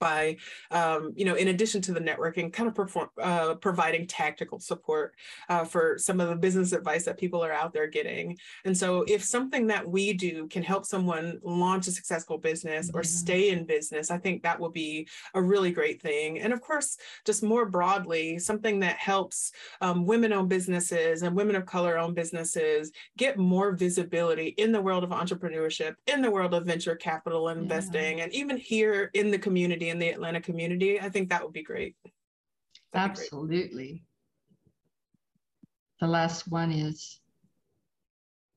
by, 0.00 0.36
um, 0.70 1.12
you 1.14 1.24
know, 1.24 1.36
in 1.36 1.48
addition 1.48 1.80
to 1.82 1.92
the 1.92 2.00
networking, 2.00 2.52
kind 2.52 2.68
of 2.68 2.74
perform, 2.74 3.10
uh, 3.22 3.54
providing 3.54 4.06
tactical 4.06 4.58
support 4.58 5.14
uh, 5.48 5.64
for 5.64 5.96
some 5.98 6.20
of 6.20 6.28
the 6.28 6.36
business 6.36 6.72
advice 6.72 7.04
that 7.04 7.18
people 7.18 7.44
are 7.44 7.52
out 7.52 7.72
there 7.72 7.86
getting. 7.86 8.36
And 8.64 8.76
so, 8.76 9.04
if 9.06 9.22
something 9.22 9.68
that 9.68 9.86
we 9.88 10.12
do 10.12 10.48
can 10.48 10.62
help 10.62 10.86
someone 10.86 11.38
launch 11.44 11.86
a 11.86 11.92
successful 11.92 12.38
business 12.38 12.90
or 12.92 13.04
stay 13.04 13.50
in 13.50 13.64
business, 13.64 14.10
I 14.10 14.18
think 14.18 14.42
that 14.42 14.58
will 14.58 14.70
be 14.70 15.06
a 15.34 15.42
really 15.42 15.70
great 15.70 16.02
thing. 16.02 16.40
And 16.40 16.52
of 16.52 16.60
course, 16.60 16.96
just 17.24 17.42
more 17.42 17.66
broadly, 17.66 18.38
something 18.38 18.80
that 18.80 18.96
helps 18.96 19.52
um, 19.80 20.06
women 20.06 20.32
owned 20.32 20.48
businesses 20.48 21.22
and 21.22 21.36
women 21.36 21.56
of 21.56 21.66
color 21.66 21.98
owned 21.98 22.14
businesses 22.14 22.90
get 23.18 23.38
more 23.38 23.72
visibility 23.72 24.48
in 24.56 24.72
the 24.72 24.80
world 24.80 25.04
of 25.04 25.10
entrepreneurship, 25.10 25.94
in 26.06 26.22
the 26.22 26.30
world 26.30 26.54
of 26.54 26.64
venture 26.64 26.96
capital 26.96 27.50
investing, 27.50 28.18
yeah. 28.18 28.24
and 28.24 28.32
even 28.32 28.56
here 28.56 29.10
in 29.14 29.30
the 29.30 29.38
community 29.38 29.89
in 29.90 29.98
the 29.98 30.08
Atlanta 30.08 30.40
community, 30.40 31.00
I 31.00 31.08
think 31.08 31.28
that 31.28 31.42
would 31.42 31.52
be 31.52 31.62
great. 31.62 31.96
That'd 32.92 33.10
Absolutely. 33.10 33.84
Be 33.84 33.88
great. 33.90 34.02
The 36.00 36.06
last 36.06 36.48
one 36.48 36.72
is 36.72 37.20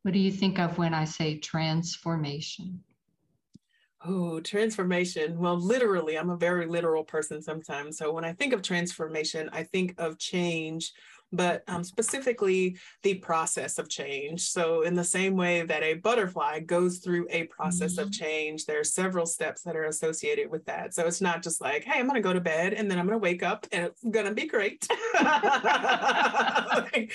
what 0.03 0.13
do 0.13 0.19
you 0.19 0.31
think 0.31 0.59
of 0.59 0.77
when 0.77 0.93
I 0.93 1.05
say 1.05 1.37
transformation? 1.37 2.83
Oh, 4.05 4.41
transformation. 4.41 5.39
Well, 5.39 5.57
literally, 5.57 6.17
I'm 6.17 6.29
a 6.29 6.35
very 6.35 6.65
literal 6.65 7.05
person 7.05 7.41
sometimes. 7.41 7.97
So 7.97 8.11
when 8.11 8.25
I 8.25 8.33
think 8.33 8.51
of 8.51 8.61
transformation, 8.61 9.49
I 9.53 9.63
think 9.63 9.95
of 9.97 10.17
change 10.19 10.91
but 11.33 11.63
um, 11.67 11.83
specifically 11.83 12.77
the 13.01 13.15
process 13.15 13.77
of 13.79 13.89
change. 13.89 14.41
So, 14.43 14.83
in 14.83 14.93
the 14.93 15.03
same 15.03 15.35
way 15.35 15.63
that 15.63 15.83
a 15.83 15.95
butterfly 15.95 16.61
goes 16.61 16.99
through 16.99 17.27
a 17.29 17.43
process 17.45 17.93
mm-hmm. 17.93 18.03
of 18.07 18.11
change, 18.11 18.65
there 18.65 18.79
are 18.79 18.85
several 18.85 19.25
steps 19.25 19.63
that 19.63 19.75
are 19.75 19.85
associated 19.85 20.49
with 20.49 20.65
that. 20.65 20.93
So, 20.93 21.05
it's 21.05 21.21
not 21.21 21.43
just 21.43 21.59
like, 21.59 21.83
hey, 21.83 21.99
I'm 21.99 22.07
going 22.07 22.15
to 22.15 22.21
go 22.21 22.33
to 22.33 22.39
bed 22.39 22.73
and 22.73 22.89
then 22.89 22.99
I'm 22.99 23.05
going 23.05 23.19
to 23.19 23.23
wake 23.23 23.43
up 23.43 23.67
and 23.71 23.85
it's 23.85 24.03
going 24.03 24.25
to 24.25 24.33
be 24.33 24.47
great. 24.47 24.87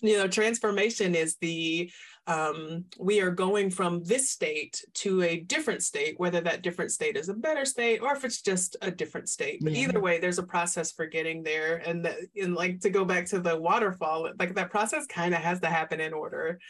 you 0.00 0.16
know, 0.16 0.28
transformation 0.28 1.14
is 1.14 1.36
the 1.36 1.90
um, 2.28 2.84
we 2.98 3.20
are 3.22 3.30
going 3.30 3.70
from 3.70 4.04
this 4.04 4.28
state 4.30 4.84
to 4.92 5.22
a 5.22 5.40
different 5.40 5.82
state, 5.82 6.14
whether 6.20 6.42
that 6.42 6.60
different 6.60 6.92
state 6.92 7.16
is 7.16 7.30
a 7.30 7.34
better 7.34 7.64
state 7.64 8.00
or 8.02 8.14
if 8.14 8.22
it's 8.22 8.42
just 8.42 8.76
a 8.82 8.90
different 8.90 9.30
state. 9.30 9.60
But 9.62 9.72
yeah. 9.72 9.88
either 9.88 9.98
way, 9.98 10.18
there's 10.18 10.38
a 10.38 10.42
process 10.42 10.92
for 10.92 11.06
getting 11.06 11.42
there. 11.42 11.76
And, 11.76 12.04
the, 12.04 12.28
and 12.36 12.54
like 12.54 12.80
to 12.80 12.90
go 12.90 13.06
back 13.06 13.24
to 13.26 13.40
the 13.40 13.56
waterfall, 13.56 14.30
like 14.38 14.54
that 14.56 14.70
process 14.70 15.06
kind 15.06 15.34
of 15.34 15.40
has 15.40 15.60
to 15.60 15.68
happen 15.68 16.00
in 16.00 16.12
order. 16.12 16.60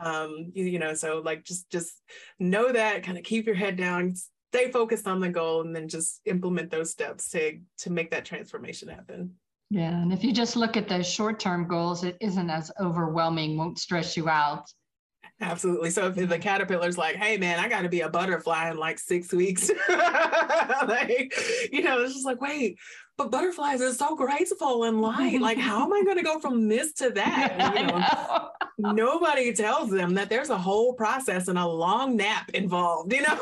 Um, 0.00 0.50
you, 0.52 0.64
you 0.64 0.78
know, 0.80 0.94
so 0.94 1.22
like 1.24 1.44
just 1.44 1.70
just 1.70 2.02
know 2.40 2.72
that, 2.72 3.04
kind 3.04 3.16
of 3.16 3.22
keep 3.22 3.46
your 3.46 3.54
head 3.54 3.76
down, 3.76 4.16
stay 4.52 4.72
focused 4.72 5.06
on 5.06 5.20
the 5.20 5.28
goal, 5.28 5.60
and 5.60 5.74
then 5.74 5.88
just 5.88 6.20
implement 6.24 6.72
those 6.72 6.90
steps 6.90 7.30
to 7.30 7.60
to 7.78 7.90
make 7.90 8.10
that 8.10 8.24
transformation 8.24 8.88
happen. 8.88 9.34
Yeah, 9.70 10.02
and 10.02 10.12
if 10.12 10.24
you 10.24 10.32
just 10.32 10.56
look 10.56 10.76
at 10.76 10.88
those 10.88 11.08
short-term 11.08 11.68
goals, 11.68 12.02
it 12.02 12.16
isn't 12.20 12.50
as 12.50 12.72
overwhelming, 12.80 13.56
won't 13.56 13.78
stress 13.78 14.16
you 14.16 14.28
out 14.28 14.68
Absolutely. 15.40 15.90
So 15.90 16.06
if 16.06 16.14
the 16.14 16.38
caterpillar's 16.38 16.96
like, 16.96 17.16
hey 17.16 17.36
man, 17.36 17.58
I 17.58 17.68
gotta 17.68 17.88
be 17.88 18.02
a 18.02 18.08
butterfly 18.08 18.70
in 18.70 18.76
like 18.76 18.98
six 18.98 19.32
weeks. 19.32 19.70
like, 19.88 21.34
you 21.72 21.82
know, 21.82 22.02
it's 22.02 22.14
just 22.14 22.24
like, 22.24 22.40
wait, 22.40 22.78
but 23.16 23.30
butterflies 23.30 23.80
are 23.80 23.92
so 23.92 24.14
graceful 24.14 24.84
and 24.84 25.00
light. 25.00 25.40
Like, 25.40 25.58
how 25.58 25.84
am 25.84 25.92
I 25.92 26.04
gonna 26.04 26.22
go 26.22 26.38
from 26.38 26.68
this 26.68 26.92
to 26.94 27.10
that? 27.14 27.74
You 27.76 27.86
know, 27.86 28.48
nobody 28.92 29.52
tells 29.52 29.90
them 29.90 30.14
that 30.14 30.30
there's 30.30 30.50
a 30.50 30.58
whole 30.58 30.94
process 30.94 31.48
and 31.48 31.58
a 31.58 31.66
long 31.66 32.16
nap 32.16 32.50
involved, 32.54 33.12
you 33.12 33.22
know? 33.22 33.36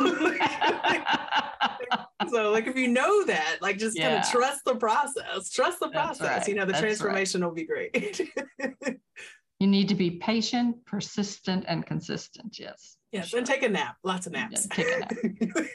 so 2.30 2.52
like 2.52 2.66
if 2.66 2.76
you 2.76 2.88
know 2.88 3.24
that, 3.26 3.58
like 3.60 3.78
just 3.78 3.98
yeah. 3.98 4.08
kind 4.08 4.24
of 4.24 4.30
trust 4.30 4.64
the 4.64 4.76
process, 4.76 5.50
trust 5.50 5.78
the 5.78 5.88
process, 5.88 6.26
right. 6.26 6.48
you 6.48 6.54
know, 6.54 6.64
the 6.64 6.72
That's 6.72 6.82
transformation 6.82 7.42
right. 7.42 7.46
will 7.48 7.54
be 7.54 7.66
great. 7.66 8.30
You 9.62 9.68
need 9.68 9.88
to 9.90 9.94
be 9.94 10.10
patient, 10.10 10.84
persistent, 10.86 11.66
and 11.68 11.86
consistent. 11.86 12.58
Yes. 12.58 12.96
Yes, 13.12 13.28
sure. 13.28 13.38
and 13.38 13.46
take 13.46 13.62
a 13.62 13.68
nap. 13.68 13.94
Lots 14.02 14.26
of 14.26 14.32
naps. 14.32 14.66
Yeah, 14.76 14.84
take 14.84 14.86
a 14.88 15.46
nap. 15.46 15.66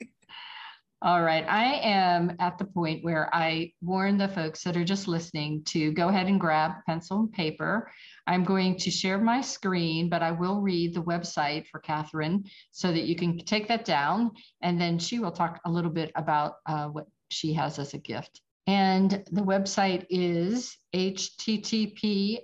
All 1.02 1.22
right. 1.22 1.44
I 1.48 1.74
am 1.74 2.34
at 2.40 2.58
the 2.58 2.64
point 2.64 3.04
where 3.04 3.32
I 3.32 3.72
warn 3.80 4.18
the 4.18 4.26
folks 4.26 4.64
that 4.64 4.76
are 4.76 4.84
just 4.84 5.06
listening 5.06 5.62
to 5.66 5.92
go 5.92 6.08
ahead 6.08 6.26
and 6.26 6.40
grab 6.40 6.72
pencil 6.86 7.20
and 7.20 7.32
paper. 7.32 7.88
I'm 8.26 8.42
going 8.42 8.78
to 8.78 8.90
share 8.90 9.18
my 9.18 9.40
screen, 9.42 10.08
but 10.08 10.24
I 10.24 10.32
will 10.32 10.60
read 10.60 10.92
the 10.92 11.04
website 11.04 11.68
for 11.68 11.80
Kathryn 11.80 12.50
so 12.72 12.90
that 12.90 13.04
you 13.04 13.14
can 13.14 13.38
take 13.38 13.68
that 13.68 13.84
down. 13.84 14.32
And 14.60 14.80
then 14.80 14.98
she 14.98 15.20
will 15.20 15.30
talk 15.30 15.60
a 15.64 15.70
little 15.70 15.92
bit 15.92 16.10
about 16.16 16.54
uh, 16.66 16.86
what 16.86 17.06
she 17.30 17.52
has 17.52 17.78
as 17.78 17.94
a 17.94 17.98
gift. 17.98 18.40
And 18.66 19.22
the 19.30 19.42
website 19.42 20.04
is 20.10 20.76
http 20.92 22.38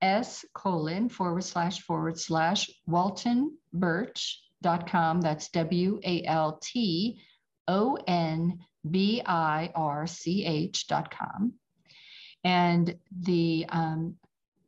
s 0.00 0.44
colon 0.54 1.08
forward 1.08 1.44
slash 1.44 1.80
forward 1.80 2.18
slash 2.18 2.70
Walton 2.86 3.56
Birch 3.72 4.40
dot 4.62 4.88
com. 4.88 5.20
That's 5.20 5.48
W 5.50 6.00
A 6.04 6.24
L 6.24 6.58
T 6.62 7.20
O 7.66 7.98
N 8.06 8.58
B 8.88 9.22
I 9.24 9.70
R 9.74 10.06
C 10.06 10.44
H 10.44 10.86
dot 10.86 11.10
com. 11.10 11.54
And 12.44 12.96
the 13.20 13.66
um, 13.68 14.14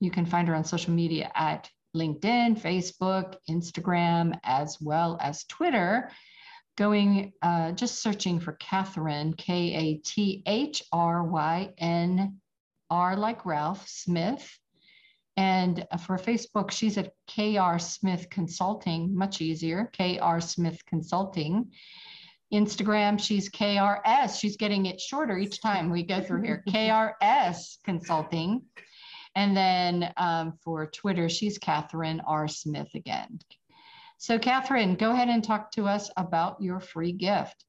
you 0.01 0.11
can 0.11 0.27
find 0.27 0.49
her 0.49 0.55
on 0.55 0.65
social 0.65 0.93
media 0.93 1.31
at 1.35 1.71
LinkedIn, 1.95 2.61
Facebook, 2.61 3.37
Instagram, 3.49 4.39
as 4.45 4.79
well 4.81 5.19
as 5.21 5.45
Twitter. 5.45 6.11
Going 6.77 7.33
uh, 7.43 7.73
just 7.73 8.01
searching 8.01 8.41
for 8.41 8.55
Kathryn, 8.55 9.37
K 9.37 9.75
A 9.75 9.95
T 9.99 10.43
H 10.47 10.83
R 10.93 11.25
Y 11.25 11.71
N 11.79 12.41
R 12.89 13.17
like 13.17 13.45
Ralph 13.45 13.87
Smith. 13.87 14.59
And 15.41 15.87
for 16.05 16.19
Facebook, 16.19 16.71
she's 16.71 16.99
at 16.99 17.15
KR 17.27 17.79
Smith 17.79 18.29
Consulting, 18.29 19.17
much 19.17 19.41
easier, 19.41 19.91
KR 19.97 20.39
Smith 20.39 20.85
Consulting. 20.85 21.73
Instagram, 22.53 23.19
she's 23.19 23.49
KRS. 23.49 24.39
She's 24.39 24.59
getting 24.59 24.85
it 24.85 25.01
shorter 25.01 25.39
each 25.39 25.63
time 25.63 25.89
we 25.89 26.03
go 26.03 26.21
through 26.21 26.43
here. 26.43 26.63
KRS 26.69 27.79
Consulting. 27.85 28.61
And 29.35 29.57
then 29.57 30.13
um, 30.19 30.59
for 30.63 30.85
Twitter, 30.85 31.31
she's 31.31 31.59
Kathryn 31.59 32.21
R. 32.27 32.47
Smith 32.47 32.91
again. 32.95 33.39
So, 34.19 34.39
Kathryn, 34.39 34.99
go 34.99 35.13
ahead 35.13 35.31
and 35.31 35.43
talk 35.43 35.73
to 35.73 35.87
us 35.87 36.11
about 36.19 36.61
your 36.61 36.81
free 36.81 37.13
gift. 37.13 37.65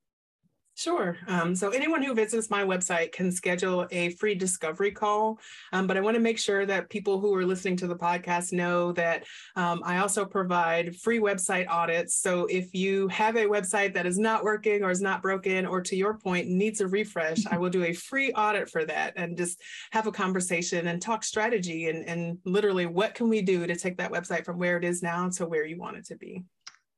Sure. 0.81 1.15
Um, 1.27 1.55
so 1.55 1.69
anyone 1.69 2.01
who 2.01 2.15
visits 2.15 2.49
my 2.49 2.63
website 2.63 3.11
can 3.11 3.31
schedule 3.31 3.85
a 3.91 4.09
free 4.15 4.33
discovery 4.33 4.89
call. 4.89 5.39
Um, 5.73 5.85
but 5.85 5.95
I 5.95 6.01
want 6.01 6.15
to 6.15 6.19
make 6.19 6.39
sure 6.39 6.65
that 6.65 6.89
people 6.89 7.19
who 7.19 7.35
are 7.35 7.45
listening 7.45 7.77
to 7.77 7.87
the 7.87 7.95
podcast 7.95 8.51
know 8.51 8.91
that 8.93 9.25
um, 9.55 9.83
I 9.85 9.99
also 9.99 10.25
provide 10.25 10.95
free 10.95 11.19
website 11.19 11.69
audits. 11.69 12.15
So 12.15 12.47
if 12.47 12.73
you 12.73 13.07
have 13.09 13.35
a 13.35 13.45
website 13.45 13.93
that 13.93 14.07
is 14.07 14.17
not 14.17 14.43
working 14.43 14.81
or 14.81 14.89
is 14.89 15.01
not 15.01 15.21
broken, 15.21 15.67
or 15.67 15.81
to 15.81 15.95
your 15.95 16.15
point, 16.15 16.47
needs 16.47 16.81
a 16.81 16.87
refresh, 16.87 17.45
I 17.45 17.57
will 17.59 17.69
do 17.69 17.83
a 17.83 17.93
free 17.93 18.33
audit 18.33 18.67
for 18.67 18.83
that 18.85 19.13
and 19.17 19.37
just 19.37 19.61
have 19.91 20.07
a 20.07 20.11
conversation 20.11 20.87
and 20.87 20.99
talk 20.99 21.23
strategy 21.23 21.89
and, 21.89 22.09
and 22.09 22.39
literally 22.43 22.87
what 22.87 23.13
can 23.13 23.29
we 23.29 23.43
do 23.43 23.67
to 23.67 23.75
take 23.75 23.97
that 23.97 24.11
website 24.11 24.45
from 24.45 24.57
where 24.57 24.77
it 24.77 24.83
is 24.83 25.03
now 25.03 25.29
to 25.29 25.45
where 25.45 25.63
you 25.63 25.77
want 25.77 25.97
it 25.97 26.07
to 26.07 26.15
be. 26.15 26.43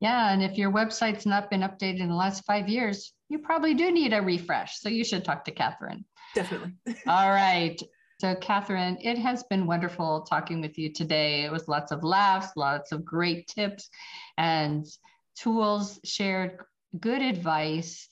Yeah, 0.00 0.32
and 0.32 0.42
if 0.42 0.58
your 0.58 0.70
website's 0.70 1.24
not 1.24 1.50
been 1.50 1.62
updated 1.62 2.00
in 2.00 2.08
the 2.08 2.14
last 2.14 2.44
five 2.44 2.68
years, 2.68 3.12
you 3.28 3.38
probably 3.38 3.74
do 3.74 3.90
need 3.90 4.12
a 4.12 4.20
refresh. 4.20 4.80
So 4.80 4.88
you 4.88 5.04
should 5.04 5.24
talk 5.24 5.44
to 5.44 5.52
Kathryn. 5.52 6.04
Definitely. 6.34 6.72
All 7.06 7.30
right. 7.30 7.80
So, 8.20 8.34
Kathryn, 8.34 8.98
it 9.00 9.18
has 9.18 9.44
been 9.44 9.66
wonderful 9.66 10.22
talking 10.22 10.60
with 10.60 10.78
you 10.78 10.92
today. 10.92 11.44
It 11.44 11.52
was 11.52 11.68
lots 11.68 11.92
of 11.92 12.04
laughs, 12.04 12.48
lots 12.56 12.92
of 12.92 13.04
great 13.04 13.48
tips 13.48 13.88
and 14.38 14.86
tools 15.36 16.00
shared, 16.04 16.58
good 17.00 17.22
advice. 17.22 18.08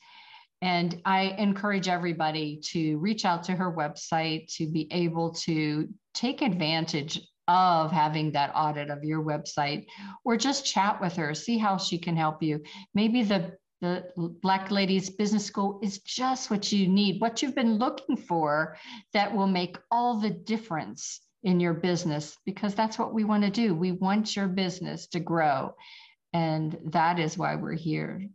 And 0.61 1.01
I 1.05 1.35
encourage 1.39 1.89
everybody 1.89 2.61
to 2.73 2.99
reach 2.99 3.25
out 3.25 3.45
to 3.45 3.53
her 3.53 3.73
website 3.73 4.53
to 4.57 4.69
be 4.69 4.89
able 4.93 5.33
to 5.35 5.89
take 6.15 6.43
advantage 6.43 7.21
of 7.49 7.91
having 7.91 8.33
that 8.33 8.53
audit 8.55 8.91
of 8.91 9.05
your 9.05 9.23
website 9.23 9.87
or 10.25 10.37
just 10.37 10.65
chat 10.65 11.01
with 11.01 11.15
her, 11.17 11.35
see 11.35 11.59
how 11.59 11.77
she 11.77 11.99
can 11.99 12.17
help 12.17 12.43
you. 12.43 12.63
Maybe 12.95 13.23
the 13.23 13.57
the 13.81 14.05
Black 14.17 14.71
Ladies 14.71 15.11
Business 15.11 15.45
School 15.45 15.81
is 15.83 15.99
just 15.99 16.53
what 16.53 16.71
you 16.71 16.87
need, 16.87 17.21
what 17.21 17.43
you've 17.43 17.57
been 17.57 17.79
looking 17.79 18.17
for 18.17 18.77
that 19.13 19.35
will 19.35 19.49
make 19.49 19.77
all 19.91 20.21
the 20.21 20.31
difference 20.31 21.21
in 21.43 21.59
your 21.59 21.75
business 21.75 22.39
because 22.47 22.77
that's 22.77 22.97
what 22.97 23.13
we 23.13 23.25
want 23.25 23.43
to 23.43 23.51
do. 23.51 23.75
We 23.75 23.91
want 23.91 24.37
your 24.37 24.47
business 24.47 25.09
to 25.09 25.21
grow. 25.21 25.75
And 26.33 26.79
that 26.93 27.19
is 27.19 27.37
why 27.37 27.57
we're 27.57 27.75
here. 27.75 28.29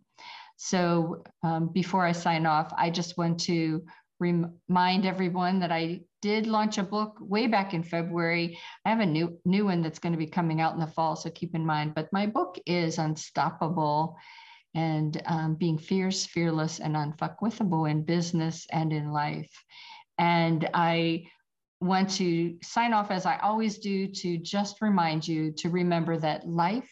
So 0.57 1.23
um, 1.43 1.69
before 1.69 2.05
I 2.05 2.11
sign 2.11 2.45
off, 2.45 2.73
I 2.77 2.89
just 2.89 3.17
want 3.17 3.39
to 3.41 3.83
remind 4.19 5.05
everyone 5.05 5.59
that 5.59 5.71
I 5.71 6.01
did 6.21 6.47
launch 6.47 6.77
a 6.77 6.83
book 6.83 7.17
way 7.19 7.47
back 7.47 7.73
in 7.73 7.83
February. 7.83 8.57
I 8.85 8.89
have 8.89 8.99
a 8.99 9.05
new 9.05 9.37
new 9.45 9.65
one 9.65 9.81
that's 9.81 9.99
going 9.99 10.13
to 10.13 10.19
be 10.19 10.27
coming 10.27 10.61
out 10.61 10.73
in 10.73 10.79
the 10.79 10.87
fall, 10.87 11.15
so 11.15 11.29
keep 11.29 11.55
in 11.55 11.65
mind. 11.65 11.93
But 11.95 12.11
my 12.11 12.25
book 12.25 12.57
is 12.65 12.97
Unstoppable 12.97 14.17
and 14.75 15.21
um, 15.25 15.55
being 15.55 15.77
fierce, 15.77 16.25
fearless, 16.25 16.79
and 16.79 16.95
unfuckwithable 16.95 17.89
in 17.89 18.03
business 18.03 18.67
and 18.71 18.93
in 18.93 19.11
life. 19.11 19.51
And 20.17 20.69
I 20.73 21.27
want 21.79 22.09
to 22.09 22.57
sign 22.63 22.93
off 22.93 23.11
as 23.11 23.25
I 23.25 23.37
always 23.37 23.77
do 23.79 24.07
to 24.07 24.37
just 24.37 24.81
remind 24.81 25.27
you 25.27 25.51
to 25.53 25.69
remember 25.69 26.17
that 26.17 26.47
life 26.47 26.89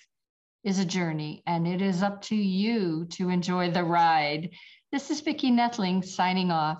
is 0.63 0.79
a 0.79 0.85
journey 0.85 1.43
and 1.45 1.67
it 1.67 1.81
is 1.81 2.01
up 2.01 2.21
to 2.23 2.35
you 2.35 3.05
to 3.11 3.29
enjoy 3.29 3.71
the 3.71 3.83
ride. 3.83 4.49
This 4.91 5.11
is 5.11 5.21
Vicki 5.21 5.51
Netling 5.51 6.03
signing 6.03 6.51
off. 6.51 6.79